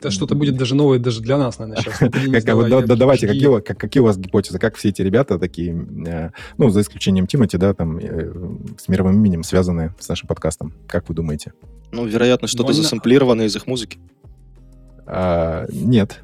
Это 0.00 0.10
что-то 0.10 0.34
будет 0.34 0.56
даже 0.56 0.74
новое 0.74 0.98
даже 0.98 1.20
для 1.20 1.36
нас, 1.38 1.58
наверное, 1.58 1.82
сейчас. 1.82 1.98
Давайте, 2.98 3.26
какие, 3.26 3.46
у 3.46 3.52
вас- 3.52 3.62
как- 3.64 3.78
какие 3.78 4.00
у 4.00 4.04
вас 4.04 4.16
гипотезы? 4.16 4.58
Как 4.58 4.76
все 4.76 4.88
эти 4.88 5.02
ребята 5.02 5.38
такие, 5.38 5.72
э, 6.06 6.30
ну, 6.58 6.70
за 6.70 6.80
исключением 6.80 7.26
Тимати, 7.26 7.56
да, 7.58 7.74
там, 7.74 7.98
э, 7.98 8.32
с 8.78 8.88
мировым 8.88 9.16
именем 9.16 9.42
связаны 9.42 9.94
с 10.00 10.08
нашим 10.08 10.26
подкастом? 10.26 10.72
Как 10.88 11.08
вы 11.08 11.14
думаете? 11.14 11.52
Ну, 11.92 12.06
вероятно, 12.06 12.48
что-то 12.48 12.72
засэмплировано 12.72 13.42
из 13.42 13.54
их 13.56 13.66
музыки. 13.66 13.98
А, 15.06 15.66
нет. 15.70 16.20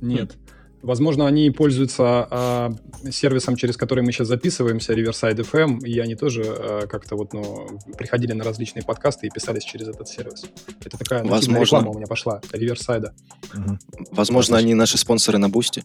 Нет. 0.00 0.36
Возможно, 0.84 1.26
они 1.26 1.50
пользуются 1.50 2.28
а, 2.30 2.72
сервисом, 3.10 3.56
через 3.56 3.76
который 3.78 4.04
мы 4.04 4.12
сейчас 4.12 4.28
записываемся, 4.28 4.92
Riverside 4.92 5.38
FM, 5.50 5.80
и 5.80 5.98
они 5.98 6.14
тоже 6.14 6.42
а, 6.46 6.86
как-то 6.86 7.16
вот, 7.16 7.32
ну, 7.32 7.78
приходили 7.96 8.32
на 8.34 8.44
различные 8.44 8.82
подкасты 8.84 9.26
и 9.26 9.30
писались 9.30 9.64
через 9.64 9.88
этот 9.88 10.08
сервис. 10.08 10.44
Это 10.84 10.98
такая 10.98 11.20
нативная 11.22 11.38
Возможно. 11.40 11.64
реклама 11.64 11.90
у 11.90 11.94
меня 11.94 12.06
пошла, 12.06 12.40
Riverside. 12.52 13.06
Мгм. 13.54 13.78
Возможно, 14.10 14.58
они 14.58 14.74
наши 14.74 14.98
спонсоры 14.98 15.38
на 15.38 15.48
Boosty. 15.48 15.84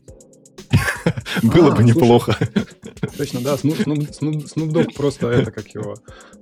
Было 1.43 1.71
А, 1.71 1.75
бы 1.75 1.83
неплохо. 1.83 2.37
Точно, 3.17 3.39
да, 3.41 3.55
Snoop 3.55 3.85
Dogg 4.55 4.93
просто 4.95 5.27
это, 5.29 5.51
как 5.51 5.67
его... 5.69 5.95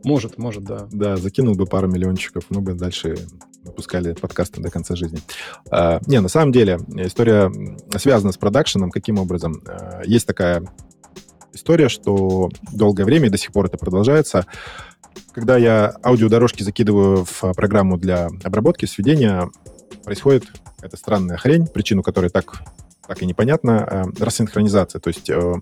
Может, 0.04 0.38
может, 0.38 0.63
да. 0.63 0.88
Да, 0.91 1.15
закинул 1.17 1.54
бы 1.56 1.65
пару 1.67 1.88
миллиончиков, 1.88 2.43
мы 2.50 2.62
бы 2.62 2.74
дальше 2.74 3.17
выпускали 3.67 4.13
подкасты 4.13 4.62
до 4.62 4.71
конца 4.71 4.95
жизни. 4.95 5.19
А, 5.69 5.99
не, 6.08 6.19
на 6.19 6.30
самом 6.30 6.51
деле, 6.51 6.80
история 6.95 7.51
связана 7.97 8.32
с 8.32 8.38
продакшеном. 8.38 8.89
Каким 8.89 9.19
образом? 9.19 9.62
А, 9.67 10.01
есть 10.03 10.25
такая 10.25 10.63
история, 11.53 11.89
что 11.89 12.49
долгое 12.71 13.03
время, 13.03 13.27
и 13.27 13.30
до 13.30 13.38
сих 13.38 13.51
пор 13.51 13.65
это 13.65 13.77
продолжается, 13.77 14.45
когда 15.34 15.58
я 15.58 15.95
аудиодорожки 16.03 16.63
закидываю 16.63 17.25
в 17.25 17.43
а, 17.43 17.53
программу 17.53 17.97
для 17.97 18.27
обработки, 18.43 18.86
сведения, 18.86 19.49
происходит 20.03 20.45
какая-то 20.75 20.97
странная 20.97 21.38
хрень, 21.38 21.67
причину 21.67 22.03
которой 22.03 22.30
так, 22.30 22.63
так 23.08 23.21
и 23.21 23.25
непонятно, 23.25 23.84
а, 23.84 24.03
рассинхронизация. 24.19 24.99
То 24.99 25.10
есть 25.10 25.30
э, 25.30 25.53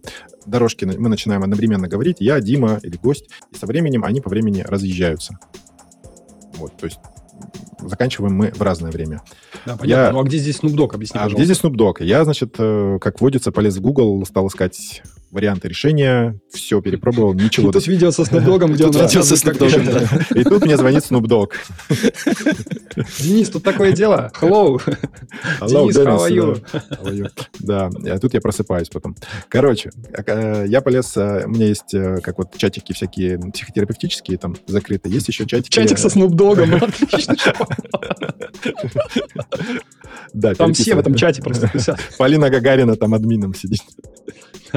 дорожки 0.45 0.85
мы 0.85 1.09
начинаем 1.09 1.43
одновременно 1.43 1.87
говорить, 1.87 2.17
я, 2.19 2.39
Дима 2.39 2.79
или 2.83 2.97
гость, 2.97 3.29
и 3.51 3.55
со 3.55 3.65
временем 3.65 4.03
они 4.03 4.21
по 4.21 4.29
времени 4.29 4.61
разъезжаются. 4.61 5.39
Вот, 6.53 6.77
то 6.77 6.85
есть 6.85 6.99
заканчиваем 7.81 8.33
мы 8.35 8.51
в 8.51 8.61
разное 8.61 8.91
время. 8.91 9.21
Да, 9.65 9.75
понятно. 9.77 9.85
Я- 10.05 10.11
Ну, 10.11 10.19
а 10.19 10.23
где 10.23 10.37
здесь 10.37 10.59
Snoop 10.59 10.75
Dogg? 10.75 10.93
Объясни, 10.95 11.19
А 11.19 11.23
пожалуйста. 11.23 11.35
где 11.35 11.53
здесь 11.53 11.63
Snoop 11.63 11.75
Dogg? 11.75 12.03
Я, 12.03 12.23
значит, 12.23 12.55
э, 12.57 12.97
как 13.01 13.21
водится, 13.21 13.51
полез 13.51 13.77
в 13.77 13.81
Google, 13.81 14.25
стал 14.25 14.47
искать 14.47 15.01
варианты 15.31 15.67
решения, 15.67 16.39
все 16.51 16.81
перепробовал, 16.81 17.33
ничего. 17.33 17.71
Тут 17.71 17.87
видео 17.87 18.11
со 18.11 18.23
Dogg, 18.23 18.71
где 18.73 18.85
он 18.85 18.91
видео 18.91 19.21
со 19.21 19.35
да. 19.43 20.39
И 20.39 20.43
тут 20.43 20.65
мне 20.65 20.77
звонит 20.77 21.03
Dogg. 21.03 21.51
Денис, 23.19 23.49
тут 23.49 23.63
такое 23.63 23.91
дело. 23.91 24.31
Hello. 24.39 24.81
Hello, 25.59 25.91
Денис, 25.91 25.97
how 25.97 26.17
are 26.17 26.31
you? 26.31 26.63
да. 26.71 26.79
How 26.95 27.03
are 27.03 27.15
you? 27.15 27.29
Да, 27.59 28.17
тут 28.19 28.33
я 28.33 28.41
просыпаюсь 28.41 28.89
потом. 28.89 29.15
Короче, 29.49 29.91
э, 30.25 30.65
я 30.67 30.81
полез, 30.81 31.17
э, 31.17 31.45
у 31.45 31.49
меня 31.49 31.67
есть 31.67 31.93
э, 31.93 32.17
как 32.21 32.37
вот 32.37 32.55
чатики 32.57 32.93
всякие 32.93 33.37
психотерапевтические 33.39 34.37
там 34.37 34.55
закрытые, 34.67 35.13
есть 35.13 35.27
еще 35.27 35.45
чатики... 35.45 35.73
Чатик 35.73 35.97
со 35.97 36.07
Dogg. 36.07 36.63
Отлично. 36.83 37.35
Да, 40.33 40.53
Там 40.53 40.73
все 40.73 40.95
в 40.95 40.99
этом 40.99 41.15
чате 41.15 41.41
просто. 41.41 41.97
Полина 42.17 42.49
Гагарина 42.49 42.95
там 42.95 43.13
админом 43.13 43.53
сидит. 43.53 43.81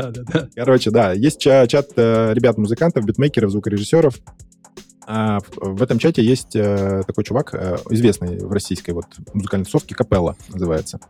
Да, 0.02 0.10
да, 0.10 0.22
да. 0.32 0.48
Короче, 0.54 0.90
да, 0.90 1.12
есть 1.12 1.40
ча- 1.40 1.66
чат 1.66 1.90
э, 1.96 2.32
ребят-музыкантов, 2.34 3.04
битмейкеров, 3.04 3.50
звукорежиссеров. 3.50 4.14
А 5.06 5.38
в, 5.56 5.82
этом 5.82 5.98
чате 5.98 6.22
есть 6.22 6.54
э, 6.54 7.02
такой 7.06 7.24
чувак, 7.24 7.54
э, 7.54 7.78
известный 7.90 8.38
в 8.38 8.52
российской 8.52 8.90
вот 8.90 9.06
музыкальной 9.32 9.64
тусовке, 9.64 9.94
Капелла 9.94 10.36
называется. 10.48 11.00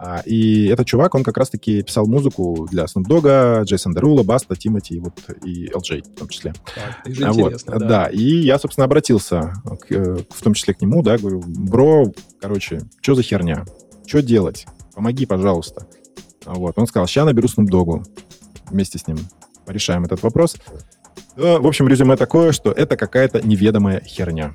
А, 0.00 0.22
и 0.24 0.66
этот 0.66 0.86
чувак, 0.86 1.14
он 1.16 1.24
как 1.24 1.36
раз-таки 1.38 1.82
писал 1.82 2.06
музыку 2.06 2.68
для 2.70 2.84
Snoop 2.84 3.04
Dogg, 3.08 3.64
Джейсон 3.64 3.94
Дерула, 3.94 4.22
Баста, 4.22 4.54
Тимати 4.54 4.94
и, 4.94 5.00
вот, 5.00 5.14
и 5.44 5.66
LJ 5.68 6.14
в 6.14 6.18
том 6.18 6.28
числе. 6.28 6.52
Так, 6.74 7.14
же 7.14 7.32
вот, 7.32 7.64
да. 7.66 7.78
да. 7.78 8.06
и 8.06 8.22
я, 8.22 8.58
собственно, 8.58 8.84
обратился, 8.84 9.54
к, 9.64 9.90
в 9.90 10.42
том 10.42 10.54
числе 10.54 10.74
к 10.74 10.80
нему, 10.80 11.02
да, 11.02 11.18
говорю, 11.18 11.42
бро, 11.44 12.12
короче, 12.40 12.80
что 13.00 13.16
за 13.16 13.22
херня? 13.22 13.64
Что 14.06 14.22
делать? 14.22 14.66
Помоги, 14.94 15.26
пожалуйста. 15.26 15.86
А 16.44 16.54
Вот, 16.54 16.74
он 16.78 16.86
сказал, 16.86 17.06
сейчас 17.06 17.26
наберу 17.26 17.48
Snoop 17.48 17.66
Dogg. 17.70 18.04
Вместе 18.70 18.98
с 18.98 19.06
ним 19.06 19.18
порешаем 19.66 20.04
этот 20.04 20.22
вопрос. 20.22 20.56
Э, 21.36 21.58
В 21.58 21.66
общем, 21.66 21.88
резюме 21.88 22.16
такое, 22.16 22.52
что 22.52 22.70
это 22.72 22.96
какая-то 22.96 23.46
неведомая 23.46 24.00
херня. 24.00 24.52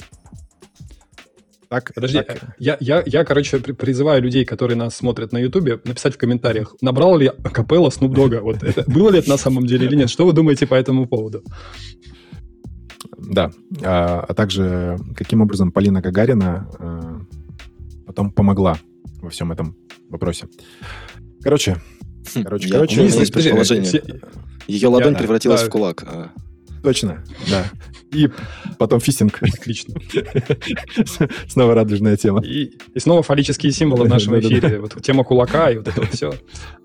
Так, 1.69 1.91
Подожди, 1.95 2.21
так, 2.21 2.43
э, 2.43 2.47
я, 2.59 2.77
я, 2.79 3.01
я, 3.05 3.25
короче, 3.25 3.57
при- 3.59 3.71
призываю 3.71 4.21
людей, 4.21 4.45
которые 4.45 4.77
нас 4.77 4.95
смотрят 4.95 5.31
на 5.31 5.39
Ютубе, 5.39 5.79
написать 5.85 6.13
в 6.13 6.17
комментариях, 6.19 6.75
набрал 6.81 7.17
ли 7.17 7.31
капелла 7.51 7.89
Snoop 7.89 8.13
Dogg? 8.13 8.39
Вот 8.41 8.61
это, 8.63 8.83
было 8.89 9.09
ли 9.09 9.19
это 9.19 9.29
на 9.29 9.37
самом 9.37 9.65
деле 9.65 9.87
или 9.87 9.95
нет? 9.95 10.09
Что 10.11 10.25
вы 10.27 10.33
думаете 10.33 10.67
по 10.67 10.75
этому 10.75 11.07
поводу? 11.07 11.43
Да. 13.17 13.51
А, 13.83 14.25
а 14.27 14.33
также, 14.35 14.99
каким 15.15 15.41
образом 15.41 15.71
Полина 15.71 16.01
Гагарина 16.01 16.69
э, 16.79 17.19
потом 18.05 18.31
помогла 18.31 18.77
во 19.21 19.29
всем 19.29 19.51
этом 19.51 19.75
вопросе. 20.09 20.47
Короче, 21.43 21.77
Хм, 22.33 22.43
Короче, 22.43 22.67
я- 22.67 22.73
короче, 22.75 22.95
у 22.95 23.03
меня 23.03 23.11
Денис, 23.11 23.19
есть 23.19 23.33
предположение. 23.33 23.83
все- 23.83 24.03
Ее 24.67 24.87
ладонь 24.87 25.13
да, 25.13 25.19
превратилась 25.19 25.61
да. 25.61 25.67
в 25.67 25.69
кулак. 25.69 26.03
а. 26.07 26.29
Точно, 26.83 27.23
да. 27.49 27.65
И 28.11 28.29
потом 28.77 28.99
фистинг. 28.99 29.39
Отлично. 29.41 29.95
Снова 31.47 31.73
радужная 31.75 32.17
тема. 32.17 32.41
И, 32.43 32.73
и 32.93 32.99
снова 32.99 33.23
фаллические 33.23 33.71
символы 33.71 34.03
в 34.05 34.09
нашем 34.09 34.37
эфире. 34.39 34.81
Вот 34.81 35.01
тема 35.01 35.23
кулака 35.23 35.71
и 35.71 35.77
вот 35.77 35.87
это 35.87 36.01
вот 36.01 36.09
все. 36.13 36.33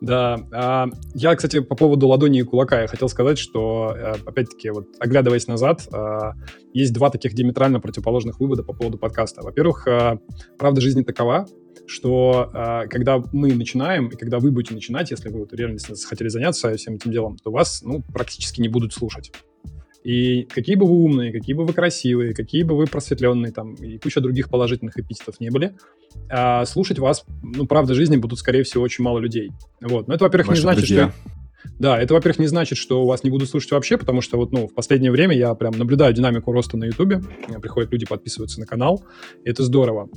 Да. 0.01 0.39
А, 0.53 0.87
я, 1.15 1.35
кстати, 1.35 1.59
по 1.61 1.75
поводу 1.75 2.07
ладони 2.07 2.39
и 2.39 2.43
кулака, 2.45 2.83
я 2.83 2.87
хотел 2.87 3.09
сказать, 3.09 3.39
что, 3.39 3.93
э, 3.97 4.15
опять-таки, 4.25 4.71
вот 4.71 4.87
оглядываясь 5.01 5.49
назад, 5.49 5.89
а, 5.93 6.35
есть 6.73 6.93
два 6.93 7.11
таких 7.11 7.35
диаметрально 7.35 7.81
противоположных 7.81 8.39
вывода 8.39 8.63
по 8.63 8.73
поводу 8.73 8.99
подкаста. 8.99 9.43
Во-первых, 9.43 9.87
правда 10.59 10.81
жизни 10.81 11.03
такова, 11.03 11.47
что 11.89 12.51
э, 12.53 12.89
когда 12.89 13.23
мы 13.33 13.55
начинаем, 13.55 14.09
и 14.09 14.17
когда 14.17 14.39
вы 14.39 14.51
будете 14.51 14.75
начинать, 14.75 15.11
если 15.11 15.29
вы 15.31 15.41
вот, 15.41 15.53
реально 15.53 15.79
захотели 15.79 16.29
заняться 16.29 16.75
всем 16.77 16.95
этим 16.95 17.11
делом, 17.11 17.37
то 17.37 17.51
вас 17.51 17.83
ну, 17.83 18.03
практически 18.13 18.61
не 18.61 18.69
будут 18.69 18.93
слушать. 18.93 19.33
И 20.05 20.45
какие 20.45 20.77
бы 20.77 20.87
вы 20.87 20.93
умные, 20.93 21.33
какие 21.33 21.55
бы 21.55 21.65
вы 21.67 21.73
красивые, 21.73 22.35
какие 22.35 22.63
бы 22.63 22.77
вы 22.77 22.87
просветленные, 22.87 23.53
там, 23.53 23.75
и 23.75 23.99
куча 23.99 24.21
других 24.21 24.49
положительных 24.49 24.99
эпитетов 24.99 25.41
не 25.41 25.51
были, 25.51 25.77
а 26.31 26.65
слушать 26.67 26.99
вас, 26.99 27.25
ну, 27.43 27.67
правда 27.67 27.95
жизни 27.95 28.17
будут, 28.17 28.39
скорее 28.39 28.63
всего, 28.63 28.85
очень 28.85 29.03
мало 29.03 29.19
людей. 29.19 29.51
Вот. 29.81 30.09
Но 30.09 30.15
это, 30.15 30.25
во-первых, 30.25 30.51
не 30.51 30.61
значит, 30.61 30.87
друзья. 30.87 31.11
что... 31.11 31.31
Да, 31.79 32.01
это, 32.01 32.15
во-первых, 32.15 32.39
не 32.39 32.47
значит, 32.47 32.79
что 32.79 33.05
вас 33.05 33.25
не 33.25 33.31
будут 33.31 33.49
слушать 33.49 33.73
вообще, 33.73 33.99
потому 33.99 34.21
что 34.21 34.37
вот, 34.37 34.53
ну, 34.53 34.69
в 34.69 34.75
последнее 34.75 35.11
время 35.11 35.37
я 35.37 35.55
прям 35.55 35.73
наблюдаю 35.73 36.15
динамику 36.15 36.53
роста 36.53 36.77
на 36.77 36.85
Ютубе. 36.85 37.21
Приходят 37.61 37.93
люди, 37.93 38.07
подписываются 38.07 38.61
на 38.61 38.67
канал, 38.67 39.05
и 39.45 39.51
это 39.51 39.63
здорово. 39.65 40.09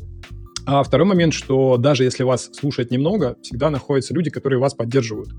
А 0.65 0.83
второй 0.83 1.07
момент, 1.07 1.33
что 1.33 1.77
даже 1.77 2.03
если 2.03 2.23
вас 2.23 2.49
слушает 2.53 2.91
немного, 2.91 3.35
всегда 3.41 3.69
находятся 3.69 4.13
люди, 4.13 4.29
которые 4.29 4.59
вас 4.59 4.73
поддерживают. 4.73 5.29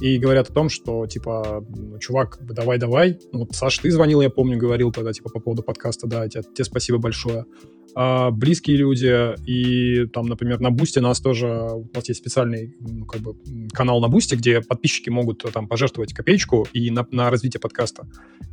И 0.00 0.18
говорят 0.18 0.50
о 0.50 0.52
том, 0.52 0.68
что, 0.68 1.06
типа, 1.06 1.64
ну, 1.68 1.98
чувак, 1.98 2.38
давай-давай. 2.40 3.18
Ну, 3.32 3.40
вот, 3.40 3.54
Саш, 3.54 3.78
ты 3.78 3.90
звонил, 3.90 4.20
я 4.20 4.30
помню, 4.30 4.56
говорил 4.56 4.92
тогда, 4.92 5.12
типа, 5.12 5.30
по 5.30 5.40
поводу 5.40 5.62
подкаста, 5.62 6.06
да, 6.06 6.28
тебе, 6.28 6.42
тебе 6.42 6.64
спасибо 6.64 6.98
большое 6.98 7.46
а, 7.94 8.30
близкие 8.30 8.76
люди, 8.76 9.34
и 9.44 10.06
там, 10.06 10.26
например, 10.26 10.60
на 10.60 10.70
Бусте 10.70 11.00
нас 11.00 11.20
тоже, 11.20 11.48
у 11.48 11.88
нас 11.94 12.08
есть 12.08 12.20
специальный 12.20 12.76
ну, 12.78 13.04
как 13.06 13.20
бы, 13.20 13.34
канал 13.72 14.00
на 14.00 14.08
Бусте, 14.08 14.36
где 14.36 14.60
подписчики 14.60 15.10
могут 15.10 15.44
там 15.52 15.66
пожертвовать 15.66 16.12
копеечку 16.12 16.66
и 16.72 16.92
на, 16.92 17.06
на 17.10 17.28
развитие 17.30 17.60
подкаста. 17.60 18.06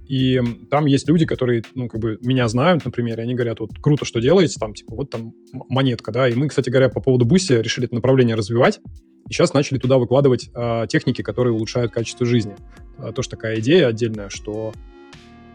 И 0.07 0.41
там 0.71 0.87
есть 0.87 1.07
люди, 1.07 1.27
которые, 1.27 1.63
ну, 1.75 1.87
как 1.89 2.01
бы 2.01 2.17
меня 2.21 2.47
знают, 2.47 2.85
например, 2.85 3.19
и 3.19 3.23
они 3.23 3.35
говорят, 3.35 3.59
вот 3.59 3.71
круто, 3.81 4.03
что 4.03 4.19
делаете, 4.19 4.57
там, 4.59 4.73
типа, 4.73 4.95
вот 4.95 5.11
там 5.11 5.33
монетка, 5.51 6.11
да, 6.11 6.27
и 6.27 6.33
мы, 6.33 6.47
кстати 6.47 6.69
говоря, 6.71 6.89
по 6.89 7.01
поводу 7.01 7.25
Boosty 7.25 7.53
решили 7.53 7.85
это 7.85 7.93
направление 7.93 8.35
развивать, 8.35 8.79
и 9.27 9.33
сейчас 9.33 9.53
начали 9.53 9.77
туда 9.77 9.97
выкладывать 9.97 10.49
э, 10.53 10.85
техники, 10.87 11.21
которые 11.21 11.53
улучшают 11.53 11.91
качество 11.91 12.25
жизни. 12.25 12.55
А, 12.97 13.11
тоже 13.11 13.29
такая 13.29 13.59
идея 13.59 13.87
отдельная, 13.87 14.29
что 14.29 14.73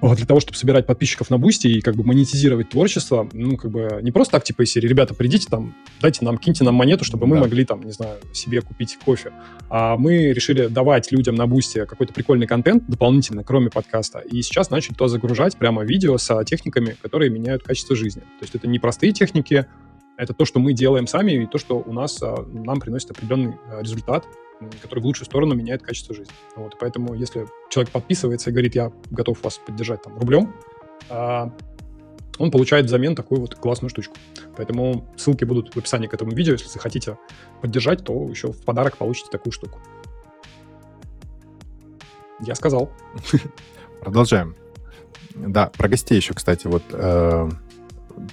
для 0.03 0.25
того, 0.27 0.41
чтобы 0.41 0.57
собирать 0.57 0.87
подписчиков 0.87 1.29
на 1.31 1.39
Boosty 1.39 1.67
и 1.67 1.81
как 1.83 1.95
бы 1.95 2.05
монетизировать 2.05 2.71
творчество, 2.71 3.29
ну, 3.33 3.57
как 3.57 3.71
бы 3.71 4.01
не 4.03 4.11
просто 4.11 4.33
так, 4.33 4.45
типа, 4.45 4.63
из 4.63 4.73
серии, 4.73 4.89
ребята, 4.89 5.15
придите 5.15 5.47
там, 5.49 5.75
дайте 6.01 6.25
нам, 6.25 6.39
киньте 6.39 6.65
нам 6.65 6.75
монету, 6.75 7.05
чтобы 7.05 7.27
мы 7.27 7.39
могли 7.39 7.65
там, 7.67 7.83
не 7.83 7.93
знаю, 7.93 8.17
себе 8.33 8.63
купить 8.63 8.99
кофе. 9.05 9.33
А 9.69 9.97
мы 9.97 10.33
решили 10.33 10.69
давать 10.69 11.13
людям 11.13 11.35
на 11.35 11.47
Boosty 11.47 11.85
какой-то 11.85 12.15
прикольный 12.15 12.47
контент 12.47 12.85
дополнительно, 12.89 13.45
кроме 13.45 13.69
подкаста. 13.69 14.21
И 14.21 14.41
сейчас 14.43 14.71
начали 14.71 14.95
то 14.95 15.07
загружать 15.07 15.57
прямо 15.59 15.85
видео 15.85 16.17
с 16.17 16.45
техниками, 16.45 16.97
которые 17.03 17.31
меняют 17.31 17.63
качество 17.63 17.95
жизни. 17.95 18.23
То 18.23 18.43
есть 18.43 18.55
это 18.55 18.67
не 18.67 18.79
простые 18.79 19.13
техники, 19.13 19.67
это 20.21 20.35
то, 20.35 20.45
что 20.45 20.61
мы 20.61 20.73
делаем 20.75 21.07
сами, 21.07 21.33
и 21.33 21.47
то, 21.47 21.59
что 21.59 21.79
у 21.79 21.93
нас, 21.93 22.23
а, 22.23 22.45
нам 22.47 22.79
приносит 22.79 23.11
определенный 23.11 23.57
а, 23.69 23.81
результат, 23.81 24.27
который 24.83 25.01
в 25.01 25.07
лучшую 25.07 25.25
сторону 25.25 25.55
меняет 25.55 25.83
качество 25.83 26.15
жизни. 26.15 26.35
Вот, 26.57 26.77
поэтому 26.79 27.15
если 27.15 27.47
человек 27.71 27.91
подписывается 27.91 28.51
и 28.51 28.53
говорит, 28.53 28.75
я 28.75 28.93
готов 29.11 29.43
вас 29.43 29.59
поддержать 29.59 30.03
там 30.03 30.19
рублем, 30.19 30.55
а, 31.09 31.51
он 32.39 32.51
получает 32.51 32.87
взамен 32.87 33.15
такую 33.15 33.41
вот 33.41 33.55
классную 33.55 33.91
штучку. 33.91 34.15
Поэтому 34.57 35.07
ссылки 35.17 35.45
будут 35.45 35.75
в 35.75 35.79
описании 35.79 36.07
к 36.07 36.15
этому 36.15 36.33
видео. 36.33 36.53
Если 36.53 36.69
захотите 36.69 37.19
поддержать, 37.61 38.05
то 38.05 38.29
еще 38.29 38.53
в 38.53 38.65
подарок 38.65 38.97
получите 38.97 39.29
такую 39.31 39.53
штуку. 39.53 39.79
Я 42.41 42.55
сказал. 42.55 42.91
Продолжаем. 44.01 44.57
Да, 45.35 45.67
про 45.67 45.89
гостей 45.89 46.17
еще, 46.17 46.33
кстати, 46.33 46.67
вот 46.67 46.83
э, 46.93 47.49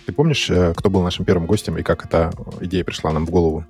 ты 0.05 0.13
помнишь, 0.13 0.49
э, 0.49 0.73
кто 0.75 0.89
был 0.89 1.01
нашим 1.01 1.25
первым 1.25 1.45
гостем 1.45 1.77
и 1.77 1.83
как 1.83 2.05
эта 2.05 2.31
идея 2.61 2.83
пришла 2.83 3.11
нам 3.11 3.25
в 3.25 3.29
голову? 3.29 3.65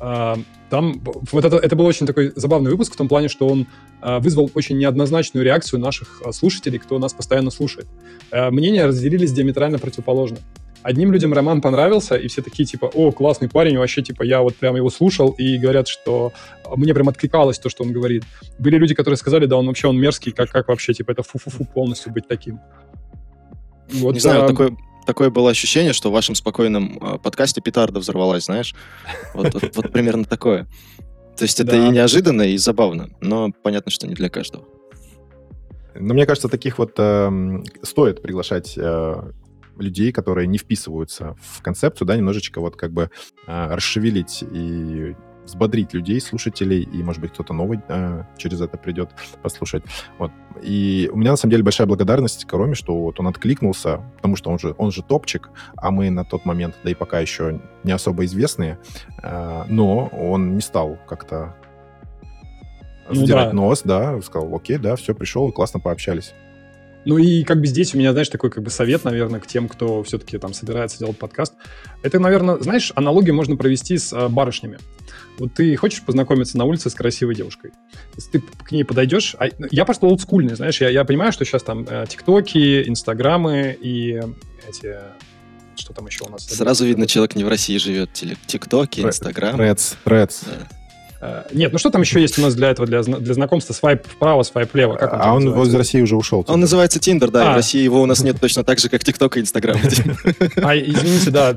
А, 0.00 0.36
там 0.70 1.00
вот 1.32 1.44
это, 1.44 1.56
это 1.56 1.76
был 1.76 1.86
очень 1.86 2.06
такой 2.06 2.32
забавный 2.36 2.70
выпуск 2.70 2.92
в 2.92 2.96
том 2.96 3.08
плане, 3.08 3.28
что 3.28 3.46
он 3.46 3.66
а, 4.02 4.18
вызвал 4.20 4.50
очень 4.54 4.76
неоднозначную 4.76 5.44
реакцию 5.44 5.80
наших 5.80 6.20
а, 6.24 6.32
слушателей, 6.32 6.78
кто 6.78 6.98
нас 6.98 7.14
постоянно 7.14 7.50
слушает. 7.50 7.86
Мнения 8.32 8.84
разделились 8.84 9.32
диаметрально 9.32 9.78
противоположно. 9.78 10.38
Одним 10.82 11.12
людям 11.12 11.32
роман 11.32 11.62
понравился, 11.62 12.16
и 12.16 12.28
все 12.28 12.42
такие, 12.42 12.66
типа, 12.66 12.90
о, 12.92 13.10
классный 13.12 13.48
парень, 13.48 13.78
вообще, 13.78 14.02
типа, 14.02 14.22
я 14.22 14.42
вот 14.42 14.56
прям 14.56 14.76
его 14.76 14.90
слушал, 14.90 15.30
и 15.30 15.56
говорят, 15.56 15.88
что 15.88 16.34
мне 16.76 16.92
прям 16.92 17.08
откликалось 17.08 17.58
то, 17.58 17.70
что 17.70 17.84
он 17.84 17.92
говорит. 17.92 18.24
Были 18.58 18.76
люди, 18.76 18.94
которые 18.94 19.16
сказали, 19.16 19.46
да, 19.46 19.56
он 19.56 19.66
вообще, 19.66 19.88
он 19.88 19.98
мерзкий, 19.98 20.32
как, 20.32 20.50
как 20.50 20.68
вообще, 20.68 20.92
типа, 20.92 21.12
это 21.12 21.22
фу-фу-фу 21.22 21.64
полностью 21.64 22.12
быть 22.12 22.28
таким. 22.28 22.60
Вот, 23.92 24.12
Не 24.12 24.20
знаю, 24.20 24.44
а... 24.44 24.48
такое, 24.48 24.76
такое 25.06 25.30
было 25.30 25.50
ощущение, 25.50 25.92
что 25.92 26.10
в 26.10 26.12
вашем 26.12 26.34
спокойном 26.34 26.98
э, 27.00 27.18
подкасте 27.18 27.60
петарда 27.60 28.00
взорвалась, 28.00 28.44
знаешь? 28.44 28.74
Вот, 29.34 29.54
вот, 29.54 29.76
вот 29.76 29.92
примерно 29.92 30.24
такое. 30.24 30.66
То 31.36 31.44
есть 31.44 31.60
это 31.60 31.72
да. 31.72 31.88
и 31.88 31.90
неожиданно, 31.90 32.42
и 32.42 32.56
забавно, 32.56 33.10
но 33.20 33.50
понятно, 33.62 33.90
что 33.90 34.06
не 34.06 34.14
для 34.14 34.28
каждого. 34.28 34.64
Но 35.94 36.14
мне 36.14 36.26
кажется, 36.26 36.48
таких 36.48 36.78
вот 36.78 36.94
э, 36.98 37.62
стоит 37.82 38.22
приглашать 38.22 38.74
э, 38.76 39.32
людей, 39.78 40.12
которые 40.12 40.46
не 40.46 40.58
вписываются 40.58 41.36
в 41.40 41.62
концепцию, 41.62 42.06
да, 42.06 42.16
немножечко 42.16 42.60
вот 42.60 42.76
как 42.76 42.92
бы 42.92 43.10
э, 43.46 43.74
расшевелить 43.74 44.42
и 44.42 45.14
взбодрить 45.44 45.92
людей, 45.94 46.20
слушателей, 46.20 46.82
и, 46.82 47.02
может 47.02 47.20
быть, 47.20 47.32
кто-то 47.32 47.52
новый 47.52 47.80
э, 47.88 48.24
через 48.36 48.60
это 48.60 48.76
придет 48.76 49.10
послушать. 49.42 49.84
Вот. 50.18 50.30
И 50.62 51.10
у 51.12 51.16
меня, 51.16 51.32
на 51.32 51.36
самом 51.36 51.52
деле, 51.52 51.62
большая 51.62 51.86
благодарность 51.86 52.44
Короме, 52.44 52.74
что 52.74 52.96
вот 52.98 53.20
он 53.20 53.28
откликнулся, 53.28 54.00
потому 54.16 54.36
что 54.36 54.50
он 54.50 54.58
же, 54.58 54.74
он 54.78 54.92
же 54.92 55.02
топчик, 55.02 55.50
а 55.76 55.90
мы 55.90 56.10
на 56.10 56.24
тот 56.24 56.44
момент, 56.44 56.76
да 56.84 56.90
и 56.90 56.94
пока 56.94 57.20
еще 57.20 57.60
не 57.82 57.92
особо 57.92 58.24
известные, 58.24 58.78
э, 59.22 59.64
но 59.68 60.06
он 60.06 60.54
не 60.54 60.60
стал 60.60 60.98
как-то 61.06 61.54
ну, 63.08 63.14
задирать 63.14 63.48
да. 63.48 63.52
нос, 63.52 63.82
да, 63.84 64.20
сказал, 64.22 64.54
окей, 64.54 64.78
да, 64.78 64.96
все, 64.96 65.14
пришел, 65.14 65.50
классно 65.52 65.80
пообщались. 65.80 66.34
Ну 67.04 67.18
и 67.18 67.44
как 67.44 67.60
бы 67.60 67.66
здесь 67.66 67.94
у 67.94 67.98
меня, 67.98 68.12
знаешь, 68.12 68.28
такой 68.28 68.50
как 68.50 68.62
бы 68.62 68.70
совет, 68.70 69.04
наверное, 69.04 69.40
к 69.40 69.46
тем, 69.46 69.68
кто 69.68 70.02
все-таки 70.02 70.38
там 70.38 70.54
собирается 70.54 70.98
делать 70.98 71.18
подкаст. 71.18 71.52
Это, 72.02 72.18
наверное, 72.18 72.58
знаешь, 72.58 72.92
аналогию 72.94 73.34
можно 73.34 73.56
провести 73.56 73.98
с 73.98 74.12
э, 74.12 74.28
барышнями. 74.28 74.78
Вот 75.38 75.54
ты 75.54 75.74
хочешь 75.76 76.02
познакомиться 76.02 76.56
на 76.56 76.64
улице 76.64 76.90
с 76.90 76.94
красивой 76.94 77.34
девушкой. 77.34 77.72
Если 78.14 78.38
ты 78.38 78.40
к 78.40 78.70
ней 78.70 78.84
подойдешь... 78.84 79.34
А, 79.38 79.46
я 79.70 79.84
просто 79.84 80.06
олдскульный, 80.06 80.54
знаешь, 80.54 80.80
я, 80.80 80.88
я 80.88 81.04
понимаю, 81.04 81.32
что 81.32 81.44
сейчас 81.44 81.62
там 81.62 81.84
э, 81.88 82.06
тиктоки, 82.08 82.88
инстаграмы 82.88 83.76
и 83.80 84.20
эти... 84.68 84.96
Что 85.76 85.92
там 85.92 86.06
еще 86.06 86.24
у 86.24 86.28
нас? 86.28 86.46
Сразу 86.46 86.86
видно, 86.86 87.06
человек 87.06 87.34
не 87.34 87.42
в 87.42 87.48
России 87.48 87.78
живет. 87.78 88.12
Тиктоки, 88.46 89.00
инстаграм. 89.00 89.60
Threads. 90.04 90.44
Да. 90.46 90.83
Э, 91.24 91.44
нет, 91.52 91.72
ну 91.72 91.78
что 91.78 91.90
там 91.90 92.02
еще 92.02 92.20
есть 92.20 92.38
у 92.38 92.42
нас 92.42 92.54
для 92.54 92.70
этого, 92.70 92.86
для, 92.86 93.02
для 93.02 93.34
знакомства? 93.34 93.72
Свайп 93.72 94.06
вправо, 94.06 94.42
свайп 94.42 94.74
влево. 94.74 94.94
Как 94.94 95.12
он 95.14 95.20
а 95.20 95.34
он 95.34 95.44
называется? 95.44 95.70
из 95.70 95.74
России 95.74 96.00
уже 96.02 96.16
ушел. 96.16 96.44
Он 96.48 96.60
называется 96.60 97.00
Тиндер, 97.00 97.30
да, 97.30 97.48
а. 97.48 97.52
в 97.52 97.56
России 97.56 97.82
его 97.82 98.02
у 98.02 98.06
нас 98.06 98.22
нет 98.22 98.38
точно 98.38 98.62
так 98.62 98.78
же, 98.78 98.90
как 98.90 99.02
ТикТок 99.02 99.36
и 99.36 99.40
Инстаграм. 99.40 99.78
А, 100.56 100.76
извините, 100.76 101.30
да, 101.30 101.54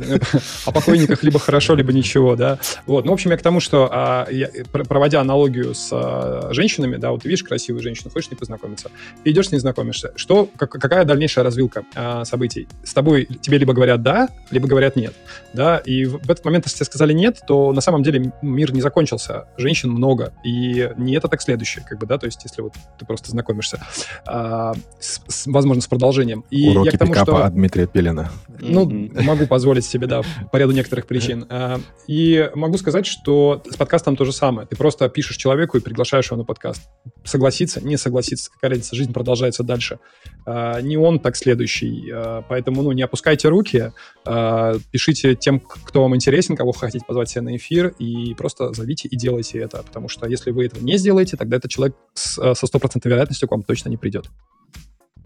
о 0.65 0.71
покойниках 0.71 1.23
либо 1.23 1.39
хорошо, 1.39 1.75
либо 1.75 1.93
ничего, 1.93 2.35
да. 2.35 2.59
Вот, 2.85 3.05
ну, 3.05 3.11
в 3.11 3.13
общем, 3.13 3.31
я 3.31 3.37
к 3.37 3.41
тому, 3.41 3.59
что 3.59 3.89
а, 3.91 4.27
я, 4.29 4.49
проводя 4.71 5.21
аналогию 5.21 5.73
с 5.73 5.89
а, 5.91 6.49
женщинами, 6.51 6.97
да, 6.97 7.11
вот 7.11 7.23
ты 7.23 7.29
видишь 7.29 7.43
красивую 7.43 7.81
женщину, 7.83 8.09
хочешь 8.09 8.27
с 8.27 8.31
ней 8.31 8.37
познакомиться, 8.37 8.89
ты 9.23 9.31
идешь 9.31 9.49
с 9.49 9.51
ней 9.51 9.59
знакомишься. 9.59 10.13
Что, 10.15 10.49
как, 10.57 10.71
какая 10.71 11.05
дальнейшая 11.05 11.43
развилка 11.43 11.83
а, 11.95 12.25
событий? 12.25 12.67
С 12.83 12.93
тобой 12.93 13.27
тебе 13.41 13.57
либо 13.57 13.73
говорят 13.73 14.01
«да», 14.01 14.29
либо 14.51 14.67
говорят 14.67 14.95
«нет», 14.95 15.13
да, 15.53 15.77
и 15.77 16.05
в, 16.05 16.19
в 16.19 16.31
этот 16.31 16.43
момент, 16.45 16.65
если 16.65 16.77
тебе 16.77 16.85
сказали 16.85 17.13
«нет», 17.13 17.39
то 17.47 17.71
на 17.73 17.81
самом 17.81 18.03
деле 18.03 18.31
мир 18.41 18.73
не 18.73 18.81
закончился, 18.81 19.47
женщин 19.57 19.91
много, 19.91 20.33
и 20.43 20.89
не 20.97 21.15
это 21.15 21.27
так 21.27 21.41
следующее, 21.41 21.85
как 21.87 21.99
бы, 21.99 22.05
да, 22.05 22.17
то 22.17 22.25
есть 22.25 22.43
если 22.43 22.61
вот 22.61 22.73
ты 22.97 23.05
просто 23.05 23.31
знакомишься, 23.31 23.85
а, 24.25 24.73
с, 24.99 25.21
с, 25.27 25.47
возможно, 25.47 25.81
с 25.81 25.87
продолжением. 25.87 26.43
И 26.49 26.69
Уроки 26.69 26.87
я 26.87 26.91
к 26.91 26.97
тому, 26.97 27.13
что... 27.13 27.45
от 27.45 27.53
Дмитрия 27.53 27.87
Пелина. 27.87 28.31
Ну, 28.59 28.87
mm-hmm. 28.87 29.21
могу 29.21 29.47
позволить 29.47 29.85
себе, 29.85 30.07
да, 30.07 30.21
по 30.51 30.57
ряду 30.57 30.73
некоторых 30.73 31.07
причин. 31.07 31.45
А, 31.49 31.79
и 32.07 32.49
могу 32.55 32.77
сказать, 32.77 33.05
что 33.05 33.61
с 33.69 33.75
подкастом 33.75 34.15
то 34.15 34.25
же 34.25 34.33
самое. 34.33 34.67
Ты 34.67 34.75
просто 34.75 35.09
пишешь 35.09 35.37
человеку 35.37 35.77
и 35.77 35.81
приглашаешь 35.81 36.27
его 36.27 36.37
на 36.37 36.43
подкаст. 36.43 36.89
Согласиться, 37.23 37.83
не 37.85 37.97
согласиться, 37.97 38.51
какая 38.51 38.71
разница, 38.71 38.95
жизнь 38.95 39.13
продолжается 39.13 39.63
дальше. 39.63 39.99
А, 40.45 40.81
не 40.81 40.97
он 40.97 41.19
так 41.19 41.35
следующий, 41.35 42.11
а, 42.13 42.43
поэтому, 42.47 42.81
ну, 42.81 42.91
не 42.91 43.01
опускайте 43.01 43.47
руки, 43.49 43.91
а, 44.25 44.75
пишите 44.91 45.35
тем, 45.35 45.59
кто 45.59 46.01
вам 46.01 46.15
интересен, 46.15 46.55
кого 46.55 46.71
вы 46.71 46.79
хотите 46.79 47.05
позвать 47.05 47.29
себе 47.29 47.41
на 47.41 47.55
эфир, 47.55 47.93
и 47.99 48.33
просто 48.33 48.73
зовите 48.73 49.07
и 49.07 49.15
делайте 49.15 49.46
это, 49.55 49.83
потому 49.83 50.09
что 50.09 50.27
если 50.27 50.51
вы 50.51 50.65
этого 50.65 50.83
не 50.83 50.97
сделаете, 50.97 51.37
тогда 51.37 51.57
этот 51.57 51.71
человек 51.71 51.95
с, 52.13 52.37
э, 52.37 52.55
со 52.55 52.67
стопроцентной 52.67 53.11
вероятностью 53.11 53.47
к 53.47 53.51
вам 53.51 53.63
точно 53.63 53.89
не 53.89 53.97
придет. 53.97 54.27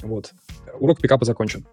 Вот. 0.04 0.32
Урок 0.80 1.00
пикапа 1.00 1.26
закончен. 1.26 1.66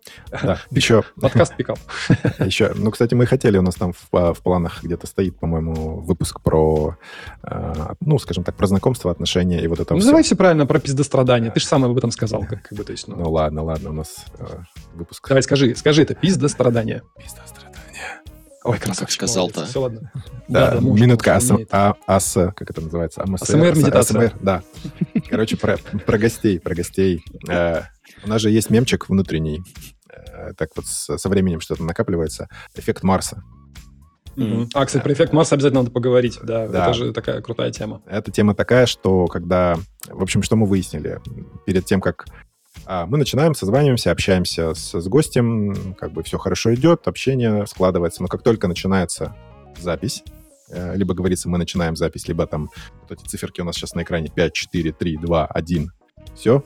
Да, 0.42 0.60
еще, 0.70 1.04
Подкаст 1.20 1.56
пикап. 1.56 1.78
еще, 2.40 2.72
ну, 2.74 2.90
кстати, 2.90 3.14
мы 3.14 3.26
хотели, 3.26 3.56
у 3.58 3.62
нас 3.62 3.74
там 3.76 3.92
в, 3.92 4.08
а, 4.12 4.34
в 4.34 4.42
планах 4.42 4.82
где-то 4.82 5.06
стоит, 5.06 5.38
по-моему, 5.38 6.00
выпуск 6.00 6.40
про, 6.42 6.96
э, 7.42 7.94
ну, 8.00 8.18
скажем 8.18 8.44
так, 8.44 8.56
про 8.56 8.66
знакомство, 8.66 9.10
отношения 9.10 9.62
и 9.62 9.66
вот 9.66 9.80
это 9.80 9.94
Ну, 9.94 10.00
все. 10.00 10.08
давай 10.08 10.22
все 10.22 10.36
правильно 10.36 10.66
про 10.66 10.78
пиздострадание. 10.78 11.50
Ты 11.50 11.60
же 11.60 11.66
сам 11.66 11.84
об 11.84 11.96
этом 11.96 12.10
сказал. 12.10 12.44
Как, 12.44 12.62
как 12.62 12.76
бы, 12.76 12.84
то 12.84 12.92
есть, 12.92 13.08
ну. 13.08 13.16
Ну, 13.16 13.30
ладно, 13.30 13.62
ладно, 13.62 13.90
у 13.90 13.94
нас 13.94 14.26
э, 14.38 14.44
выпуск. 14.94 15.26
Давай, 15.26 15.42
скажи, 15.42 15.74
скажи 15.74 16.02
это, 16.02 16.14
пиздострадание. 16.14 17.02
Пиздострадание. 17.16 17.57
Ой, 18.68 18.76
как 18.76 18.84
красавчик. 18.84 19.14
сказал-то. 19.14 19.66
Все, 19.66 19.80
ладно. 19.80 20.12
Да, 20.48 20.78
можно, 20.80 21.04
минутка 21.04 21.30
он 21.30 21.36
АС, 21.36 21.52
а, 21.70 21.94
АС, 22.06 22.32
как 22.34 22.70
это 22.70 22.80
называется? 22.80 23.22
АМСР, 23.22 23.44
АСМР 23.44 23.76
медитация. 23.76 24.20
АСМР, 24.20 24.38
да. 24.42 24.62
Короче, 25.28 25.56
про, 25.56 25.78
про 25.78 26.18
гостей, 26.18 26.60
про 26.60 26.74
гостей. 26.74 27.22
Э, 27.48 27.82
у 28.24 28.28
нас 28.28 28.40
же 28.42 28.50
есть 28.50 28.70
мемчик 28.70 29.08
внутренний, 29.08 29.62
э, 30.10 30.52
так 30.56 30.70
вот 30.76 30.86
со 30.86 31.28
временем 31.28 31.60
что-то 31.60 31.82
накапливается. 31.82 32.48
Эффект 32.74 33.02
Марса. 33.02 33.42
Мгм. 34.36 34.68
А, 34.74 34.86
кстати, 34.86 35.02
про 35.02 35.12
эффект 35.12 35.32
Марса 35.32 35.56
обязательно 35.56 35.80
надо 35.80 35.90
поговорить. 35.90 36.38
Да, 36.42 36.68
Да. 36.68 36.84
это 36.84 36.94
же 36.94 37.12
такая 37.12 37.40
крутая 37.40 37.72
тема. 37.72 38.02
Эта 38.06 38.30
тема 38.30 38.54
такая, 38.54 38.86
что 38.86 39.26
когда... 39.26 39.76
В 40.06 40.22
общем, 40.22 40.42
что 40.42 40.54
мы 40.56 40.66
выяснили? 40.66 41.20
Перед 41.66 41.86
тем, 41.86 42.00
как 42.00 42.26
мы 42.88 43.18
начинаем, 43.18 43.54
созваниваемся, 43.54 44.10
общаемся 44.10 44.74
с, 44.74 44.98
с 44.98 45.08
гостем, 45.08 45.94
как 45.94 46.12
бы 46.12 46.22
все 46.22 46.38
хорошо 46.38 46.74
идет, 46.74 47.06
общение 47.06 47.66
складывается. 47.66 48.22
Но 48.22 48.28
как 48.28 48.42
только 48.42 48.66
начинается 48.66 49.36
запись, 49.78 50.22
э, 50.70 50.96
либо 50.96 51.14
говорится, 51.14 51.48
мы 51.48 51.58
начинаем 51.58 51.96
запись, 51.96 52.28
либо 52.28 52.46
там 52.46 52.70
вот 53.02 53.12
эти 53.12 53.28
циферки 53.28 53.60
у 53.60 53.64
нас 53.64 53.76
сейчас 53.76 53.94
на 53.94 54.02
экране 54.02 54.28
5, 54.34 54.52
4, 54.52 54.92
3, 54.92 55.16
2, 55.18 55.46
1, 55.46 55.92
все, 56.34 56.64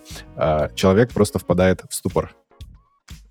человек 0.74 1.12
просто 1.12 1.38
впадает 1.38 1.82
в 1.88 1.94
ступор. 1.94 2.34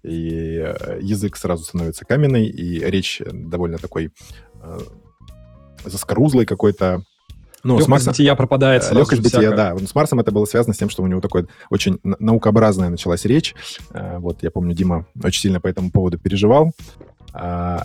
И 0.04 0.58
э, 0.58 1.00
язык 1.02 1.38
сразу 1.38 1.64
становится 1.64 2.06
каменный, 2.06 2.48
и 2.48 2.80
речь 2.80 3.22
довольно 3.26 3.78
такой 3.78 4.12
э, 4.62 4.80
заскорузлой 5.86 6.46
какой-то. 6.46 7.04
Ну, 7.64 7.74
с 7.76 7.80
Легкость 7.80 7.90
Марсом, 7.90 8.12
бытия 8.14 8.36
пропадает 8.36 8.84
сразу 8.84 9.00
Легкость 9.00 9.22
бытия, 9.22 9.52
да. 9.52 9.76
С 9.78 9.96
Марсом 9.96 10.20
это 10.20 10.32
было 10.32 10.46
связано 10.46 10.74
с 10.74 10.78
тем, 10.78 10.90
что 10.90 11.04
у 11.04 11.08
него 11.08 11.22
такой 11.22 11.48
очень 11.70 12.00
на- 12.04 12.18
наукообразная 12.20 12.90
началась 12.90 13.26
речь. 13.26 13.56
Э, 13.94 14.18
Вот, 14.20 14.44
я 14.44 14.52
помню, 14.52 14.74
Дима 14.76 15.06
очень 15.24 15.42
сильно 15.42 15.60
по 15.62 15.68
этому 15.68 15.92
поводу 15.92 16.18
переживал. 16.18 16.72
А, 17.34 17.84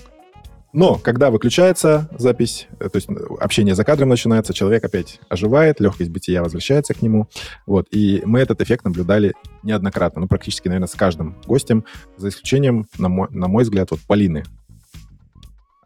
Но 0.73 0.97
когда 0.97 1.31
выключается 1.31 2.09
запись, 2.19 2.69
э, 2.81 2.89
то 2.91 2.97
есть 2.97 3.09
э, 3.09 3.15
общение 3.41 3.75
за 3.75 3.85
кадром 3.85 4.11
начинается, 4.11 4.53
человек 4.53 4.85
опять 4.85 5.21
оживает, 5.31 5.81
легкость 5.81 6.11
бытия 6.11 6.43
возвращается 6.43 6.93
к 6.93 7.01
нему. 7.01 7.29
Вот, 7.67 7.87
и 7.91 8.21
мы 8.27 8.41
этот 8.41 8.61
эффект 8.61 8.85
наблюдали 8.85 9.35
неоднократно, 9.63 10.21
ну, 10.23 10.29
практически, 10.29 10.69
наверное, 10.69 10.89
с 10.89 10.95
каждым 10.95 11.37
гостем, 11.47 11.85
за 12.19 12.29
исключением, 12.29 12.87
на 12.99 13.09
мой, 13.09 13.29
на 13.31 13.49
мой 13.49 13.65
взгляд, 13.65 13.91
вот 13.91 14.01
Полины. 14.07 14.45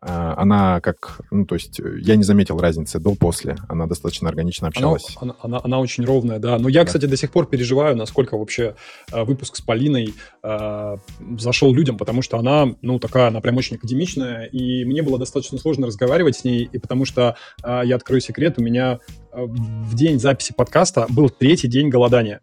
А, 0.03 0.35
Она 0.39 0.81
как, 0.81 1.21
ну, 1.31 1.45
то 1.45 1.55
есть 1.57 1.79
э, 1.79 1.99
я 2.01 2.17
не 2.17 2.23
заметил 2.23 2.59
разницы 2.59 2.99
до-после. 2.99 3.57
Она 3.69 3.87
достаточно 3.87 4.31
органично 4.31 4.69
Она, 4.69 4.69
общалась. 4.69 5.17
она, 5.21 5.35
она- 5.43 5.61
она 5.63 5.79
очень 5.79 6.05
ровная, 6.07 6.39
да. 6.39 6.59
Но 6.59 6.71
я, 6.71 6.81
Да. 6.81 6.87
кстати, 6.87 7.05
до 7.05 7.17
сих 7.19 7.31
пор 7.31 7.47
переживаю, 7.47 7.97
насколько 7.97 8.39
вообще 8.39 8.75
э, 9.13 9.25
выпуск 9.25 9.57
с 9.57 9.61
Полиной 9.61 10.15
э, 10.43 10.97
зашел 11.39 11.75
людям, 11.75 11.99
потому 11.99 12.23
что 12.23 12.39
она, 12.39 12.75
ну, 12.81 12.99
такая, 12.99 13.29
она 13.29 13.41
прям 13.43 13.59
очень 13.59 13.77
академичная, 13.77 14.45
и 14.47 14.87
мне 14.87 15.03
было 15.03 15.19
достаточно 15.19 15.59
сложно 15.59 15.87
разговаривать 15.87 16.37
с 16.37 16.45
ней, 16.45 16.65
и 16.73 16.79
потому 16.79 17.05
что, 17.05 17.37
э, 17.63 17.83
я 17.85 17.97
открою 17.97 18.23
секрет, 18.23 18.55
у 18.57 18.63
меня 18.63 19.01
э, 19.33 19.45
в 19.45 19.95
день 19.95 20.19
записи 20.19 20.55
подкаста 20.57 21.07
был 21.11 21.29
третий 21.29 21.69
день 21.69 21.91
голодания. 21.91 22.41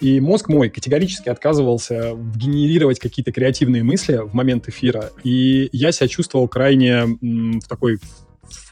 И 0.00 0.20
мозг 0.20 0.48
мой 0.48 0.70
категорически 0.70 1.28
отказывался 1.28 2.14
генерировать 2.36 2.98
какие-то 2.98 3.32
креативные 3.32 3.82
мысли 3.82 4.16
в 4.16 4.34
момент 4.34 4.68
эфира, 4.68 5.10
и 5.22 5.68
я 5.72 5.92
себя 5.92 6.08
чувствовал 6.08 6.48
крайне 6.48 6.92
м, 6.92 7.60
в 7.60 7.68
такой 7.68 7.98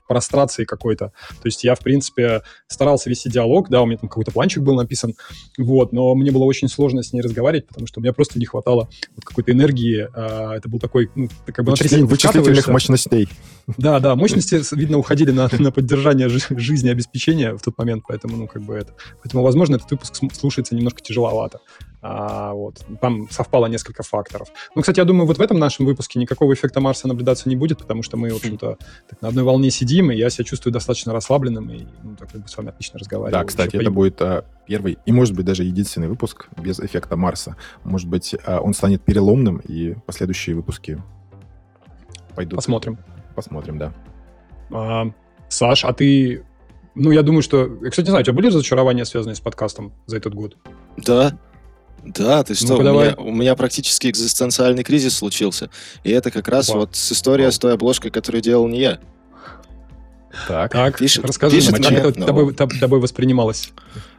прострации 0.06 0.64
какой-то. 0.64 1.12
То 1.42 1.46
есть 1.46 1.64
я, 1.64 1.74
в 1.74 1.80
принципе, 1.80 2.42
старался 2.66 3.10
вести 3.10 3.30
диалог, 3.30 3.68
да, 3.68 3.82
у 3.82 3.86
меня 3.86 3.98
там 3.98 4.08
какой-то 4.08 4.30
планчик 4.30 4.62
был 4.62 4.74
написан, 4.74 5.14
вот, 5.58 5.92
но 5.92 6.14
мне 6.14 6.30
было 6.30 6.44
очень 6.44 6.68
сложно 6.68 7.02
с 7.02 7.12
ней 7.12 7.20
разговаривать, 7.20 7.68
потому 7.68 7.86
что 7.86 8.00
у 8.00 8.02
меня 8.02 8.12
просто 8.12 8.38
не 8.38 8.46
хватало 8.46 8.88
вот 9.14 9.24
какой-то 9.24 9.52
энергии. 9.52 10.08
а, 10.14 10.56
это 10.56 10.68
был 10.68 10.78
такой, 10.78 11.10
ну, 11.14 11.28
как 11.46 11.64
бы 11.64 11.70
на 11.70 11.74
Вычисли- 11.74 11.78
трясине 11.78 12.04
Вычислительных 12.04 12.68
мощностей. 12.68 13.28
Да, 13.78 14.00
да, 14.00 14.14
мощности, 14.16 14.60
видно, 14.74 14.98
уходили 14.98 15.30
на, 15.30 15.48
на 15.58 15.70
поддержание 15.70 16.28
жи- 16.28 16.58
жизнеобеспечения 16.58 17.54
в 17.56 17.62
тот 17.62 17.78
момент, 17.78 18.04
поэтому, 18.06 18.36
ну, 18.36 18.46
как 18.46 18.62
бы 18.62 18.74
это... 18.74 18.94
Поэтому, 19.22 19.42
возможно, 19.42 19.76
этот 19.76 19.90
выпуск 19.90 20.16
слушается 20.32 20.74
немножко 20.74 21.00
тяжеловато. 21.00 21.60
А, 22.02 22.52
вот. 22.52 22.84
Там 23.00 23.30
совпало 23.30 23.66
несколько 23.66 24.02
факторов. 24.02 24.48
Ну, 24.74 24.82
кстати, 24.82 24.98
я 24.98 25.04
думаю, 25.04 25.26
вот 25.26 25.38
в 25.38 25.40
этом 25.40 25.60
нашем 25.60 25.86
выпуске 25.86 26.18
никакого 26.18 26.52
эффекта 26.52 26.80
Марса 26.80 27.06
наблюдаться 27.06 27.48
не 27.48 27.54
будет, 27.54 27.78
потому 27.78 28.02
что 28.02 28.16
мы, 28.16 28.30
в 28.30 28.36
общем-то, 28.36 28.76
так 29.08 29.22
на 29.22 29.28
одной 29.28 29.44
волне 29.44 29.70
сидим, 29.70 30.10
и 30.10 30.16
я 30.16 30.28
себя 30.28 30.44
чувствую 30.44 30.72
достаточно 30.72 31.12
расслабленным, 31.12 31.70
и 31.70 31.86
ну, 32.02 32.16
так 32.16 32.32
как 32.32 32.42
бы 32.42 32.48
с 32.48 32.56
вами 32.56 32.70
отлично 32.70 32.98
разговариваю. 32.98 33.40
Да, 33.40 33.46
кстати, 33.46 33.76
это 33.76 33.90
будет 33.92 34.20
а, 34.20 34.44
первый 34.66 34.98
и, 35.06 35.12
может 35.12 35.36
быть, 35.36 35.46
даже 35.46 35.62
единственный 35.62 36.08
выпуск 36.08 36.48
без 36.60 36.80
эффекта 36.80 37.16
Марса. 37.16 37.56
Может 37.84 38.08
быть, 38.08 38.34
а, 38.44 38.60
он 38.60 38.74
станет 38.74 39.02
переломным, 39.02 39.58
и 39.58 39.94
последующие 40.04 40.56
выпуски 40.56 41.00
пойдут. 42.34 42.56
Посмотрим. 42.56 42.98
Посмотрим, 43.36 43.78
да. 43.78 43.92
А, 44.72 45.06
Саш, 45.48 45.84
а 45.84 45.92
ты... 45.92 46.44
Ну, 46.96 47.12
я 47.12 47.22
думаю, 47.22 47.42
что... 47.42 47.78
Я, 47.80 47.90
кстати, 47.90 48.06
не 48.06 48.10
знаю, 48.10 48.22
у 48.22 48.24
тебя 48.24 48.34
были 48.34 48.48
разочарования, 48.48 49.04
связанные 49.04 49.36
с 49.36 49.40
подкастом 49.40 49.92
за 50.06 50.16
этот 50.16 50.34
год? 50.34 50.56
Да. 50.96 51.38
Да, 52.04 52.42
ты 52.42 52.54
что, 52.54 52.68
Ну-ка, 52.68 52.80
у, 52.80 52.84
давай. 52.84 53.06
меня, 53.08 53.16
у 53.18 53.32
меня 53.32 53.54
практически 53.54 54.08
экзистенциальный 54.08 54.82
кризис 54.82 55.16
случился. 55.16 55.70
И 56.02 56.10
это 56.10 56.30
как 56.30 56.48
раз 56.48 56.68
Опа. 56.68 56.80
вот 56.80 56.96
с 56.96 57.12
историей 57.12 57.46
Вау. 57.46 57.52
с 57.52 57.58
той 57.58 57.74
обложкой, 57.74 58.10
которую 58.10 58.42
делал 58.42 58.66
не 58.68 58.80
я. 58.80 58.98
Так. 60.48 60.72
Так, 60.72 60.98
Пишет- 60.98 61.24
расскажи, 61.24 61.56
пишет 61.56 61.72
нам, 61.72 61.82
как 61.82 61.90
мне, 61.92 62.00
это 62.00 62.24
тобой, 62.26 62.52
тоб- 62.54 62.78
тобой 62.80 63.00
воспринималось? 63.00 63.70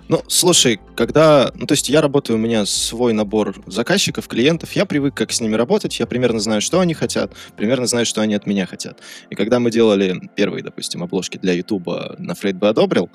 Ну, 0.10 0.22
слушай, 0.28 0.80
когда... 0.96 1.52
Ну, 1.56 1.66
то 1.66 1.74
есть 1.74 1.88
я 1.88 2.02
работаю, 2.02 2.38
у 2.38 2.40
меня 2.40 2.66
свой 2.66 3.14
набор 3.14 3.56
заказчиков, 3.68 4.28
клиентов, 4.28 4.74
я 4.74 4.86
привык 4.86 5.16
как 5.16 5.32
с 5.32 5.40
ними 5.40 5.56
работать, 5.56 5.98
я 6.00 6.06
примерно 6.06 6.40
знаю, 6.40 6.62
что 6.62 6.82
они 6.82 6.94
хотят, 6.94 7.32
примерно 7.56 7.88
знаю, 7.88 8.06
что 8.06 8.22
они 8.22 8.36
от 8.36 8.46
меня 8.46 8.66
хотят. 8.66 9.00
И 9.30 9.36
когда 9.36 9.60
мы 9.60 9.72
делали 9.72 10.30
первые, 10.36 10.64
допустим, 10.64 11.04
обложки 11.04 11.38
для 11.38 11.54
Ютуба 11.54 12.16
на 12.20 12.36
Фрейд 12.36 12.58
бы 12.58 12.68
одобрил, 12.68 13.10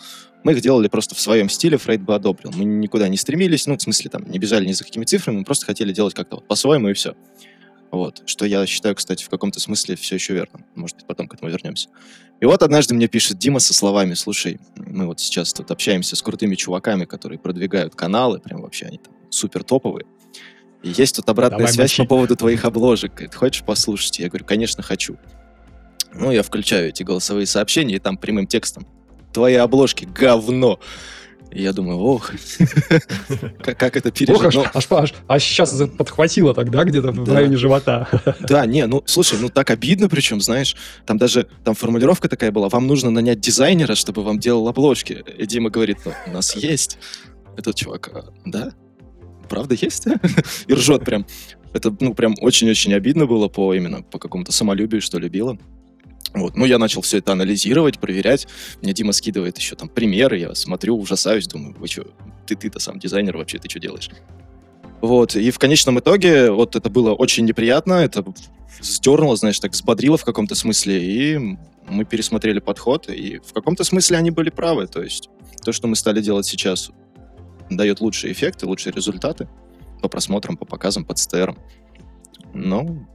мы 0.45 0.53
их 0.53 0.63
делали 0.63 0.89
просто 0.89 1.15
в 1.15 1.21
своем 1.21 1.51
стиле, 1.51 1.77
Фрейд 1.77 2.01
бы 2.01 2.15
одобрил. 2.15 2.53
Мы 2.55 2.65
никуда 2.65 3.09
не 3.09 3.19
стремились, 3.19 3.67
ну, 3.67 3.77
в 3.77 3.83
смысле, 3.83 4.11
там, 4.11 4.31
не 4.31 4.39
бежали 4.39 4.67
ни 4.67 4.73
за 4.73 4.85
какими 4.85 5.05
цифрами, 5.05 5.39
мы 5.39 5.45
просто 5.45 5.67
хотели 5.67 5.93
делать 5.93 6.15
как-то 6.15 6.37
вот 6.37 6.49
по-своему 6.49 6.89
и 6.89 6.95
все. 6.95 7.15
Вот. 7.91 8.23
Что 8.27 8.45
я 8.45 8.67
считаю, 8.67 8.95
кстати, 8.95 9.25
в 9.25 9.29
каком-то 9.29 9.61
смысле 9.61 9.97
все 9.97 10.17
еще 10.17 10.35
верно. 10.35 10.65
Может 10.75 10.97
быть, 10.97 11.07
потом 11.07 11.27
к 11.27 11.35
этому 11.35 11.51
вернемся. 11.51 11.89
И 12.41 12.45
вот 12.45 12.63
однажды 12.63 12.95
мне 12.95 13.09
пишет 13.09 13.39
Дима 13.39 13.59
со 13.59 13.75
словами, 13.75 14.15
слушай, 14.15 14.61
мы 14.77 15.07
вот 15.07 15.21
сейчас 15.21 15.53
тут 15.53 15.71
общаемся 15.71 16.15
с 16.15 16.23
крутыми 16.23 16.55
чуваками, 16.55 17.05
которые 17.05 17.39
продвигают 17.39 17.95
каналы, 17.95 18.39
прям 18.39 18.61
вообще 18.61 18.87
они 18.87 18.99
там 18.99 19.15
супер 19.31 19.65
топовые. 19.65 20.07
И 20.83 20.91
есть 20.91 21.17
тут 21.17 21.29
обратная 21.29 21.59
Давай 21.59 21.73
связь 21.73 21.99
мочи. 21.99 22.03
по 22.03 22.15
поводу 22.15 22.37
твоих 22.37 22.65
обложек. 22.65 23.13
Говорит, 23.13 23.35
хочешь 23.35 23.65
послушать? 23.65 24.19
Я 24.21 24.29
говорю, 24.29 24.45
конечно, 24.45 24.83
хочу. 24.83 25.17
Ну, 26.15 26.31
я 26.31 26.43
включаю 26.43 26.89
эти 26.89 27.03
голосовые 27.03 27.47
сообщения, 27.47 27.97
и 27.97 27.99
там 27.99 28.17
прямым 28.17 28.47
текстом. 28.47 28.87
Твои 29.33 29.55
обложки 29.55 30.05
говно. 30.05 30.79
И 31.51 31.63
я 31.63 31.73
думаю, 31.73 31.99
ох, 31.99 32.31
как, 33.63 33.97
это 33.97 34.11
пережить? 34.11 34.37
Ох, 34.37 34.45
аж, 34.45 34.57
аж, 34.75 34.87
аж- 34.91 35.15
аж 35.27 35.43
сейчас 35.43 35.83
подхватило 35.97 36.55
тогда 36.55 36.85
где-то 36.85 37.13
в 37.13 37.33
районе 37.33 37.57
живота. 37.57 38.09
Да, 38.41 38.67
не, 38.67 38.87
ну, 38.87 39.03
слушай, 39.07 39.39
ну 39.41 39.49
так 39.49 39.71
обидно 39.71 40.09
причем, 40.09 40.41
знаешь, 40.41 40.77
там 41.07 41.17
даже, 41.19 41.47
там 41.65 41.75
формулировка 41.75 42.29
такая 42.29 42.53
была, 42.53 42.69
вам 42.69 42.87
нужно 42.87 43.11
нанять 43.11 43.41
дизайнера, 43.41 43.95
чтобы 43.95 44.23
вам 44.23 44.39
делал 44.39 44.69
обложки. 44.69 45.25
И 45.39 45.47
Дима 45.47 45.71
говорит, 45.71 45.99
ну, 46.05 46.13
у 46.27 46.31
нас 46.31 46.55
есть. 46.55 46.99
Этот 47.57 47.75
чувак, 47.75 48.11
«А, 48.13 48.25
да? 48.45 48.73
Правда 49.49 49.75
есть? 49.75 50.07
И 50.67 50.75
ржет 50.75 51.05
прям. 51.05 51.27
Это, 51.73 51.95
ну, 52.01 52.15
прям 52.15 52.35
очень-очень 52.41 52.95
обидно 52.95 53.27
было 53.27 53.49
по 53.49 53.75
именно 53.75 54.03
по 54.03 54.19
какому-то 54.19 54.53
самолюбию, 54.53 55.01
что 55.01 55.19
любила. 55.19 55.59
Вот. 56.35 56.57
Ну, 56.57 56.67
я 56.67 56.79
начал 56.79 57.01
все 57.01 57.19
это 57.19 57.33
анализировать, 57.33 57.99
проверять. 57.99 58.47
Мне 58.83 58.93
Дима 58.93 59.13
скидывает 59.13 59.59
еще 59.59 59.77
там 59.77 59.89
примеры, 59.89 60.39
я 60.39 60.55
смотрю, 60.55 60.99
ужасаюсь, 60.99 61.47
думаю, 61.47 61.75
вы 61.79 61.89
что, 61.89 62.07
ты, 62.47 62.55
ты-то 62.55 62.79
сам 62.79 62.99
дизайнер 62.99 63.37
вообще, 63.37 63.59
ты 63.59 63.69
что 63.69 63.79
делаешь? 63.79 64.11
Вот, 65.01 65.37
и 65.37 65.51
в 65.51 65.59
конечном 65.59 66.01
итоге 66.01 66.51
вот 66.51 66.75
это 66.75 66.91
было 66.91 67.15
очень 67.15 67.45
неприятно, 67.45 67.95
это 67.95 68.25
сдернуло, 68.81 69.37
знаешь, 69.37 69.61
так 69.61 69.73
взбодрило 69.73 70.19
в 70.19 70.25
каком-то 70.25 70.55
смысле, 70.55 71.03
и 71.03 71.57
мы 71.89 72.05
пересмотрели 72.05 72.59
подход, 72.59 73.09
и 73.09 73.39
в 73.39 73.53
каком-то 73.53 73.85
смысле 73.85 74.19
они 74.19 74.31
были 74.31 74.51
правы, 74.51 74.87
то 74.87 75.03
есть 75.03 75.31
то, 75.65 75.73
что 75.73 75.87
мы 75.87 75.95
стали 75.97 76.21
делать 76.21 76.47
сейчас, 76.47 76.91
дает 77.71 78.01
лучшие 78.01 78.33
эффекты, 78.33 78.67
лучшие 78.67 78.93
результаты 78.93 79.49
по 80.03 80.09
просмотрам, 80.09 80.57
по 80.57 80.65
показам, 80.65 81.05
по 81.05 81.15
ЦТРам. 81.15 81.59
Ну, 82.55 83.07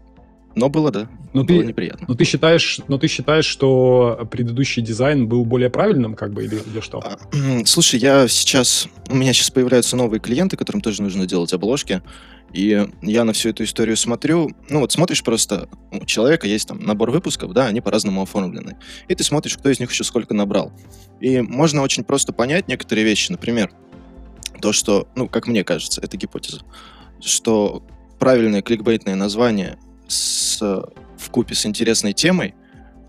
Но 0.55 0.69
было, 0.69 0.91
да. 0.91 1.09
Но 1.33 1.43
было 1.43 1.61
ты, 1.61 1.67
неприятно. 1.67 2.05
но 2.07 2.13
ты 2.13 2.25
считаешь, 2.25 2.79
но 2.87 2.99
ты 2.99 3.07
считаешь, 3.07 3.45
что 3.45 4.27
предыдущий 4.29 4.83
дизайн 4.83 5.27
был 5.27 5.45
более 5.45 5.69
правильным, 5.69 6.13
как 6.13 6.31
бы, 6.31 6.43
или, 6.45 6.61
или 6.71 6.79
что? 6.79 6.99
А, 7.03 7.17
Слушай, 7.65 7.99
я 7.99 8.27
сейчас... 8.27 8.87
У 9.09 9.15
меня 9.15 9.33
сейчас 9.33 9.49
появляются 9.49 9.95
новые 9.95 10.19
клиенты, 10.19 10.57
которым 10.57 10.81
тоже 10.81 11.01
нужно 11.01 11.25
делать 11.25 11.51
обложки. 11.53 12.01
И 12.53 12.87
я 13.01 13.23
на 13.23 13.33
всю 13.33 13.49
эту 13.49 13.63
историю 13.63 13.97
смотрю. 13.97 14.51
Ну, 14.69 14.81
вот 14.81 14.91
смотришь 14.91 15.23
просто, 15.23 15.67
у 15.91 16.05
человека 16.05 16.45
есть 16.45 16.67
там 16.67 16.79
набор 16.79 17.09
выпусков, 17.09 17.51
да, 17.51 17.65
они 17.65 17.81
по-разному 17.81 18.21
оформлены. 18.21 18.77
И 19.07 19.15
ты 19.15 19.23
смотришь, 19.23 19.57
кто 19.57 19.69
из 19.71 19.79
них 19.79 19.89
еще 19.89 20.03
сколько 20.03 20.35
набрал. 20.35 20.71
И 21.19 21.41
можно 21.41 21.81
очень 21.81 22.03
просто 22.03 22.31
понять 22.31 22.67
некоторые 22.67 23.05
вещи. 23.05 23.31
Например, 23.31 23.71
то, 24.61 24.71
что, 24.71 25.07
ну, 25.15 25.27
как 25.27 25.47
мне 25.47 25.63
кажется, 25.63 25.99
это 25.99 26.15
гипотеза, 26.15 26.61
что 27.19 27.83
правильное 28.19 28.61
кликбейтное 28.61 29.15
название 29.15 29.79
с, 30.07 30.59
в 30.61 31.29
купе 31.31 31.55
с 31.55 31.65
интересной 31.65 32.13
темой 32.13 32.55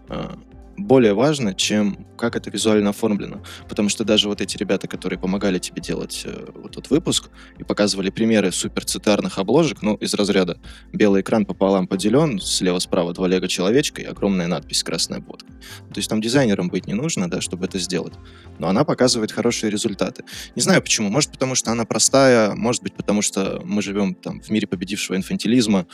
э, 0.08 0.34
более 0.76 1.14
важно, 1.14 1.54
чем 1.54 2.06
как 2.16 2.36
это 2.36 2.50
визуально 2.50 2.90
оформлено. 2.90 3.42
Потому 3.68 3.88
что 3.88 4.04
даже 4.04 4.28
вот 4.28 4.40
эти 4.40 4.56
ребята, 4.56 4.88
которые 4.88 5.18
помогали 5.18 5.58
тебе 5.58 5.82
делать 5.82 6.22
э, 6.24 6.46
вот 6.54 6.72
этот 6.72 6.90
выпуск 6.90 7.30
и 7.58 7.64
показывали 7.64 8.10
примеры 8.10 8.52
суперцитарных 8.52 9.38
обложек, 9.38 9.82
ну, 9.82 9.94
из 9.96 10.14
разряда 10.14 10.58
белый 10.92 11.22
экран 11.22 11.44
пополам 11.44 11.86
поделен, 11.86 12.40
слева-справа 12.40 13.12
два 13.12 13.28
лего-человечка 13.28 14.02
и 14.02 14.04
огромная 14.04 14.46
надпись 14.46 14.82
«Красная 14.82 15.18
обводка». 15.18 15.52
То 15.92 15.98
есть 15.98 16.08
там 16.08 16.20
дизайнером 16.20 16.68
быть 16.68 16.86
не 16.86 16.94
нужно, 16.94 17.28
да, 17.28 17.40
чтобы 17.40 17.66
это 17.66 17.78
сделать. 17.78 18.14
Но 18.58 18.68
она 18.68 18.84
показывает 18.84 19.32
хорошие 19.32 19.70
результаты. 19.70 20.24
Не 20.54 20.62
знаю 20.62 20.82
почему. 20.82 21.10
Может, 21.10 21.30
потому 21.30 21.54
что 21.54 21.72
она 21.72 21.84
простая, 21.84 22.54
может 22.54 22.82
быть, 22.82 22.94
потому 22.94 23.22
что 23.22 23.60
мы 23.64 23.82
живем 23.82 24.14
там 24.14 24.40
в 24.40 24.50
мире 24.50 24.66
победившего 24.66 25.16
инфантилизма. 25.16 25.86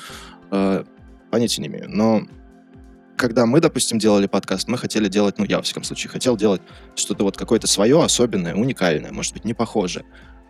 Э, 0.51 0.85
понятия 1.31 1.63
не 1.63 1.69
имею. 1.69 1.87
Но 1.89 2.27
когда 3.21 3.45
мы, 3.45 3.61
допустим, 3.61 3.99
делали 3.99 4.27
подкаст, 4.27 4.67
мы 4.67 4.79
хотели 4.79 5.07
делать, 5.07 5.39
ну, 5.39 5.45
я, 5.45 5.59
во 5.59 5.63
всяком 5.63 5.85
случае, 5.85 6.11
хотел 6.11 6.39
делать 6.39 6.63
что-то 6.95 7.23
вот 7.25 7.37
какое-то 7.37 7.67
свое, 7.67 8.03
особенное, 8.03 8.55
уникальное, 8.55 9.13
может 9.13 9.35
быть, 9.35 9.45
не 9.45 9.53
похожее. 9.53 10.07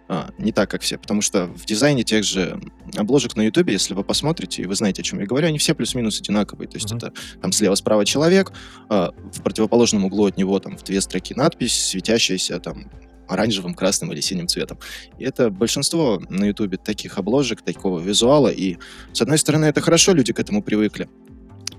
А, 0.08 0.30
не 0.38 0.52
так, 0.52 0.70
как 0.70 0.82
все. 0.82 0.96
Потому 0.96 1.20
что 1.20 1.46
в 1.46 1.66
дизайне 1.66 2.04
тех 2.04 2.22
же 2.22 2.60
обложек 2.96 3.34
на 3.34 3.42
Ютубе, 3.42 3.72
если 3.72 3.94
вы 3.94 4.04
посмотрите, 4.04 4.62
и 4.62 4.66
вы 4.66 4.76
знаете, 4.76 5.02
о 5.02 5.04
чем 5.04 5.18
я 5.18 5.26
говорю, 5.26 5.48
они 5.48 5.58
все 5.58 5.74
плюс-минус 5.74 6.20
одинаковые. 6.20 6.68
То 6.68 6.76
есть 6.76 6.92
uh-huh. 6.92 6.96
это 6.96 7.12
там 7.42 7.50
слева-справа 7.50 8.04
человек, 8.04 8.52
а, 8.88 9.12
в 9.32 9.42
противоположном 9.42 10.04
углу 10.04 10.26
от 10.26 10.36
него 10.36 10.58
там 10.60 10.76
в 10.76 10.84
две 10.84 11.00
строки 11.00 11.34
надпись, 11.34 11.88
светящаяся 11.88 12.60
там 12.60 12.88
оранжевым, 13.30 13.74
красным 13.74 14.12
или 14.12 14.20
синим 14.20 14.48
цветом. 14.48 14.78
И 15.18 15.24
это 15.24 15.50
большинство 15.50 16.20
на 16.28 16.44
Ютубе 16.46 16.76
таких 16.76 17.18
обложек, 17.18 17.62
такого 17.62 18.00
визуала. 18.00 18.48
И, 18.48 18.76
с 19.12 19.22
одной 19.22 19.38
стороны, 19.38 19.66
это 19.66 19.80
хорошо, 19.80 20.12
люди 20.12 20.32
к 20.32 20.40
этому 20.40 20.62
привыкли. 20.62 21.08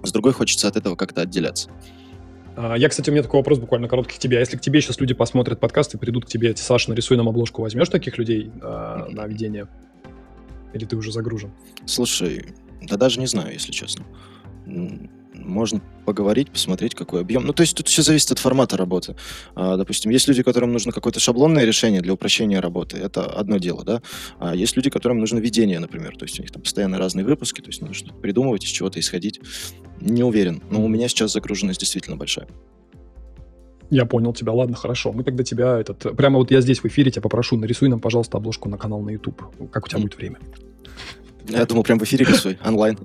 С 0.04 0.12
другой 0.12 0.34
хочется 0.34 0.68
от 0.68 0.78
этого 0.78 0.96
как-то 0.96 1.22
отделяться. 1.22 1.70
А, 2.56 2.76
я, 2.76 2.90
кстати, 2.90 3.10
у 3.10 3.14
меня 3.14 3.24
такой 3.24 3.40
вопрос 3.40 3.60
буквально 3.60 3.88
короткий 3.88 4.16
к 4.18 4.20
тебе. 4.20 4.38
А 4.38 4.40
если 4.40 4.58
к 4.58 4.62
тебе 4.62 4.82
сейчас 4.82 5.00
люди 5.00 5.14
посмотрят 5.14 5.60
подкаст 5.60 5.94
и 5.94 5.98
придут 5.98 6.26
к 6.26 6.28
тебе, 6.28 6.56
Саша, 6.56 6.90
нарисуй 6.90 7.18
нам 7.18 7.30
обложку, 7.30 7.62
возьмешь 7.62 7.90
таких 7.90 8.18
людей 8.18 8.52
э, 8.62 9.06
на 9.10 9.28
ведение? 9.28 9.68
Или 10.74 10.86
ты 10.86 10.96
уже 10.96 11.12
загружен? 11.12 11.52
Слушай, 11.86 12.46
да 12.82 12.98
даже 12.98 13.20
не 13.20 13.28
знаю, 13.28 13.54
если 13.54 13.72
честно 13.72 14.06
можно 15.42 15.82
поговорить, 16.06 16.52
посмотреть, 16.52 16.96
какой 16.96 17.22
объем. 17.22 17.46
Ну, 17.46 17.54
то 17.54 17.62
есть 17.62 17.76
тут 17.76 17.88
все 17.88 18.02
зависит 18.02 18.32
от 18.32 18.40
формата 18.40 18.78
работы. 18.78 19.16
А, 19.56 19.78
допустим, 19.78 20.12
есть 20.12 20.28
люди, 20.28 20.44
которым 20.44 20.72
нужно 20.72 20.92
какое-то 20.92 21.20
шаблонное 21.20 21.66
решение 21.66 22.02
для 22.02 22.14
упрощения 22.14 22.60
работы. 22.62 22.98
Это 22.98 23.26
одно 23.26 23.58
дело, 23.58 23.84
да. 23.84 24.02
А 24.40 24.56
есть 24.56 24.76
люди, 24.76 24.90
которым 24.90 25.20
нужно 25.20 25.40
ведение, 25.40 25.80
например. 25.80 26.18
То 26.18 26.26
есть 26.26 26.40
у 26.40 26.42
них 26.42 26.52
там 26.52 26.62
постоянно 26.62 26.98
разные 26.98 27.26
выпуски, 27.26 27.62
то 27.62 27.68
есть 27.68 27.82
нужно 27.82 28.14
придумывать, 28.14 28.64
из 28.64 28.70
чего-то 28.70 29.00
исходить. 29.00 29.40
Не 30.00 30.24
уверен. 30.24 30.64
Но 30.70 30.84
у 30.84 30.88
меня 30.88 31.08
сейчас 31.08 31.34
загруженность 31.34 31.80
действительно 31.80 32.18
большая. 32.18 32.48
Я 33.92 34.06
понял 34.06 34.34
тебя, 34.34 34.54
ладно, 34.54 34.76
хорошо. 34.76 35.12
Мы 35.12 35.24
тогда 35.24 35.44
тебя 35.44 35.78
этот... 35.78 36.16
Прямо 36.16 36.40
вот 36.40 36.50
я 36.50 36.62
здесь 36.62 36.80
в 36.80 36.86
эфире 36.86 37.12
тебя 37.12 37.22
попрошу, 37.22 37.58
нарисуй 37.58 37.90
нам, 37.90 38.00
пожалуйста, 38.00 38.38
обложку 38.38 38.70
на 38.70 38.78
канал 38.78 39.02
на 39.02 39.10
YouTube. 39.10 39.44
Как 39.70 39.86
у 39.86 39.90
тебя 39.90 40.00
будет 40.00 40.16
время? 40.16 40.40
Я 41.48 41.66
думал, 41.66 41.84
прям 41.84 42.00
в 42.00 42.04
эфире 42.04 42.26
рисуй, 42.26 42.58
онлайн. 42.64 42.98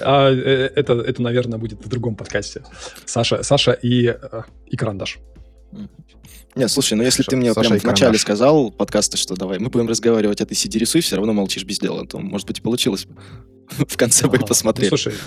А, 0.00 0.30
э, 0.30 0.70
это, 0.74 0.94
это, 0.94 1.22
наверное, 1.22 1.58
будет 1.58 1.84
в 1.84 1.88
другом 1.88 2.16
подкасте. 2.16 2.62
Саша, 3.04 3.42
Саша 3.42 3.72
и, 3.72 4.06
э, 4.06 4.42
и 4.66 4.76
Карандаш. 4.76 5.18
Нет, 6.54 6.70
слушай, 6.70 6.94
ну 6.94 7.02
если 7.02 7.18
Саша, 7.18 7.30
ты 7.30 7.36
мне 7.36 7.52
Саша 7.52 7.68
прямо 7.68 7.80
в 7.80 7.84
начале 7.84 8.18
сказал 8.18 8.70
подкаста, 8.70 9.16
что 9.16 9.34
давай, 9.34 9.58
мы 9.58 9.68
будем 9.68 9.88
разговаривать, 9.88 10.40
а 10.40 10.46
ты 10.46 10.54
сиди 10.54 10.78
рисуй, 10.78 11.02
все 11.02 11.16
равно 11.16 11.32
молчишь 11.32 11.64
без 11.64 11.78
дела, 11.78 12.06
то, 12.06 12.18
может 12.18 12.46
быть, 12.46 12.60
и 12.60 12.62
получилось 12.62 13.04
бы. 13.04 13.16
в 13.88 13.96
конце 13.96 14.28
бы 14.28 14.38
посмотрели. 14.38 14.90
Ну, 14.90 14.96
слушай, 14.96 15.18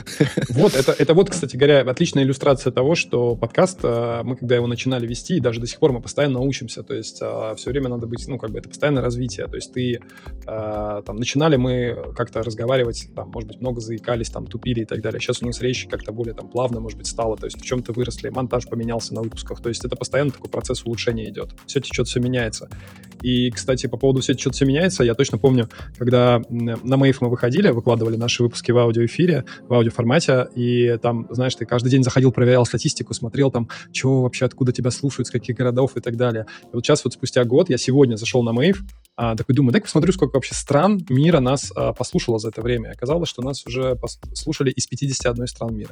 вот 0.50 0.76
это, 0.76 0.92
это 0.98 1.14
вот, 1.14 1.30
кстати 1.30 1.56
говоря, 1.56 1.82
отличная 1.82 2.24
иллюстрация 2.24 2.72
того, 2.72 2.96
что 2.96 3.36
подкаст, 3.36 3.80
э, 3.84 4.22
мы 4.24 4.36
когда 4.36 4.56
его 4.56 4.68
начинали 4.68 5.06
вести, 5.08 5.38
и 5.38 5.40
даже 5.40 5.60
до 5.60 5.68
сих 5.68 5.80
пор 5.80 5.92
мы 5.92 6.02
постоянно 6.02 6.40
учимся, 6.40 6.84
то 6.84 6.94
есть 6.94 7.20
э, 7.22 7.54
все 7.58 7.70
время 7.72 7.90
надо 7.90 8.08
быть, 8.08 8.28
ну, 8.28 8.38
как 8.38 8.52
бы 8.52 8.60
это 8.60 8.70
постоянное 8.70 9.04
развитие, 9.04 9.48
то 9.48 9.56
есть 9.56 9.74
ты, 9.74 10.00
э, 10.48 11.02
там, 11.06 11.16
начинали 11.18 11.58
мы 11.58 12.14
как-то 12.16 12.42
разговаривать, 12.44 13.10
там, 13.16 13.30
может 13.30 13.50
быть, 13.50 13.62
много 13.62 13.82
заикались, 13.82 14.30
там, 14.30 14.48
тупили 14.48 14.82
и 14.82 14.86
так 14.86 15.02
далее, 15.02 15.20
сейчас 15.20 15.42
у 15.42 15.46
нас 15.46 15.62
речь 15.62 15.88
как-то 15.90 16.12
более, 16.12 16.34
там, 16.34 16.48
плавно, 16.48 16.80
может 16.80 16.98
быть, 16.98 17.08
стала, 17.08 17.38
то 17.38 17.46
есть 17.46 17.60
в 17.60 17.66
чем-то 17.66 17.94
выросли, 17.94 18.30
монтаж 18.30 18.68
поменялся 18.68 19.14
на 19.14 19.22
выпусках, 19.22 19.62
то 19.62 19.70
есть 19.70 19.84
это 19.84 19.96
постоянно 19.96 20.32
такой 20.32 20.50
процесс 20.50 20.86
улучшения 20.86 21.30
идет, 21.30 21.50
все 21.66 21.80
течет, 21.80 22.08
все 22.08 22.20
меняется. 22.20 22.70
И, 23.22 23.52
кстати, 23.52 23.88
по 23.88 23.98
поводу 23.98 24.22
все 24.22 24.34
течет, 24.34 24.56
все 24.56 24.66
меняется, 24.66 25.04
я 25.04 25.14
точно 25.14 25.38
помню, 25.38 25.70
когда 25.98 26.42
на 26.50 26.98
Мэйв 26.98 27.22
мы 27.22 27.30
выходили, 27.30 27.70
выкладывали 27.70 28.16
наши 28.30 28.44
выпуски 28.44 28.72
в 28.72 28.78
аудиоэфире, 28.78 29.44
в 29.68 29.74
аудиоформате, 29.74 30.48
и 30.56 30.98
там, 31.02 31.28
знаешь, 31.32 31.56
ты 31.56 31.66
каждый 31.66 31.90
день 31.90 32.04
заходил, 32.04 32.32
проверял 32.32 32.64
статистику, 32.64 33.16
смотрел 33.16 33.50
там, 33.50 33.68
чего 33.92 34.22
вообще, 34.22 34.46
откуда 34.46 34.72
тебя 34.72 34.92
слушают, 34.92 35.28
с 35.28 35.32
каких 35.32 35.58
городов 35.58 35.98
и 35.98 36.00
так 36.00 36.16
далее. 36.16 36.46
И 36.66 36.70
вот 36.74 36.86
сейчас 36.86 37.04
вот 37.04 37.14
спустя 37.14 37.44
год 37.44 37.70
я 37.70 37.78
сегодня 37.78 38.18
зашел 38.18 38.44
на 38.44 38.54
Мэйв, 38.54 38.84
а, 39.16 39.36
такой 39.36 39.56
думаю, 39.56 39.74
дай 39.74 39.82
посмотрю, 39.82 40.14
сколько 40.14 40.36
вообще 40.36 40.54
стран 40.54 41.04
мира 41.10 41.40
нас 41.40 41.72
а, 41.76 41.92
послушало 41.94 42.38
за 42.38 42.50
это 42.50 42.62
время. 42.62 42.92
Оказалось, 42.92 43.30
что 43.30 43.42
нас 43.42 43.66
уже 43.66 43.96
послушали 43.96 44.70
из 44.70 44.86
51 44.86 45.48
стран 45.48 45.76
мира 45.76 45.92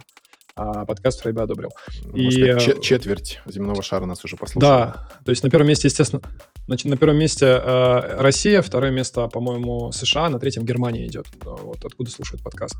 а 0.58 0.86
подкаст 0.86 1.22
Фрейба 1.22 1.44
одобрил. 1.44 1.70
Можно 2.06 2.18
и 2.18 2.32
сказать, 2.32 2.82
четверть 2.82 3.40
земного 3.46 3.84
шара 3.84 4.06
нас 4.06 4.26
уже 4.26 4.38
послушали. 4.38 4.62
Да, 4.62 5.08
то 5.24 5.30
есть 5.30 5.44
на 5.44 5.52
первом 5.52 5.68
месте, 5.68 5.88
естественно, 5.88 6.22
значит, 6.68 6.86
на 6.86 6.98
первом 6.98 7.18
месте 7.18 7.46
э, 7.46 8.22
Россия, 8.22 8.62
второе 8.62 8.92
место, 8.92 9.28
по-моему, 9.28 9.92
США, 9.92 10.30
на 10.30 10.40
третьем 10.40 10.66
Германия 10.66 11.08
идет. 11.08 11.28
Вот 11.44 11.84
откуда 11.84 12.12
слушают 12.12 12.44
подкаст. 12.44 12.76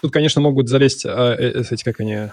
Тут, 0.00 0.12
конечно, 0.12 0.40
могут 0.40 0.68
залезть 0.68 1.04
э, 1.04 1.08
э, 1.08 1.62
эти, 1.70 1.84
как 1.84 2.00
они, 2.00 2.30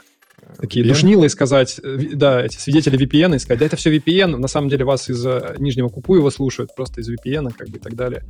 такие 0.58 0.86
VPN? 0.86 0.88
душнилы 0.88 1.26
и 1.26 1.30
сказать, 1.30 1.80
э, 1.84 1.98
да, 2.14 2.42
эти 2.42 2.58
свидетели 2.58 2.98
VPN 2.98 3.36
и 3.36 3.40
сказать, 3.40 3.60
да 3.60 3.66
это 3.66 3.76
все 3.76 3.96
VPN, 3.96 4.38
на 4.38 4.48
самом 4.48 4.70
деле 4.70 4.86
вас 4.86 5.10
из 5.10 5.26
э, 5.26 5.56
Нижнего 5.60 5.90
Кукуева 5.90 6.30
слушают, 6.30 6.76
просто 6.76 7.02
из 7.02 7.10
VPN, 7.10 7.54
как 7.56 7.70
бы 7.70 7.78
и 7.78 7.82
так 7.82 7.96
далее. 7.96 8.24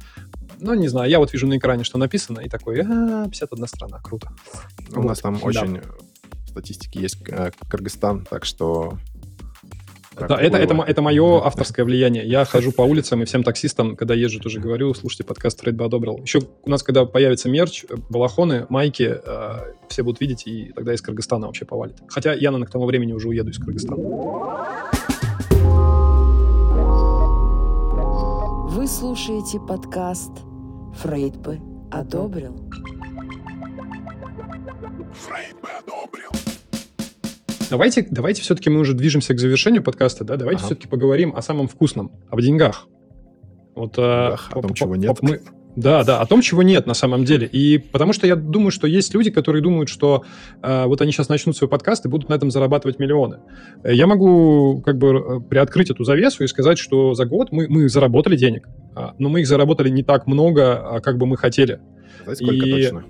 Ну, 0.60 0.74
не 0.74 0.88
знаю, 0.88 1.10
я 1.10 1.20
вот 1.20 1.32
вижу 1.34 1.48
на 1.48 1.58
экране, 1.58 1.84
что 1.84 1.98
написано, 1.98 2.40
и 2.40 2.50
такой, 2.50 2.82
а, 2.82 3.28
51 3.30 3.68
страна, 3.68 4.00
круто. 4.00 4.32
У 4.92 4.96
вот. 4.96 5.06
нас 5.06 5.20
там 5.20 5.36
да. 5.36 5.42
очень 5.42 5.82
статистики 6.48 7.00
есть 7.00 7.18
э, 7.28 7.52
Кыргызстан, 7.70 8.26
так 8.26 8.46
что... 8.46 8.98
Да, 10.18 10.40
это, 10.40 10.58
это, 10.58 10.76
это 10.88 11.02
мое 11.02 11.46
авторское 11.46 11.86
влияние. 11.86 12.26
Я 12.26 12.46
хожу 12.46 12.72
по 12.72 12.84
улицам 12.84 13.22
и 13.22 13.26
всем 13.26 13.44
таксистам, 13.44 13.96
когда 13.96 14.14
езжу, 14.14 14.40
тоже 14.40 14.60
говорю, 14.60 14.94
слушайте, 14.94 15.24
подкаст 15.26 15.60
Трейд 15.60 15.76
бы 15.76 15.84
одобрил. 15.84 16.18
Еще 16.20 16.40
у 16.64 16.70
нас, 16.70 16.84
когда 16.84 17.06
появится 17.06 17.50
мерч, 17.50 17.84
э, 17.90 17.96
балахоны, 18.10 18.66
майки, 18.70 19.20
э, 19.24 19.74
все 19.90 20.04
будут 20.04 20.22
видеть, 20.22 20.48
и 20.48 20.72
тогда 20.74 20.94
из 20.94 21.02
Кыргызстана 21.02 21.48
вообще 21.48 21.66
повалит. 21.66 21.98
Хотя 22.08 22.34
я, 22.34 22.52
наверное, 22.52 22.68
к 22.68 22.72
тому 22.72 22.86
времени 22.86 23.14
уже 23.14 23.28
уеду 23.28 23.50
из 23.50 23.58
Кыргызстана. 23.58 23.98
Вы 28.70 28.88
слушаете 28.88 29.60
подкаст 29.60 30.32
«Фрейд 31.02 31.36
бы 31.38 31.60
одобрил». 31.92 32.56
Фрейд 35.14 35.56
бы 35.62 35.70
одобрил. 35.80 36.45
Давайте, 37.70 38.08
давайте 38.10 38.42
все-таки 38.42 38.70
мы 38.70 38.80
уже 38.80 38.94
движемся 38.94 39.34
к 39.34 39.40
завершению 39.40 39.84
подкаста, 39.84 40.24
да? 40.24 40.38
Давайте 40.38 40.60
ага. 40.60 40.68
все-таки 40.68 40.88
поговорим 40.88 41.36
о 41.36 41.42
самом 41.42 41.68
вкусном, 41.68 42.12
об 42.30 42.42
деньгах. 42.42 42.88
Вот, 43.76 43.96
а, 43.98 44.38
о 44.52 44.62
том, 44.62 44.74
чего 44.74 44.96
нет. 44.96 45.18
Мы, 45.22 45.42
да, 45.76 46.06
да, 46.06 46.22
о 46.22 46.26
том, 46.26 46.42
чего 46.42 46.64
нет 46.64 46.88
на 46.88 46.94
самом 46.94 47.26
деле. 47.26 47.48
И 47.48 47.78
потому 47.78 48.14
что 48.14 48.28
я 48.28 48.36
думаю, 48.36 48.72
что 48.72 48.88
есть 48.88 49.14
люди, 49.14 49.30
которые 49.30 49.62
думают, 49.62 49.90
что 49.90 50.24
э, 50.62 50.86
вот 50.86 51.02
они 51.02 51.12
сейчас 51.12 51.28
начнут 51.28 51.58
свой 51.58 51.70
подкаст 51.70 52.06
и 52.06 52.10
будут 52.10 52.30
на 52.30 52.36
этом 52.36 52.50
зарабатывать 52.50 52.98
миллионы. 52.98 53.40
Я 53.84 54.08
могу 54.08 54.82
как 54.86 54.98
бы 54.98 55.08
э, 55.10 55.40
приоткрыть 55.42 55.90
эту 55.90 56.06
завесу 56.06 56.44
и 56.46 56.48
сказать, 56.48 56.78
что 56.78 57.14
за 57.14 57.26
год 57.26 57.52
мы, 57.52 57.68
мы 57.68 57.90
заработали 57.90 58.38
денег, 58.38 58.70
а, 58.96 59.16
но 59.20 59.28
мы 59.28 59.42
их 59.42 59.48
заработали 59.48 59.90
не 59.90 60.04
так 60.04 60.28
много, 60.28 60.96
а 60.96 61.02
как 61.02 61.18
бы 61.18 61.26
мы 61.26 61.36
хотели. 61.36 61.82
Знаете, 62.24 62.46
сколько 62.46 62.66
и... 62.66 62.72
точно? 62.72 63.06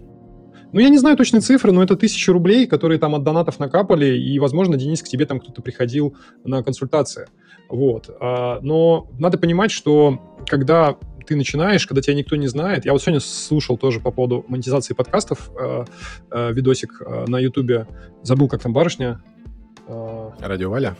Ну, 0.76 0.82
я 0.82 0.89
не 0.89 0.97
знаю 0.97 1.15
точные 1.15 1.39
цифры, 1.39 1.71
но 1.71 1.82
это 1.82 1.95
тысячи 1.95 2.30
рублей, 2.30 2.67
которые 2.67 2.99
там 2.99 3.15
от 3.15 3.23
донатов 3.23 3.59
накапали, 3.59 4.17
и, 4.17 4.38
возможно, 4.39 4.76
Денис, 4.76 5.01
к 5.01 5.07
тебе 5.07 5.26
там 5.26 5.39
кто-то 5.39 5.61
приходил 5.61 6.17
на 6.43 6.63
консультации. 6.63 7.28
Вот. 7.69 8.09
А, 8.19 8.59
но 8.61 9.09
надо 9.17 9.38
понимать, 9.38 9.71
что 9.71 10.36
когда 10.45 10.97
ты 11.26 11.38
начинаешь, 11.38 11.88
когда 11.88 12.01
тебя 12.01 12.15
никто 12.15 12.36
не 12.36 12.47
знает. 12.47 12.84
Я 12.84 12.91
вот 12.91 13.01
сегодня 13.01 13.21
слушал 13.21 13.78
тоже 13.78 14.01
по 14.01 14.11
поводу 14.11 14.43
монетизации 14.49 14.93
подкастов 14.93 15.49
э, 15.57 15.86
э, 16.30 16.51
видосик 16.51 17.01
э, 17.01 17.23
на 17.26 17.39
Ютубе. 17.39 17.88
Забыл, 18.21 18.49
как 18.49 18.61
там 18.61 18.73
барышня. 18.73 19.23
Э, 19.88 20.32
Радио 20.39 20.69
Валя? 20.69 20.97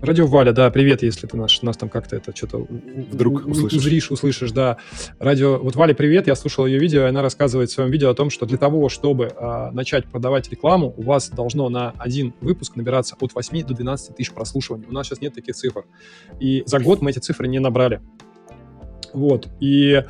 Радио 0.00 0.26
Валя, 0.26 0.52
да, 0.52 0.70
привет, 0.70 1.02
если 1.02 1.26
ты 1.26 1.36
нас, 1.36 1.60
нас 1.62 1.76
там 1.76 1.88
как-то 1.88 2.14
это 2.14 2.34
что-то 2.34 2.58
вдруг 2.58 3.44
услышишь. 3.46 3.78
Узришь, 3.78 4.10
услышишь, 4.12 4.52
да. 4.52 4.76
Радио, 5.18 5.58
вот 5.58 5.74
Валя, 5.74 5.92
привет, 5.92 6.28
я 6.28 6.36
слушал 6.36 6.66
ее 6.66 6.78
видео, 6.78 7.02
и 7.02 7.08
она 7.08 7.20
рассказывает 7.20 7.70
в 7.70 7.72
своем 7.72 7.90
видео 7.90 8.10
о 8.10 8.14
том, 8.14 8.30
что 8.30 8.46
для 8.46 8.58
того, 8.58 8.88
чтобы 8.90 9.32
а, 9.36 9.72
начать 9.72 10.06
продавать 10.06 10.48
рекламу, 10.50 10.94
у 10.96 11.02
вас 11.02 11.30
должно 11.30 11.68
на 11.68 11.94
один 11.98 12.32
выпуск 12.40 12.76
набираться 12.76 13.16
от 13.18 13.34
8 13.34 13.66
до 13.66 13.74
12 13.74 14.14
тысяч 14.14 14.32
прослушиваний. 14.32 14.86
У 14.88 14.92
нас 14.92 15.08
сейчас 15.08 15.20
нет 15.20 15.34
таких 15.34 15.56
цифр. 15.56 15.84
И 16.38 16.62
за 16.64 16.78
год 16.78 17.02
мы 17.02 17.10
эти 17.10 17.18
цифры 17.18 17.48
не 17.48 17.58
набрали. 17.58 18.00
Вот, 19.12 19.48
и 19.58 20.04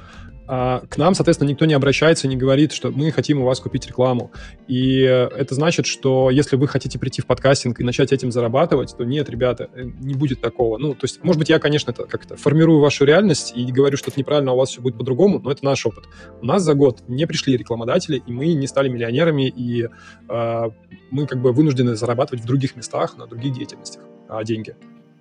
а, 0.49 0.81
к 0.89 0.97
нам, 0.97 1.15
соответственно, 1.15 1.51
никто 1.51 1.67
не 1.67 1.75
обращается, 1.75 2.27
не 2.27 2.37
говорит, 2.37 2.73
что 2.73 2.91
мы 2.91 3.13
хотим 3.13 3.43
у 3.43 3.45
вас 3.45 3.61
купить 3.61 3.87
рекламу. 3.87 4.33
И 4.67 5.01
это 5.03 5.55
значит, 5.55 5.85
что 5.87 6.31
если 6.31 6.57
вы 6.57 6.67
хотите 6.67 6.99
прийти 6.99 7.21
в 7.21 7.27
подкастинг 7.27 7.79
и 7.81 7.85
начать 7.85 8.13
этим 8.13 8.33
зарабатывать, 8.33 8.97
то 8.97 9.05
нет, 9.05 9.29
ребята, 9.29 9.69
э, 9.75 9.83
не 9.85 10.15
будет 10.15 10.41
такого. 10.41 10.79
Ну, 10.79 10.95
то 10.95 11.05
есть, 11.05 11.23
может 11.23 11.39
быть, 11.39 11.51
я, 11.51 11.59
конечно, 11.59 11.91
это 11.91 12.05
как-то 12.05 12.37
формирую 12.37 12.81
вашу 12.81 13.05
реальность 13.05 13.53
и 13.55 13.71
говорю, 13.71 13.99
что 13.99 14.11
это 14.11 14.19
неправильно, 14.19 14.53
а 14.53 14.55
у 14.55 14.57
вас 14.57 14.71
все 14.71 14.81
будет 14.81 14.97
по-другому, 14.97 15.39
но 15.39 15.51
это 15.51 15.65
наш 15.65 15.85
опыт. 15.85 16.05
У 16.41 16.47
нас 16.47 16.63
за 16.63 16.73
год 16.75 17.03
не 17.09 17.27
пришли 17.27 17.57
рекламодатели, 17.57 18.23
и 18.27 18.33
мы 18.33 18.55
не 18.55 18.67
стали 18.67 18.89
миллионерами, 18.89 19.49
и 19.49 19.89
э, 20.29 20.71
мы 21.11 21.27
как 21.27 21.43
бы 21.43 21.53
вынуждены 21.53 21.95
зарабатывать 21.95 22.43
в 22.43 22.47
других 22.47 22.75
местах, 22.75 23.19
на 23.19 23.27
других 23.27 23.53
деятельностях 23.53 24.03
а, 24.29 24.43
деньги. 24.45 24.77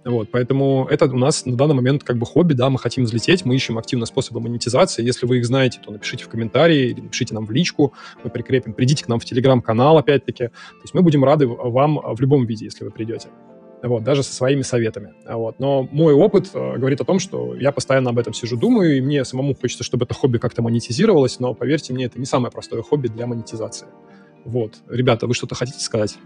Вот, 0.08 0.30
поэтому 0.32 0.88
это 0.90 1.06
у 1.06 1.18
нас 1.18 1.46
на 1.46 1.58
данный 1.58 1.76
момент 1.76 2.06
как 2.06 2.18
бы 2.18 2.26
хобби, 2.26 2.54
да, 2.54 2.70
мы 2.70 2.80
хотим 2.80 3.04
взлететь, 3.04 3.44
мы 3.44 3.56
ищем 3.56 3.78
активно 3.78 4.06
способы 4.06 4.40
монетизации. 4.40 5.04
Если 5.04 5.26
вы 5.26 5.40
их 5.40 5.46
знаете, 5.46 5.82
то 5.84 5.92
напишите 5.92 6.24
в 6.24 6.30
комментарии 6.30 6.92
или 6.92 7.02
напишите 7.02 7.34
нам 7.34 7.46
в 7.46 7.52
личку, 7.52 7.94
мы 8.24 8.30
прикрепим. 8.30 8.72
Придите 8.72 9.04
к 9.04 9.10
нам 9.10 9.20
в 9.20 9.26
телеграм-канал, 9.26 9.98
опять-таки. 9.98 10.48
То 10.48 10.82
есть 10.82 10.94
мы 10.94 11.02
будем 11.02 11.26
рады 11.26 11.46
вам 11.46 12.00
в 12.16 12.22
любом 12.22 12.46
виде, 12.46 12.64
если 12.64 12.86
вы 12.86 12.92
придете. 12.92 13.28
Вот, 13.84 14.06
даже 14.06 14.24
со 14.24 14.34
своими 14.34 14.62
советами. 14.62 15.14
Вот. 15.28 15.60
Но 15.60 15.84
мой 15.92 16.14
опыт 16.14 16.52
э, 16.54 16.78
говорит 16.78 17.02
о 17.02 17.04
том, 17.04 17.20
что 17.20 17.54
я 17.54 17.74
постоянно 17.74 18.12
об 18.12 18.18
этом 18.18 18.34
сижу, 18.34 18.56
думаю, 18.56 18.98
и 18.98 19.02
мне 19.02 19.26
самому 19.26 19.56
хочется, 19.56 19.84
чтобы 19.84 20.06
это 20.06 20.14
хобби 20.14 20.38
как-то 20.38 20.62
монетизировалось, 20.62 21.40
но 21.42 21.54
поверьте 21.54 21.94
мне, 21.94 22.06
это 22.06 22.18
не 22.18 22.26
самое 22.26 22.52
простое 22.52 22.82
хобби 22.82 23.10
для 23.10 23.28
монетизации. 23.28 23.88
Вот. 24.46 24.76
Ребята, 24.88 25.28
вы 25.28 25.34
что-то 25.34 25.54
хотите 25.54 25.80
сказать? 25.82 26.18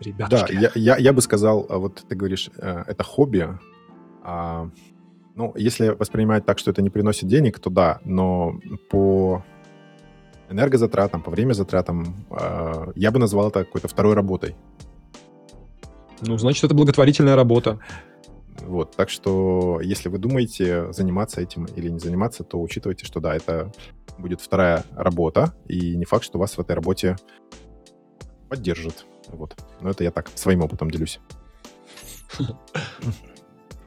Ребятушки. 0.00 0.52
Да, 0.52 0.60
я, 0.60 0.70
я, 0.74 0.96
я 0.96 1.12
бы 1.12 1.20
сказал, 1.20 1.66
а 1.68 1.78
вот 1.78 2.04
ты 2.08 2.14
говоришь, 2.14 2.50
э, 2.56 2.84
это 2.86 3.04
хобби. 3.04 3.48
А, 4.22 4.70
ну, 5.34 5.52
если 5.56 5.88
воспринимать 5.88 6.44
так, 6.44 6.58
что 6.58 6.70
это 6.70 6.82
не 6.82 6.90
приносит 6.90 7.28
денег, 7.28 7.58
то 7.58 7.70
да, 7.70 8.00
но 8.04 8.58
по 8.90 9.44
энергозатратам, 10.50 11.22
по 11.22 11.30
время 11.30 11.52
затратам, 11.52 12.26
э, 12.30 12.92
я 12.94 13.10
бы 13.10 13.18
назвал 13.18 13.48
это 13.48 13.64
какой-то 13.64 13.88
второй 13.88 14.14
работой. 14.14 14.56
Ну, 16.20 16.36
значит, 16.38 16.64
это 16.64 16.74
благотворительная 16.74 17.36
работа. 17.36 17.78
Вот, 18.60 18.96
так 18.96 19.08
что, 19.08 19.80
если 19.80 20.08
вы 20.08 20.18
думаете 20.18 20.92
заниматься 20.92 21.40
этим 21.40 21.66
или 21.66 21.88
не 21.88 21.98
заниматься, 22.00 22.42
то 22.42 22.60
учитывайте, 22.60 23.06
что 23.06 23.20
да, 23.20 23.36
это 23.36 23.72
будет 24.18 24.40
вторая 24.40 24.84
работа, 24.96 25.54
и 25.68 25.96
не 25.96 26.04
факт, 26.04 26.24
что 26.24 26.38
вас 26.38 26.56
в 26.56 26.60
этой 26.60 26.74
работе 26.74 27.16
поддержат. 28.48 29.06
Вот. 29.28 29.56
Но 29.80 29.90
это 29.90 30.04
я 30.04 30.10
так 30.10 30.30
своим 30.34 30.62
опытом 30.62 30.90
делюсь. 30.90 31.20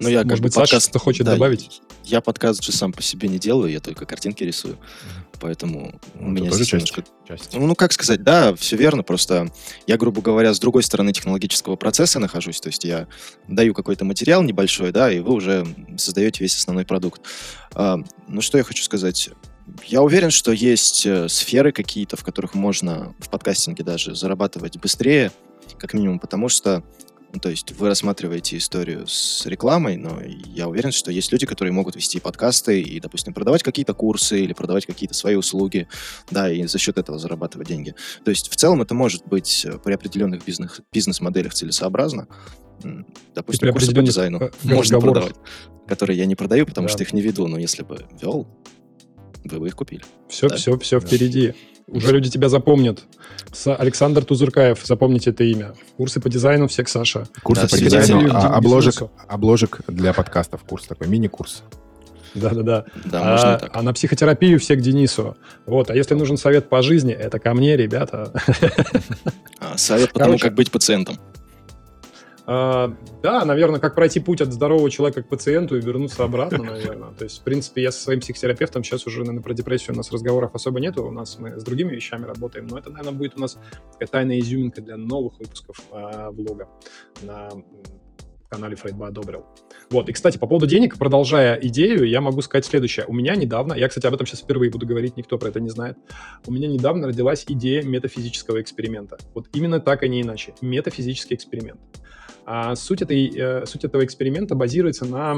Ну, 0.02 0.10
я 0.10 0.24
Может 0.24 0.42
быть, 0.42 0.56
подкаст... 0.56 0.72
Саша 0.72 0.90
что 0.90 1.00
хочет 1.00 1.26
да, 1.26 1.34
добавить? 1.34 1.82
Я 2.04 2.22
подкаст 2.22 2.64
же 2.64 2.72
сам 2.72 2.92
по 2.92 3.04
себе 3.04 3.30
не 3.30 3.38
делаю, 3.38 3.72
я 3.72 3.80
только 3.80 4.08
картинки 4.08 4.44
рисую. 4.44 4.80
Поэтому 5.40 6.00
ну, 6.16 6.28
у 6.28 6.30
меня 6.32 6.50
тоже 6.50 6.66
часть, 6.66 6.74
немножко... 6.74 7.04
часть. 7.28 7.54
Ну, 7.54 7.68
ну, 7.68 7.76
как 7.76 7.94
сказать, 7.94 8.24
да, 8.24 8.56
все 8.56 8.78
верно, 8.78 9.04
просто 9.04 9.52
я, 9.86 9.98
грубо 9.98 10.24
говоря, 10.24 10.56
с 10.56 10.60
другой 10.60 10.82
стороны 10.82 11.14
технологического 11.14 11.76
процесса 11.76 12.18
нахожусь, 12.18 12.60
то 12.60 12.70
есть 12.70 12.84
я 12.84 13.08
даю 13.48 13.76
какой-то 13.76 14.04
материал 14.04 14.42
небольшой, 14.42 14.92
да, 14.92 15.12
и 15.12 15.20
вы 15.20 15.34
уже 15.34 15.68
создаете 15.98 16.44
весь 16.44 16.56
основной 16.56 16.86
продукт. 16.86 17.22
А, 17.74 17.98
ну, 18.28 18.42
что 18.42 18.58
я 18.58 18.64
хочу 18.64 18.84
сказать? 18.84 19.30
Я 19.86 20.02
уверен, 20.02 20.32
что 20.32 20.52
есть 20.52 21.06
э, 21.06 21.28
сферы 21.30 21.72
какие-то, 21.72 22.18
в 22.18 22.24
которых 22.24 22.54
можно 22.54 23.14
в 23.20 23.30
подкастинге 23.30 23.84
даже 23.84 24.16
зарабатывать 24.16 24.78
быстрее, 24.78 25.32
как 25.78 25.94
минимум, 25.94 26.20
потому 26.20 26.50
что 26.50 26.84
ну, 27.34 27.40
то 27.40 27.50
есть 27.50 27.72
вы 27.72 27.88
рассматриваете 27.88 28.58
историю 28.58 29.08
с 29.08 29.46
рекламой, 29.46 29.96
но 29.96 30.20
я 30.22 30.68
уверен, 30.68 30.92
что 30.92 31.12
есть 31.12 31.32
люди, 31.32 31.46
которые 31.46 31.72
могут 31.72 31.96
вести 31.96 32.20
подкасты 32.20 32.82
и, 32.82 33.00
допустим, 33.00 33.34
продавать 33.34 33.64
какие-то 33.64 33.94
курсы 33.94 34.42
или 34.42 34.52
продавать 34.54 34.86
какие-то 34.86 35.14
свои 35.14 35.36
услуги, 35.36 35.88
да, 36.30 36.52
и 36.52 36.66
за 36.68 36.78
счет 36.78 36.98
этого 36.98 37.20
зарабатывать 37.20 37.68
деньги. 37.68 37.96
То 38.26 38.32
есть 38.32 38.50
в 38.50 38.56
целом 38.56 38.82
это 38.82 38.94
может 38.94 39.26
быть 39.28 39.66
э, 39.66 39.78
при 39.78 39.94
определенных 39.94 40.44
бизнес, 40.44 40.82
бизнес-моделях 40.92 41.54
целесообразно. 41.54 42.28
Допустим, 43.34 43.72
курсы 43.72 43.94
по 43.94 44.02
дизайну 44.02 44.40
э, 44.42 44.52
можно 44.64 45.00
продавать, 45.00 45.36
которые 45.88 46.18
я 46.18 46.26
не 46.26 46.36
продаю, 46.36 46.66
потому 46.66 46.88
да. 46.88 46.94
что 46.94 47.04
их 47.04 47.14
не 47.14 47.22
веду, 47.22 47.48
но 47.48 47.58
если 47.58 47.84
бы 47.84 48.06
вел, 48.22 48.48
вы 49.44 49.60
бы 49.60 49.68
их 49.68 49.76
купили. 49.76 50.04
Все, 50.30 50.48
да? 50.48 50.56
все, 50.56 50.78
все 50.78 51.00
впереди. 51.00 51.54
Уже 51.88 52.12
люди 52.12 52.30
тебя 52.30 52.48
запомнят. 52.48 53.04
С 53.52 53.74
Александр 53.76 54.24
Тузуркаев, 54.24 54.80
запомните 54.84 55.32
это 55.32 55.44
имя. 55.44 55.74
Курсы 55.98 56.22
по 56.22 56.30
дизайну 56.30 56.68
всех 56.68 56.88
Саша. 56.88 57.28
Курсы 57.44 57.64
да, 57.64 57.68
по 57.68 57.78
дизайну, 57.78 58.30
а, 58.34 58.56
обложек, 58.56 59.10
обложек 59.28 59.82
для 59.88 60.14
подкастов. 60.14 60.64
Курс 60.64 60.88
такой, 60.88 61.08
мини-курс. 61.08 61.64
Да-да-да. 62.34 62.86
Да, 63.06 63.22
а, 63.22 63.70
а 63.74 63.82
на 63.82 63.94
психотерапию 63.94 64.58
все 64.60 64.76
к 64.76 64.82
Денису. 64.82 65.36
Вот. 65.66 65.90
А 65.90 65.96
если 65.96 66.14
нужен 66.14 66.38
совет 66.38 66.70
по 66.70 66.82
жизни, 66.82 67.14
это 67.14 67.40
ко 67.40 67.54
мне, 67.54 67.76
ребята. 67.76 68.32
А, 69.60 69.78
совет 69.78 70.14
по 70.14 70.20
тому, 70.20 70.40
как 70.40 70.56
быть 70.56 70.72
пациентом. 70.72 71.18
А, 72.54 72.94
да, 73.24 73.46
наверное, 73.46 73.80
как 73.80 73.96
пройти 73.96 74.20
путь 74.20 74.42
от 74.42 74.52
здорового 74.52 74.92
человека 74.92 75.24
к 75.24 75.30
пациенту 75.30 75.78
и 75.78 75.82
вернуться 75.82 76.26
обратно, 76.26 76.62
наверное. 76.62 77.14
То 77.14 77.24
есть, 77.24 77.40
в 77.40 77.44
принципе, 77.44 77.82
я 77.82 77.94
со 77.94 78.04
своим 78.04 78.20
психотерапевтом 78.20 78.84
сейчас 78.84 79.08
уже, 79.08 79.20
наверное, 79.20 79.42
про 79.42 79.54
депрессию 79.54 79.94
у 79.94 79.98
нас 79.98 80.12
разговоров 80.12 80.54
особо 80.54 80.82
нету. 80.82 81.06
У 81.06 81.12
нас 81.12 81.40
мы 81.40 81.58
с 81.58 81.64
другими 81.64 81.96
вещами 81.96 82.26
работаем, 82.26 82.68
но 82.68 82.78
это, 82.78 82.90
наверное, 82.90 83.18
будет 83.18 83.38
у 83.38 83.40
нас 83.40 83.58
такая 83.94 84.10
тайная 84.10 84.40
изюминка 84.40 84.82
для 84.82 84.98
новых 84.98 85.40
выпусков 85.40 85.78
э, 85.94 86.30
влога 86.32 86.68
на 87.22 87.52
канале 88.50 88.76
Фрейдба 88.76 89.08
одобрил. 89.08 89.46
Вот, 89.90 90.10
и, 90.10 90.12
кстати, 90.12 90.38
по 90.38 90.46
поводу 90.46 90.68
денег, 90.68 90.98
продолжая 90.98 91.56
идею, 91.56 92.04
я 92.06 92.20
могу 92.20 92.42
сказать 92.42 92.66
следующее. 92.66 93.06
У 93.08 93.14
меня 93.14 93.36
недавно, 93.38 93.74
я, 93.74 93.88
кстати, 93.88 94.08
об 94.08 94.14
этом 94.14 94.28
сейчас 94.28 94.42
впервые 94.42 94.70
буду 94.70 94.86
говорить, 94.86 95.16
никто 95.16 95.38
про 95.38 95.48
это 95.48 95.62
не 95.62 95.70
знает, 95.70 95.98
у 96.46 96.52
меня 96.52 96.68
недавно 96.68 97.08
родилась 97.08 97.46
идея 97.48 97.82
метафизического 97.82 98.62
эксперимента. 98.62 99.18
Вот 99.34 99.48
именно 99.54 99.80
так, 99.80 100.04
а 100.04 100.08
не 100.10 100.22
иначе. 100.22 100.54
Метафизический 100.60 101.38
эксперимент. 101.38 101.80
А 102.46 102.76
суть, 102.76 103.02
этой, 103.02 103.32
э, 103.36 103.66
суть 103.66 103.86
этого 103.86 104.04
эксперимента 104.04 104.56
базируется 104.56 105.06
на 105.06 105.38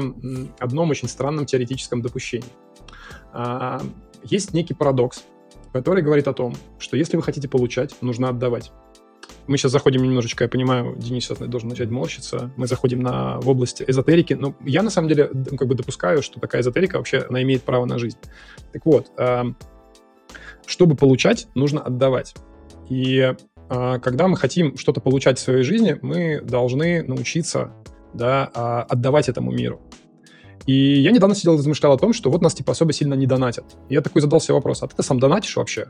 одном 0.58 0.90
очень 0.90 1.08
странном 1.08 1.46
теоретическом 1.46 2.02
допущении. 2.02 2.48
А, 3.32 3.82
есть 4.22 4.54
некий 4.54 4.74
парадокс, 4.74 5.24
который 5.72 6.02
говорит 6.02 6.28
о 6.28 6.32
том, 6.32 6.54
что 6.78 6.96
если 6.96 7.16
вы 7.16 7.22
хотите 7.22 7.48
получать, 7.48 7.94
нужно 8.00 8.28
отдавать. 8.28 8.72
Мы 9.46 9.58
сейчас 9.58 9.72
заходим 9.72 10.02
немножечко, 10.02 10.44
я 10.44 10.48
понимаю, 10.48 10.96
Денис 10.96 11.28
должен 11.28 11.68
начать 11.68 11.90
морщиться. 11.90 12.50
Мы 12.56 12.66
заходим 12.66 13.02
на, 13.02 13.38
в 13.40 13.48
область 13.48 13.82
эзотерики. 13.86 14.32
Но 14.32 14.54
я, 14.64 14.82
на 14.82 14.88
самом 14.88 15.08
деле, 15.08 15.26
как 15.26 15.68
бы 15.68 15.74
допускаю, 15.74 16.22
что 16.22 16.40
такая 16.40 16.62
эзотерика 16.62 16.96
вообще, 16.96 17.26
она 17.28 17.42
имеет 17.42 17.62
право 17.62 17.84
на 17.84 17.98
жизнь. 17.98 18.16
Так 18.72 18.86
вот, 18.86 19.10
э, 19.18 19.44
чтобы 20.64 20.96
получать, 20.96 21.48
нужно 21.54 21.82
отдавать. 21.82 22.34
И 22.88 23.20
а, 23.20 23.36
когда 23.68 24.28
мы 24.28 24.36
хотим 24.36 24.76
что-то 24.76 25.00
получать 25.00 25.38
в 25.38 25.42
своей 25.42 25.62
жизни, 25.62 25.98
мы 26.02 26.40
должны 26.42 27.02
научиться 27.02 27.72
да, 28.14 28.50
а, 28.54 28.82
отдавать 28.82 29.28
этому 29.28 29.50
миру. 29.50 29.80
И 30.66 31.00
я 31.00 31.10
недавно 31.10 31.34
сидел 31.34 31.54
и 31.54 31.58
размышлял 31.58 31.92
о 31.92 31.98
том, 31.98 32.12
что 32.14 32.30
вот 32.30 32.40
нас 32.40 32.54
типа 32.54 32.72
особо 32.72 32.92
сильно 32.92 33.14
не 33.14 33.26
донатят. 33.26 33.76
И 33.90 33.94
я 33.94 34.00
такой 34.00 34.22
задал 34.22 34.40
себе 34.40 34.54
вопрос, 34.54 34.82
а 34.82 34.88
ты 34.88 35.02
сам 35.02 35.18
донатишь 35.18 35.56
вообще? 35.56 35.88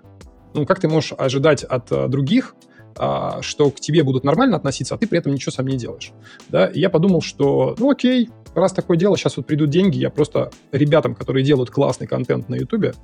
Ну, 0.53 0.67
как 0.67 0.81
ты 0.81 0.89
можешь 0.89 1.13
ожидать 1.17 1.63
от 1.63 1.93
а, 1.93 2.09
других, 2.09 2.57
а, 2.97 3.41
что 3.43 3.71
к 3.71 3.77
тебе 3.77 4.03
будут 4.03 4.25
нормально 4.25 4.57
относиться, 4.57 4.95
а 4.95 4.99
ты 4.99 5.07
при 5.07 5.19
этом 5.19 5.33
ничего 5.33 5.53
сам 5.53 5.67
не 5.67 5.77
делаешь? 5.77 6.13
Да? 6.49 6.67
И 6.67 6.81
я 6.81 6.91
подумал, 6.91 7.23
что, 7.23 7.77
ну 7.79 7.91
окей, 7.91 8.31
раз 8.55 8.73
такое 8.73 8.97
дело, 8.97 9.17
сейчас 9.17 9.37
вот 9.37 9.47
придут 9.47 9.71
деньги, 9.71 9.99
я 9.99 10.11
просто 10.11 10.51
ребятам, 10.73 11.15
которые 11.15 11.45
делают 11.45 11.71
классный 11.71 12.07
контент 12.07 12.49
на 12.49 12.57
Ютубе, 12.57 12.95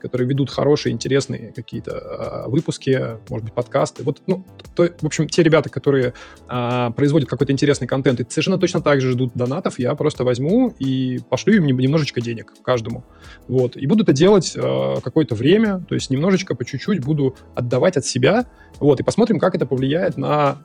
которые 0.00 0.28
ведут 0.28 0.50
хорошие, 0.50 0.92
интересные 0.92 1.52
какие-то 1.52 1.92
э, 1.92 2.50
выпуски, 2.50 3.18
может 3.28 3.44
быть, 3.44 3.54
подкасты. 3.54 4.02
Вот, 4.02 4.22
ну, 4.26 4.44
то, 4.74 4.88
в 5.00 5.06
общем, 5.06 5.28
те 5.28 5.42
ребята, 5.42 5.68
которые 5.68 6.14
э, 6.48 6.90
производят 6.96 7.28
какой-то 7.28 7.52
интересный 7.52 7.86
контент 7.86 8.20
и 8.20 8.26
совершенно 8.28 8.58
точно 8.58 8.80
так 8.80 9.00
же 9.00 9.12
ждут 9.12 9.32
донатов, 9.34 9.78
я 9.78 9.94
просто 9.94 10.24
возьму 10.24 10.74
и 10.78 11.20
пошлю 11.28 11.54
им 11.54 11.66
немножечко 11.66 12.20
денег 12.20 12.52
каждому. 12.62 13.04
Вот. 13.48 13.76
И 13.76 13.86
буду 13.86 14.02
это 14.02 14.12
делать 14.12 14.54
э, 14.56 14.96
какое-то 15.02 15.34
время, 15.34 15.84
то 15.88 15.94
есть 15.94 16.10
немножечко, 16.10 16.54
по 16.54 16.64
чуть-чуть 16.64 17.04
буду 17.04 17.36
отдавать 17.54 17.96
от 17.96 18.04
себя, 18.04 18.46
вот, 18.78 19.00
и 19.00 19.02
посмотрим, 19.02 19.38
как 19.38 19.54
это 19.54 19.66
повлияет 19.66 20.16
на, 20.16 20.58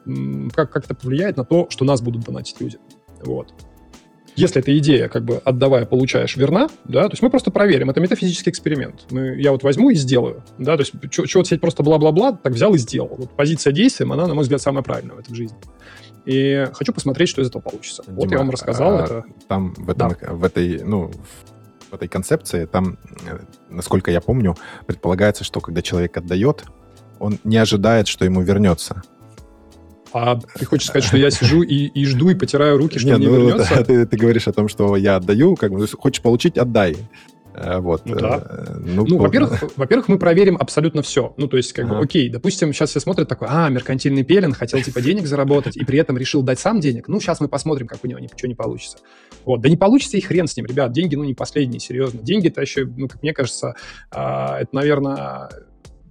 как, 0.54 0.72
как 0.72 0.86
это 0.86 0.96
повлияет 0.96 1.38
на 1.38 1.46
то, 1.46 1.68
что 1.70 1.86
нас 1.86 2.02
будут 2.02 2.24
донатить 2.24 2.60
люди. 2.62 2.78
Вот. 3.24 3.54
Если 4.36 4.62
эта 4.62 4.78
идея, 4.78 5.08
как 5.08 5.24
бы 5.24 5.42
отдавая, 5.44 5.86
получаешь, 5.86 6.36
верна, 6.36 6.70
да, 6.84 7.04
то 7.04 7.12
есть 7.12 7.22
мы 7.22 7.30
просто 7.30 7.52
проверим, 7.52 7.90
это 7.90 8.00
метафизический 8.00 8.52
эксперимент. 8.52 9.06
Мы, 9.12 9.40
я 9.40 9.52
вот 9.52 9.64
возьму 9.64 9.90
и 9.90 9.96
сделаю, 9.96 10.44
да, 10.58 10.78
то 10.78 10.82
есть 10.82 10.94
что 11.12 11.40
вот 11.40 11.48
сидеть 11.48 11.62
просто 11.62 11.84
бла-бла-бла, 11.84 12.34
так 12.34 12.54
взял 12.54 12.74
и 12.74 12.78
сделал. 12.78 13.16
Вот 13.18 13.32
позиция 13.36 13.72
действия, 13.74 14.06
она, 14.06 14.28
на 14.28 14.34
мой 14.34 14.44
взгляд, 14.44 14.62
самая 14.62 14.84
правильная 14.84 15.16
в 15.16 15.20
этой 15.20 15.34
жизни. 15.34 15.58
И 16.26 16.68
хочу 16.74 16.92
посмотреть, 16.92 17.30
что 17.30 17.42
из 17.42 17.48
этого 17.48 17.62
получится. 17.62 18.04
Дима, 18.06 18.16
вот 18.18 18.32
я 18.32 18.38
вам 18.40 18.50
рассказал 18.50 18.98
а, 18.98 19.04
это. 19.04 19.24
Там 19.48 19.74
в, 19.78 19.90
этом, 19.90 20.16
в 20.20 20.44
этой, 20.44 20.84
ну, 20.84 21.12
в 21.92 21.94
этой 21.94 22.08
концепции, 22.08 22.66
там, 22.66 22.98
насколько 23.70 24.12
я 24.12 24.22
помню, 24.22 24.58
предполагается, 24.88 25.44
что 25.44 25.60
когда 25.62 25.82
человек 25.82 26.18
отдает, 26.18 26.64
он 27.20 27.40
не 27.44 27.58
ожидает, 27.58 28.08
что 28.08 28.26
ему 28.26 28.42
вернется. 28.42 29.04
А 30.18 30.40
ты 30.58 30.64
хочешь 30.64 30.88
сказать, 30.88 31.04
что 31.04 31.18
я 31.18 31.30
сижу 31.30 31.62
и, 31.62 31.88
и 31.88 32.06
жду, 32.06 32.30
и 32.30 32.36
потираю 32.36 32.78
руки, 32.78 32.98
что 33.00 33.10
Не, 33.10 33.18
мне 33.18 33.28
ну, 33.28 33.48
вернется? 33.48 33.84
Ты, 33.88 34.06
ты 34.06 34.16
говоришь 34.16 34.48
о 34.48 34.54
том, 34.54 34.70
что 34.70 34.96
я 34.96 35.18
отдаю, 35.18 35.58
как 35.58 35.72
бы, 35.74 35.86
хочешь 35.88 36.22
получить, 36.22 36.58
отдай. 36.58 36.96
Э, 37.54 37.80
Вот. 37.80 38.04
Ну 38.06 38.16
да. 38.16 38.42
Э, 38.50 38.78
Ну, 38.80 39.06
по- 39.06 39.24
во-первых, 39.24 39.64
во-первых, 39.76 40.08
мы 40.08 40.18
проверим 40.18 40.56
абсолютно 40.58 41.02
все. 41.02 41.34
Ну, 41.36 41.50
то 41.50 41.58
есть, 41.58 41.74
как 41.74 41.90
бы, 41.90 41.96
Ага. 41.96 42.06
окей, 42.06 42.30
допустим, 42.30 42.72
сейчас 42.72 42.92
все 42.92 43.02
смотрят 43.02 43.28
такой, 43.28 43.50
а, 43.52 43.68
меркантильный 43.68 44.24
пелен, 44.24 44.54
хотел, 44.54 44.82
типа, 44.82 45.02
денег 45.02 45.26
заработать, 45.28 45.76
и 45.76 45.84
при 45.84 46.00
этом 46.00 46.18
решил 46.18 46.44
дать 46.44 46.60
сам 46.60 46.80
денег. 46.80 47.10
Ну, 47.10 47.20
сейчас 47.20 47.42
мы 47.42 47.50
посмотрим, 47.50 47.88
как 47.88 48.00
у 48.04 48.08
него 48.08 48.20
ничего 48.20 48.48
не 48.48 48.56
получится. 48.56 49.00
Вот, 49.44 49.60
да 49.60 49.68
не 49.68 49.76
получится 49.76 50.16
и 50.16 50.22
хрен 50.22 50.48
с 50.48 50.56
ним, 50.56 50.66
ребят, 50.66 50.94
деньги, 50.94 51.16
ну, 51.16 51.26
не 51.26 51.34
последние, 51.34 51.82
серьезно. 51.82 52.22
Деньги 52.22 52.48
это 52.48 52.62
еще, 52.62 52.86
ну, 52.86 53.10
как 53.10 53.22
мне 53.22 53.34
кажется, 53.34 53.76
а, 54.12 54.62
это, 54.62 54.70
наверное, 54.74 55.50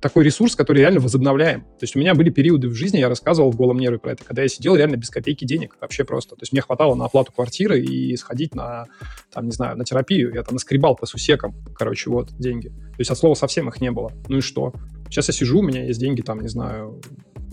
такой 0.04 0.22
ресурс, 0.22 0.54
который 0.54 0.80
реально 0.80 1.00
возобновляем. 1.00 1.62
То 1.62 1.78
есть 1.80 1.96
у 1.96 1.98
меня 1.98 2.14
были 2.14 2.28
периоды 2.28 2.68
в 2.68 2.74
жизни, 2.74 2.98
я 2.98 3.08
рассказывал 3.08 3.50
в 3.50 3.56
голом 3.56 3.78
нерве 3.78 3.98
про 3.98 4.12
это, 4.12 4.22
когда 4.22 4.42
я 4.42 4.48
сидел 4.48 4.76
реально 4.76 4.96
без 4.96 5.08
копейки 5.08 5.46
денег, 5.46 5.78
вообще 5.80 6.04
просто. 6.04 6.36
То 6.36 6.42
есть 6.42 6.52
мне 6.52 6.60
хватало 6.60 6.94
на 6.94 7.06
оплату 7.06 7.32
квартиры 7.32 7.80
и 7.80 8.14
сходить 8.18 8.54
на, 8.54 8.84
там, 9.32 9.46
не 9.46 9.52
знаю, 9.52 9.78
на 9.78 9.84
терапию. 9.86 10.34
Я 10.34 10.42
там 10.42 10.56
наскребал 10.56 10.94
по 10.94 11.06
сусекам, 11.06 11.54
короче, 11.74 12.10
вот, 12.10 12.36
деньги. 12.38 12.68
То 12.68 12.98
есть 12.98 13.10
от 13.10 13.16
слова 13.16 13.32
совсем 13.34 13.66
их 13.70 13.80
не 13.80 13.90
было. 13.90 14.12
Ну 14.28 14.36
и 14.36 14.40
что? 14.42 14.74
Сейчас 15.08 15.28
я 15.28 15.32
сижу, 15.32 15.60
у 15.60 15.62
меня 15.62 15.86
есть 15.86 15.98
деньги, 15.98 16.20
там, 16.20 16.42
не 16.42 16.48
знаю, 16.48 17.00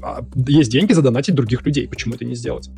а, 0.04 0.20
есть 0.46 0.72
деньги 0.72 0.92
задонатить 0.92 1.36
других 1.36 1.66
людей. 1.66 1.88
Почему 1.88 2.16
это 2.16 2.26
не 2.26 2.36
сделать? 2.36 2.70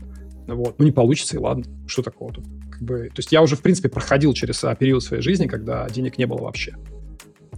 Ну 0.45 0.55
Вот. 0.55 0.77
Ну, 0.77 0.85
не 0.85 0.91
получится, 0.91 1.35
и 1.35 1.39
ладно. 1.39 1.63
Что 1.87 2.03
такого 2.03 2.31
тут? 2.31 2.45
Как 2.71 2.83
бы, 2.83 3.07
то 3.07 3.17
есть 3.17 3.31
я 3.31 3.41
уже, 3.41 3.55
в 3.55 3.63
принципе, 3.63 3.89
проходил 3.89 4.33
через 4.33 4.63
а, 4.63 4.75
период 4.75 5.03
своей 5.03 5.23
жизни, 5.23 5.47
когда 5.47 5.89
денег 5.89 6.19
не 6.19 6.27
было 6.27 6.43
вообще. 6.43 6.75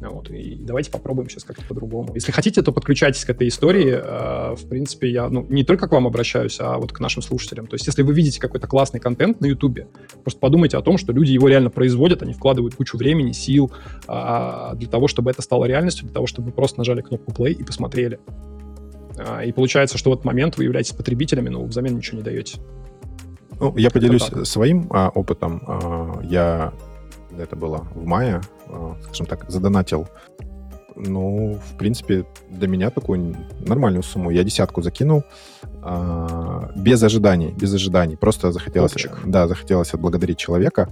Ну 0.01 0.09
Вот, 0.11 0.29
и 0.29 0.55
давайте 0.59 0.91
попробуем 0.91 1.29
сейчас 1.29 1.43
как-то 1.43 1.63
по-другому. 1.65 2.13
Если 2.15 2.31
хотите, 2.31 2.61
то 2.61 2.71
подключайтесь 2.71 3.23
к 3.23 3.29
этой 3.29 3.47
истории. 3.47 3.93
Э, 3.95 4.55
В 4.55 4.67
принципе, 4.67 5.09
я 5.09 5.29
ну, 5.29 5.45
не 5.49 5.63
только 5.63 5.87
к 5.87 5.91
вам 5.91 6.05
обращаюсь, 6.07 6.57
а 6.59 6.77
вот 6.77 6.91
к 6.91 6.99
нашим 6.99 7.21
слушателям. 7.21 7.67
То 7.67 7.75
есть, 7.75 7.87
если 7.87 8.01
вы 8.01 8.13
видите 8.13 8.39
какой-то 8.39 8.67
классный 8.67 8.99
контент 8.99 9.39
на 9.41 9.45
Ютубе, 9.45 9.87
просто 10.23 10.39
подумайте 10.39 10.77
о 10.77 10.81
том, 10.81 10.97
что 10.97 11.13
люди 11.13 11.31
его 11.31 11.47
реально 11.47 11.69
производят, 11.69 12.21
они 12.21 12.33
вкладывают 12.33 12.75
кучу 12.75 12.97
времени, 12.97 13.31
сил 13.31 13.71
а, 14.07 14.75
для 14.75 14.87
того, 14.89 15.07
чтобы 15.07 15.31
это 15.31 15.41
стало 15.41 15.65
реальностью, 15.65 16.05
для 16.05 16.13
того, 16.13 16.27
чтобы 16.27 16.47
вы 16.47 16.51
просто 16.51 16.79
нажали 16.79 17.01
кнопку 17.01 17.31
play 17.31 17.51
и 17.53 17.63
посмотрели. 17.63 18.19
А, 19.17 19.43
И 19.43 19.51
получается, 19.51 19.97
что 19.97 20.09
в 20.09 20.13
этот 20.13 20.25
момент 20.25 20.57
вы 20.57 20.65
являетесь 20.65 20.93
потребителями, 20.93 21.49
но 21.49 21.63
взамен 21.63 21.95
ничего 21.95 22.17
не 22.17 22.23
даете. 22.23 22.59
Ну, 23.59 23.75
я 23.77 23.89
поделюсь 23.89 24.29
своим 24.43 24.87
а, 24.89 25.09
опытом. 25.09 25.61
А, 25.65 26.19
я, 26.23 26.73
это 27.43 27.55
было 27.55 27.87
в 27.93 28.05
мае, 28.05 28.41
а, 28.67 28.95
скажем 29.03 29.25
так, 29.25 29.49
задонатил. 29.49 30.07
Ну, 30.95 31.59
в 31.73 31.77
принципе, 31.77 32.25
для 32.49 32.67
меня 32.67 32.89
такую 32.89 33.35
нормальную 33.59 34.03
сумму. 34.03 34.29
Я 34.29 34.43
десятку 34.43 34.81
закинул 34.81 35.23
а, 35.81 36.71
без 36.75 37.03
ожиданий, 37.03 37.51
без 37.51 37.73
ожиданий. 37.73 38.15
Просто 38.15 38.51
захотелось, 38.51 38.93
Топчик. 38.93 39.19
да, 39.25 39.47
захотелось 39.47 39.93
отблагодарить 39.93 40.37
человека. 40.37 40.89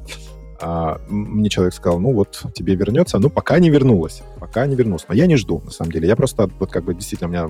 А, 0.60 1.00
мне 1.10 1.50
человек 1.50 1.74
сказал, 1.74 2.00
ну 2.00 2.14
вот 2.14 2.44
тебе 2.54 2.76
вернется, 2.76 3.20
ну 3.20 3.30
пока 3.30 3.60
не 3.60 3.70
вернулось, 3.70 4.24
пока 4.40 4.66
не 4.66 4.76
вернулось. 4.76 5.06
Но 5.08 5.16
я 5.16 5.26
не 5.26 5.36
жду, 5.36 5.62
на 5.64 5.72
самом 5.72 5.92
деле. 5.92 6.08
Я 6.08 6.16
просто 6.16 6.50
вот 6.60 6.72
как 6.72 6.84
бы 6.84 6.94
действительно 6.94 7.30
у 7.30 7.32
меня 7.32 7.50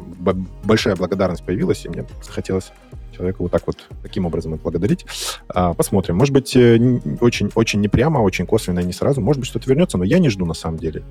большая 0.64 0.96
благодарность 0.96 1.44
появилась, 1.44 1.86
и 1.86 1.90
мне 1.90 2.06
захотелось 2.24 2.72
человека 3.14 3.42
вот 3.42 3.52
так 3.52 3.64
вот 3.66 3.78
таким 4.02 4.26
образом 4.26 4.54
отблагодарить. 4.54 5.06
А, 5.48 5.74
посмотрим. 5.74 6.18
Может 6.18 6.34
быть, 6.34 6.56
э, 6.56 6.78
н- 6.78 7.02
очень, 7.22 7.50
очень 7.56 7.80
не 7.80 7.88
прямо, 7.88 8.20
очень 8.20 8.46
косвенно, 8.46 8.80
не 8.80 8.94
сразу. 8.94 9.22
Может 9.22 9.40
быть, 9.40 9.50
что-то 9.50 9.70
вернется, 9.70 9.98
но 9.98 10.04
я 10.04 10.20
не 10.20 10.30
жду 10.30 10.46
на 10.46 10.54
самом 10.54 10.78
деле. 10.78 11.04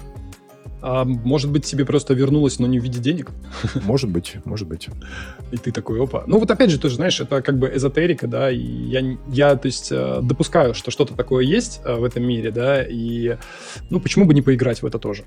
А 0.83 1.05
может 1.05 1.51
быть, 1.51 1.65
тебе 1.65 1.85
просто 1.85 2.13
вернулось, 2.13 2.59
но 2.59 2.67
не 2.67 2.81
в 2.81 2.83
виде 2.83 2.99
денег? 2.99 3.31
Может 3.85 4.11
быть, 4.11 4.37
может 4.45 4.67
быть. 4.67 4.89
И 5.53 5.57
ты 5.57 5.71
такой, 5.71 6.03
опа. 6.03 6.25
Ну 6.27 6.41
вот 6.41 6.51
опять 6.51 6.71
же, 6.71 6.79
тоже, 6.81 6.97
знаешь, 6.97 7.21
это 7.21 7.41
как 7.41 7.57
бы 7.57 7.71
эзотерика, 7.73 8.27
да, 8.27 8.51
и 8.51 8.59
я, 8.59 9.17
я 9.29 9.55
то 9.55 9.67
есть, 9.67 9.93
э, 9.93 10.19
допускаю, 10.23 10.75
что 10.75 10.91
что-то 10.91 11.15
такое 11.15 11.45
есть 11.45 11.81
э, 11.85 11.95
в 11.95 12.03
этом 12.03 12.25
мире, 12.25 12.51
да, 12.51 12.83
и, 12.83 13.37
ну, 13.91 14.01
почему 14.01 14.25
бы 14.25 14.35
не 14.35 14.43
поиграть 14.43 14.83
в 14.83 14.87
это 14.87 14.99
тоже, 14.99 15.25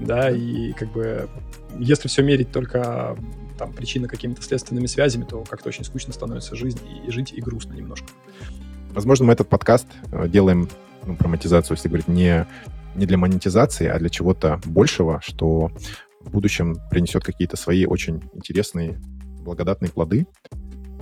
да, 0.00 0.30
и 0.30 0.72
как 0.72 0.92
бы, 0.92 1.30
если 1.78 2.08
все 2.08 2.22
мерить 2.22 2.52
только 2.52 3.16
там 3.60 3.74
причины 3.74 4.08
какими-то 4.08 4.40
следственными 4.40 4.86
связями, 4.86 5.24
то 5.24 5.44
как-то 5.44 5.68
очень 5.68 5.84
скучно 5.84 6.14
становится 6.14 6.56
жизнь, 6.56 6.80
и, 6.88 7.08
и 7.08 7.10
жить, 7.10 7.34
и 7.34 7.42
грустно 7.42 7.74
немножко. 7.74 8.08
Возможно, 8.92 9.26
мы 9.26 9.34
этот 9.34 9.50
подкаст 9.50 9.86
э, 10.10 10.28
делаем 10.28 10.66
ну, 11.04 11.14
про 11.14 11.28
монетизацию, 11.28 11.76
если 11.76 11.88
говорить, 11.88 12.08
не, 12.08 12.46
не 12.94 13.04
для 13.04 13.18
монетизации, 13.18 13.86
а 13.86 13.98
для 13.98 14.08
чего-то 14.08 14.58
большего, 14.64 15.20
что 15.20 15.70
в 16.22 16.30
будущем 16.30 16.78
принесет 16.90 17.22
какие-то 17.22 17.58
свои 17.58 17.84
очень 17.84 18.22
интересные, 18.32 18.98
благодатные 19.42 19.90
плоды. 19.90 20.26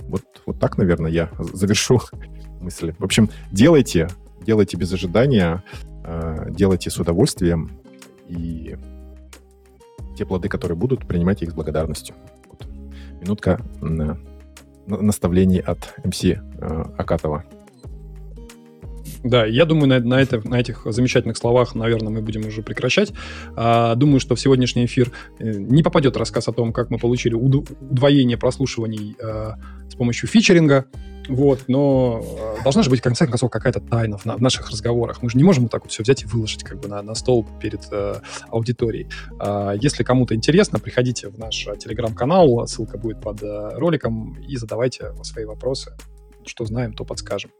Вот, 0.09 0.25
вот 0.45 0.59
так, 0.59 0.77
наверное, 0.77 1.11
я 1.11 1.31
завершу 1.53 2.01
мысли. 2.59 2.93
В 2.99 3.05
общем, 3.05 3.29
делайте, 3.53 4.09
делайте 4.41 4.75
без 4.75 4.91
ожидания, 4.91 5.63
э, 6.03 6.47
делайте 6.49 6.89
с 6.89 6.99
удовольствием, 6.99 7.71
и 8.27 8.75
те 10.17 10.25
плоды, 10.25 10.49
которые 10.49 10.75
будут, 10.75 11.07
принимайте 11.07 11.45
их 11.45 11.51
с 11.51 11.53
благодарностью. 11.53 12.13
Минутка 13.21 13.61
на- 13.81 14.17
наставлений 14.87 15.59
от 15.59 15.93
МС 16.03 16.23
э, 16.23 16.37
Акатова. 16.97 17.43
Да, 19.23 19.45
я 19.45 19.65
думаю, 19.65 19.87
на, 19.87 19.99
на, 19.99 20.21
это, 20.21 20.47
на 20.47 20.59
этих 20.59 20.83
замечательных 20.85 21.35
словах, 21.37 21.75
наверное, 21.75 22.09
мы 22.09 22.21
будем 22.21 22.47
уже 22.47 22.61
прекращать. 22.61 23.11
А, 23.55 23.95
думаю, 23.95 24.19
что 24.21 24.35
в 24.35 24.39
сегодняшний 24.39 24.85
эфир 24.85 25.11
э, 25.39 25.51
не 25.51 25.83
попадет 25.83 26.15
рассказ 26.15 26.47
о 26.47 26.53
том, 26.53 26.71
как 26.71 26.89
мы 26.89 26.97
получили 26.97 27.35
уд- 27.35 27.69
удвоение 27.81 28.37
прослушиваний 28.37 29.15
э, 29.19 29.51
с 29.89 29.95
помощью 29.95 30.29
фичеринга. 30.29 30.85
Вот, 31.29 31.65
но 31.67 32.23
э, 32.59 32.63
должна 32.63 32.81
же 32.83 32.89
быть, 32.89 32.99
в 33.01 33.03
конце 33.03 33.27
концов, 33.27 33.51
какая-то 33.51 33.79
тайна 33.79 34.17
в, 34.17 34.25
на- 34.25 34.35
в 34.35 34.41
наших 34.41 34.69
разговорах. 34.71 35.21
Мы 35.21 35.29
же 35.29 35.37
не 35.37 35.43
можем 35.43 35.63
вот 35.63 35.71
так 35.71 35.83
вот 35.83 35.91
все 35.91 36.01
взять 36.03 36.23
и 36.23 36.25
выложить 36.25 36.63
как 36.63 36.79
бы 36.79 36.87
на, 36.87 37.01
на 37.03 37.13
стол 37.13 37.45
перед 37.61 37.81
э, 37.91 38.15
аудиторией. 38.49 39.07
А, 39.39 39.73
если 39.73 40.03
кому-то 40.03 40.33
интересно, 40.33 40.79
приходите 40.79 41.29
в 41.29 41.37
наш 41.37 41.67
э, 41.67 41.77
телеграм-канал, 41.77 42.65
ссылка 42.67 42.97
будет 42.97 43.21
под 43.21 43.43
э, 43.43 43.69
роликом, 43.75 44.35
и 44.41 44.55
задавайте 44.57 45.13
свои 45.23 45.45
вопросы. 45.45 45.93
Что 46.45 46.65
знаем, 46.65 46.93
то 46.93 47.05
подскажем. 47.05 47.51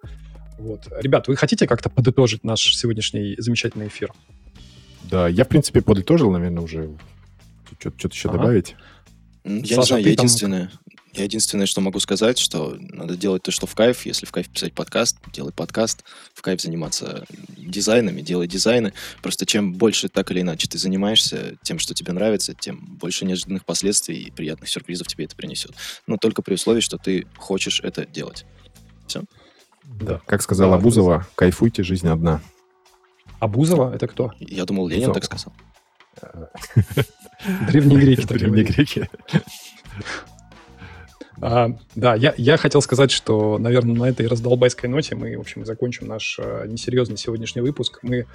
Вот. 0.58 0.88
Ребят, 1.00 1.28
вы 1.28 1.36
хотите 1.36 1.68
как-то 1.68 1.90
подытожить 1.90 2.44
наш 2.44 2.76
сегодняшний 2.76 3.36
замечательный 3.38 3.88
эфир? 3.88 4.12
Да, 5.04 5.28
я, 5.28 5.46
в 5.46 5.48
принципе, 5.48 5.82
подытожил, 5.82 6.32
наверное, 6.32 6.64
уже. 6.64 6.90
Что-то 7.80 8.08
еще 8.10 8.30
Ага. 8.30 8.38
добавить? 8.40 8.76
Я 9.46 9.62
Саша, 9.62 9.62
не 9.62 9.84
знаю, 9.86 10.04
я 10.04 10.16
там- 10.16 10.26
единственное, 10.26 10.72
я 11.14 11.24
единственное, 11.24 11.66
что 11.66 11.82
могу 11.82 12.00
сказать, 12.00 12.38
что 12.38 12.78
надо 12.80 13.18
делать 13.18 13.44
то, 13.44 13.52
что 13.52 13.66
в 13.66 13.76
кайф. 13.76 14.06
Если 14.06 14.26
в 14.26 14.32
кайф 14.32 14.50
писать 14.50 14.74
подкаст, 14.74 15.18
делай 15.34 15.52
подкаст. 15.52 16.04
В 16.34 16.42
кайф 16.42 16.62
заниматься 16.62 17.26
дизайнами, 17.58 18.22
делай 18.22 18.48
дизайны. 18.48 18.94
Просто 19.22 19.46
чем 19.46 19.74
больше 19.74 20.10
так 20.10 20.32
или 20.32 20.42
иначе 20.42 20.68
ты 20.68 20.78
занимаешься 20.78 21.58
тем, 21.64 21.80
что 21.80 21.94
тебе 21.94 22.14
нравится, 22.14 22.54
тем 22.54 22.98
больше 23.00 23.26
неожиданных 23.26 23.66
последствий 23.66 24.18
и 24.18 24.32
приятных 24.32 24.70
сюрпризов 24.70 25.08
тебе 25.08 25.26
это 25.26 25.36
принесет. 25.36 25.72
Но 26.08 26.18
только 26.18 26.42
при 26.42 26.54
условии, 26.54 26.82
что 26.82 26.98
ты 26.98 27.28
хочешь 27.38 27.82
это 27.82 28.06
делать. 28.06 28.46
Да. 29.84 30.22
Как 30.26 30.42
сказала 30.42 30.72
Да, 30.72 30.78
Абузова, 30.78 31.28
кайфуйте, 31.36 31.84
жизнь 31.84 32.08
одна. 32.08 32.42
Абузова? 33.40 33.94
Это 33.94 34.08
кто? 34.08 34.32
Я 34.40 34.66
думал, 34.66 34.88
Ленин 34.88 35.06
Всё. 35.06 35.14
так 35.14 35.24
сказал. 35.24 35.54
Древние 37.68 38.00
греки. 38.00 38.28
Древние 38.28 38.66
греки. 38.66 39.10
А, 41.42 41.70
да, 41.96 42.16
я, 42.16 42.34
я 42.38 42.58
хотел 42.58 42.82
сказать, 42.82 43.12
что, 43.12 43.58
наверное, 43.58 43.96
на 43.96 44.06
этой 44.10 44.28
раздолбайской 44.28 44.90
ноте 44.90 45.16
мы, 45.16 45.38
в 45.38 45.42
общем, 45.42 45.66
закончим 45.66 46.08
наш 46.08 46.38
а, 46.40 46.66
несерьезный 46.66 47.18
сегодняшний 47.18 47.62
выпуск. 47.62 48.00
Мы 48.02 48.26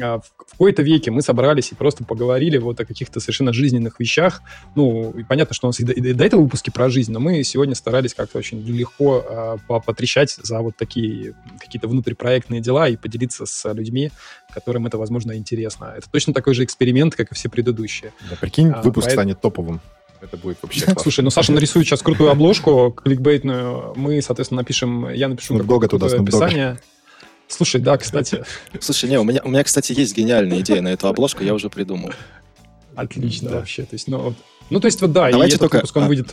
а, 0.00 0.18
в, 0.20 0.24
в 0.46 0.50
какой-то 0.52 0.82
веке 0.82 1.10
мы 1.10 1.20
собрались 1.22 1.72
и 1.72 1.74
просто 1.74 2.04
поговорили 2.04 2.56
вот 2.58 2.80
о 2.80 2.84
каких-то 2.84 3.20
совершенно 3.20 3.52
жизненных 3.52 4.00
вещах. 4.00 4.40
Ну, 4.76 5.10
и 5.10 5.24
понятно, 5.24 5.54
что 5.54 5.66
у 5.66 5.68
нас 5.68 5.80
и 5.80 5.84
до, 5.84 5.92
и 5.92 6.12
до 6.14 6.24
этого 6.24 6.40
выпуски 6.42 6.70
про 6.70 6.88
жизнь, 6.88 7.12
но 7.12 7.20
мы 7.20 7.42
сегодня 7.44 7.74
старались 7.74 8.14
как-то 8.14 8.38
очень 8.38 8.60
легко 8.66 9.24
а, 9.28 9.56
по- 9.68 9.80
потрещать 9.80 10.30
за 10.42 10.60
вот 10.60 10.76
такие 10.76 11.34
какие-то 11.60 11.88
внутрипроектные 11.88 12.60
дела 12.60 12.88
и 12.88 12.96
поделиться 12.96 13.46
с 13.46 13.72
людьми, 13.72 14.10
которым 14.52 14.86
это, 14.86 14.96
возможно, 14.98 15.36
интересно. 15.36 15.94
Это 15.96 16.10
точно 16.10 16.32
такой 16.32 16.54
же 16.54 16.64
эксперимент, 16.64 17.14
как 17.14 17.32
и 17.32 17.34
все 17.34 17.48
предыдущие. 17.48 18.12
Да, 18.30 18.36
прикинь, 18.40 18.70
А, 18.70 18.80
выпуск 18.82 19.08
поэт- 19.08 19.12
станет 19.12 19.40
топовым. 19.40 19.80
Это 20.24 20.36
будет 20.38 20.58
вообще 20.62 20.84
классно. 20.86 21.02
Слушай, 21.02 21.20
ну 21.20 21.30
Саша 21.30 21.52
нарисует 21.52 21.86
сейчас 21.86 22.02
крутую 22.02 22.30
обложку, 22.30 22.90
кликбейтную. 22.92 23.92
Мы, 23.96 24.22
соответственно, 24.22 24.62
напишем, 24.62 25.08
я 25.10 25.28
напишу 25.28 25.54
Dogg 25.58 25.80
какое-то 25.80 25.98
туда, 25.98 26.06
описание. 26.16 26.78
Слушай, 27.46 27.80
да, 27.82 27.98
кстати, 27.98 28.42
Слушай, 28.80 29.10
не, 29.10 29.18
у 29.18 29.24
меня, 29.24 29.42
у 29.44 29.48
меня, 29.50 29.62
кстати, 29.62 29.92
есть 29.92 30.16
гениальная 30.16 30.60
идея 30.60 30.80
на 30.80 30.88
эту 30.88 31.08
обложку, 31.08 31.44
я 31.44 31.52
уже 31.54 31.68
придумал. 31.68 32.10
отлично 32.96 33.50
Да. 33.50 33.56
вообще. 33.56 33.82
То 33.82 33.94
есть, 33.94 34.08
ну, 34.08 34.18
вот- 34.18 34.34
ну, 34.70 34.80
то 34.80 34.86
есть, 34.86 35.00
вот 35.02 35.12
да, 35.12 35.28
и 35.28 35.32
Давайте 35.32 35.56
этот 35.56 35.62
только- 35.62 35.76
выпуск, 35.76 35.96
он 35.96 36.04
а. 36.04 36.08
выйдет... 36.08 36.32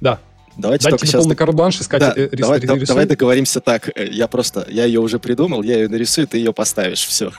Да, 0.00 0.20
Давайте 0.56 0.84
дать 0.84 0.90
только 0.92 1.06
сейчас... 1.06 1.22
полный 1.22 1.36
карт-бланш 1.36 1.80
искать 1.80 2.00
Да, 2.00 2.12
э, 2.16 2.28
рис- 2.28 2.40
давай, 2.40 2.60
да- 2.60 2.74
рисуй. 2.74 2.86
давай 2.86 3.06
договоримся 3.06 3.60
так. 3.60 3.90
Э, 3.94 4.06
Я 4.06 4.26
просто, 4.26 4.66
я 4.70 4.84
ее 4.84 5.00
уже 5.00 5.18
придумал, 5.18 5.62
я 5.62 5.76
ее 5.76 5.88
нарисую, 5.88 6.26
ты 6.26 6.38
ее 6.38 6.52
поставишь, 6.52 7.04
все. 7.04 7.30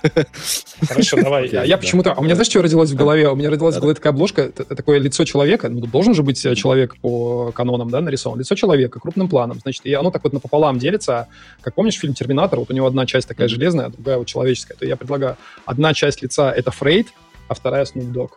Хорошо, 0.88 1.18
давай. 1.22 1.50
Я 1.50 1.66
да. 1.66 1.78
почему-то... 1.78 2.14
А 2.14 2.20
у 2.20 2.24
меня, 2.24 2.36
знаешь, 2.36 2.50
что 2.50 2.62
родилось 2.62 2.92
в 2.92 2.96
голове? 2.96 3.28
У 3.30 3.36
меня 3.36 3.50
родилась 3.50 3.76
в 3.76 3.80
голове 3.80 3.96
такая 3.96 4.14
обложка, 4.14 4.50
такое 4.52 5.00
лицо 5.00 5.26
человека. 5.26 5.70
Ну, 5.70 5.86
должен 5.88 6.14
же 6.14 6.24
быть 6.24 6.46
э, 6.46 6.56
человек 6.56 6.96
по 7.02 7.52
канонам, 7.54 7.90
да, 7.90 8.02
нарисован. 8.02 8.40
Лицо 8.40 8.56
человека 8.56 9.00
крупным 9.00 9.28
планом. 9.30 9.60
Значит, 9.60 9.86
и 9.86 9.94
оно 9.94 10.12
так 10.12 10.24
вот 10.24 10.34
напополам 10.34 10.78
делится. 10.78 11.28
Как 11.62 11.74
помнишь 11.74 11.96
фильм 11.96 12.14
«Терминатор»? 12.14 12.60
Вот 12.60 12.70
у 12.70 12.74
него 12.74 12.88
одна 12.88 13.06
часть 13.06 13.28
такая 13.28 13.48
железная, 13.48 13.88
а 13.88 13.90
другая 13.90 14.18
вот 14.18 14.28
человеческая. 14.28 14.76
То 14.76 14.86
я 14.86 14.96
предлагаю, 14.96 15.38
одна 15.66 15.94
часть 15.94 16.22
лица— 16.22 16.52
это 16.56 16.72
Фрейд, 16.72 17.08
а 17.48 17.54
вторая— 17.56 17.86
Snoop 17.96 18.12
Dogg. 18.14 18.30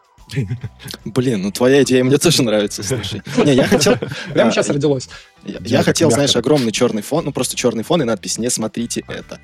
Блин, 1.05 1.43
ну 1.43 1.51
твоя 1.51 1.83
идея 1.83 2.05
мне 2.05 2.18
тоже 2.18 2.43
нравится, 2.43 2.83
слушай. 2.83 3.22
Не, 3.45 3.55
я 3.55 3.66
хотел... 3.66 3.97
Прямо 4.33 4.51
а, 4.51 4.53
сейчас 4.53 4.68
родилось. 4.68 5.09
Я, 5.45 5.83
хотел, 5.83 6.11
знаешь, 6.11 6.37
огромный 6.37 6.72
черный 6.72 7.03
фон, 7.03 7.24
ну 7.24 7.33
просто 7.33 7.57
черный 7.57 7.83
фон 7.83 8.03
и 8.03 8.05
надпись 8.05 8.39
«Не 8.39 8.51
смотрите 8.51 9.05
это». 9.09 9.41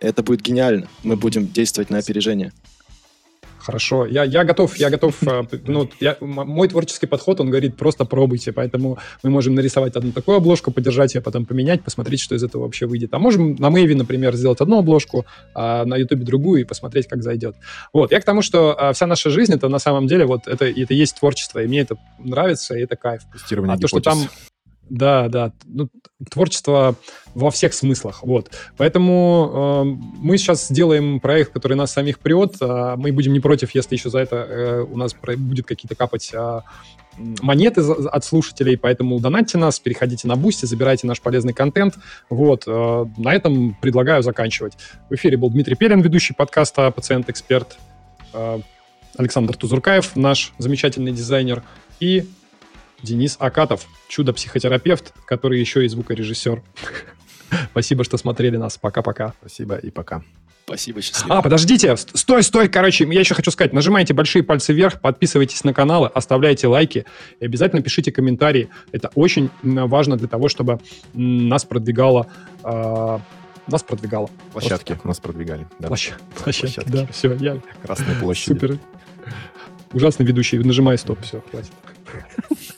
Это 0.00 0.24
будет 0.24 0.42
гениально. 0.42 0.88
Мы 1.04 1.16
будем 1.16 1.46
действовать 1.46 1.90
на 1.90 1.98
опережение. 1.98 2.52
Хорошо, 3.64 4.06
я, 4.06 4.24
я 4.24 4.44
готов, 4.44 4.76
я 4.76 4.90
готов. 4.90 5.22
э, 5.22 5.44
Ну, 5.66 5.88
я, 6.00 6.16
мой 6.20 6.68
творческий 6.68 7.06
подход, 7.06 7.40
он 7.40 7.48
говорит, 7.48 7.76
просто 7.76 8.04
пробуйте, 8.04 8.52
поэтому 8.52 8.98
мы 9.22 9.30
можем 9.30 9.54
нарисовать 9.54 9.94
одну 9.96 10.12
такую 10.12 10.36
обложку, 10.36 10.72
подержать 10.72 11.14
ее, 11.14 11.20
потом 11.20 11.46
поменять, 11.46 11.82
посмотреть, 11.82 12.20
что 12.20 12.34
из 12.34 12.42
этого 12.42 12.62
вообще 12.62 12.86
выйдет. 12.86 13.14
А 13.14 13.18
можем 13.18 13.54
на 13.54 13.70
Мэйве, 13.70 13.94
например, 13.94 14.34
сделать 14.34 14.60
одну 14.60 14.78
обложку, 14.78 15.26
а 15.54 15.84
на 15.84 15.96
Ютубе 15.96 16.24
другую 16.24 16.62
и 16.62 16.64
посмотреть, 16.64 17.06
как 17.06 17.22
зайдет. 17.22 17.54
Вот, 17.92 18.10
я 18.10 18.20
к 18.20 18.24
тому, 18.24 18.42
что 18.42 18.74
а, 18.78 18.92
вся 18.92 19.06
наша 19.06 19.30
жизнь, 19.30 19.54
это 19.54 19.68
на 19.68 19.78
самом 19.78 20.06
деле 20.08 20.26
вот 20.26 20.46
это, 20.46 20.64
это 20.64 20.94
есть 20.94 21.18
творчество, 21.18 21.62
и 21.62 21.66
мне 21.66 21.80
это 21.80 21.96
нравится, 22.18 22.76
и 22.76 22.82
это 22.82 22.96
кайф. 22.96 23.22
Тестирование 23.32 23.76
А 23.76 23.78
то, 23.78 23.86
что 23.86 24.00
там... 24.00 24.18
Да, 24.90 25.28
да. 25.28 25.52
Ну, 25.64 25.88
творчество 26.30 26.96
во 27.34 27.50
всех 27.50 27.72
смыслах. 27.72 28.22
Вот. 28.22 28.50
Поэтому 28.76 29.50
э, 29.54 29.84
мы 30.18 30.36
сейчас 30.36 30.68
сделаем 30.68 31.18
проект, 31.18 31.52
который 31.52 31.76
нас 31.76 31.92
самих 31.92 32.18
прет. 32.18 32.56
А 32.60 32.96
мы 32.96 33.10
будем 33.12 33.32
не 33.32 33.40
против, 33.40 33.74
если 33.74 33.94
еще 33.94 34.10
за 34.10 34.18
это 34.18 34.36
э, 34.36 34.80
у 34.82 34.96
нас 34.98 35.14
про- 35.14 35.36
будет 35.36 35.64
какие-то 35.66 35.94
капать 35.94 36.30
м, 36.34 36.62
монеты 37.40 37.80
за- 37.80 37.94
от 37.94 38.24
слушателей. 38.24 38.76
Поэтому 38.76 39.18
донатьте 39.18 39.56
нас, 39.56 39.80
переходите 39.80 40.28
на 40.28 40.36
Boosty, 40.36 40.66
забирайте 40.66 41.06
наш 41.06 41.22
полезный 41.22 41.54
контент. 41.54 41.94
Вот. 42.28 42.64
э, 42.66 43.06
на 43.16 43.32
этом 43.34 43.74
предлагаю 43.80 44.22
заканчивать. 44.22 44.74
В 45.08 45.14
эфире 45.14 45.38
был 45.38 45.48
Дмитрий 45.48 45.76
Пелин, 45.76 46.00
ведущий 46.02 46.34
подкаста 46.34 46.90
«Пациент-эксперт». 46.90 47.78
э, 48.34 48.58
Александр 49.16 49.56
Тузуркаев, 49.56 50.16
наш 50.16 50.52
замечательный 50.58 51.12
дизайнер. 51.12 51.62
И 52.00 52.24
Денис 53.02 53.36
Акатов, 53.38 53.86
чудо-психотерапевт, 54.08 55.12
который 55.24 55.58
еще 55.60 55.84
и 55.84 55.88
звукорежиссер. 55.88 56.62
Спасибо, 57.70 58.04
что 58.04 58.16
смотрели 58.16 58.56
нас. 58.56 58.78
Пока-пока. 58.78 59.34
Спасибо 59.40 59.76
и 59.76 59.90
пока. 59.90 60.22
Спасибо, 60.64 61.02
счастливо. 61.02 61.38
А, 61.38 61.42
подождите, 61.42 61.96
ст- 61.96 62.16
стой, 62.16 62.42
стой, 62.44 62.68
короче, 62.68 63.04
я 63.10 63.18
еще 63.20 63.34
хочу 63.34 63.50
сказать, 63.50 63.72
нажимайте 63.72 64.14
большие 64.14 64.44
пальцы 64.44 64.72
вверх, 64.72 65.00
подписывайтесь 65.00 65.64
на 65.64 65.74
каналы, 65.74 66.06
оставляйте 66.06 66.68
лайки 66.68 67.04
и 67.40 67.44
обязательно 67.44 67.82
пишите 67.82 68.12
комментарии. 68.12 68.68
Это 68.92 69.10
очень 69.16 69.50
важно 69.64 70.16
для 70.16 70.28
того, 70.28 70.48
чтобы 70.48 70.78
нас 71.14 71.64
продвигало, 71.64 72.28
а, 72.62 73.20
нас 73.66 73.82
продвигало. 73.82 74.30
Площадки 74.52 74.96
нас 75.02 75.18
продвигали. 75.18 75.66
Да. 75.80 75.88
Площадь, 75.88 76.14
площадки, 76.44 76.74
Площадки. 76.76 76.90
да, 76.90 77.06
все, 77.12 77.34
я 77.34 77.58
Красные 77.82 78.16
площади. 78.16 78.54
супер. 78.54 78.78
Ужасный 79.92 80.24
ведущий, 80.24 80.58
нажимай 80.58 80.96
стоп, 80.96 81.20
все, 81.22 81.42
хватит. 81.50 81.72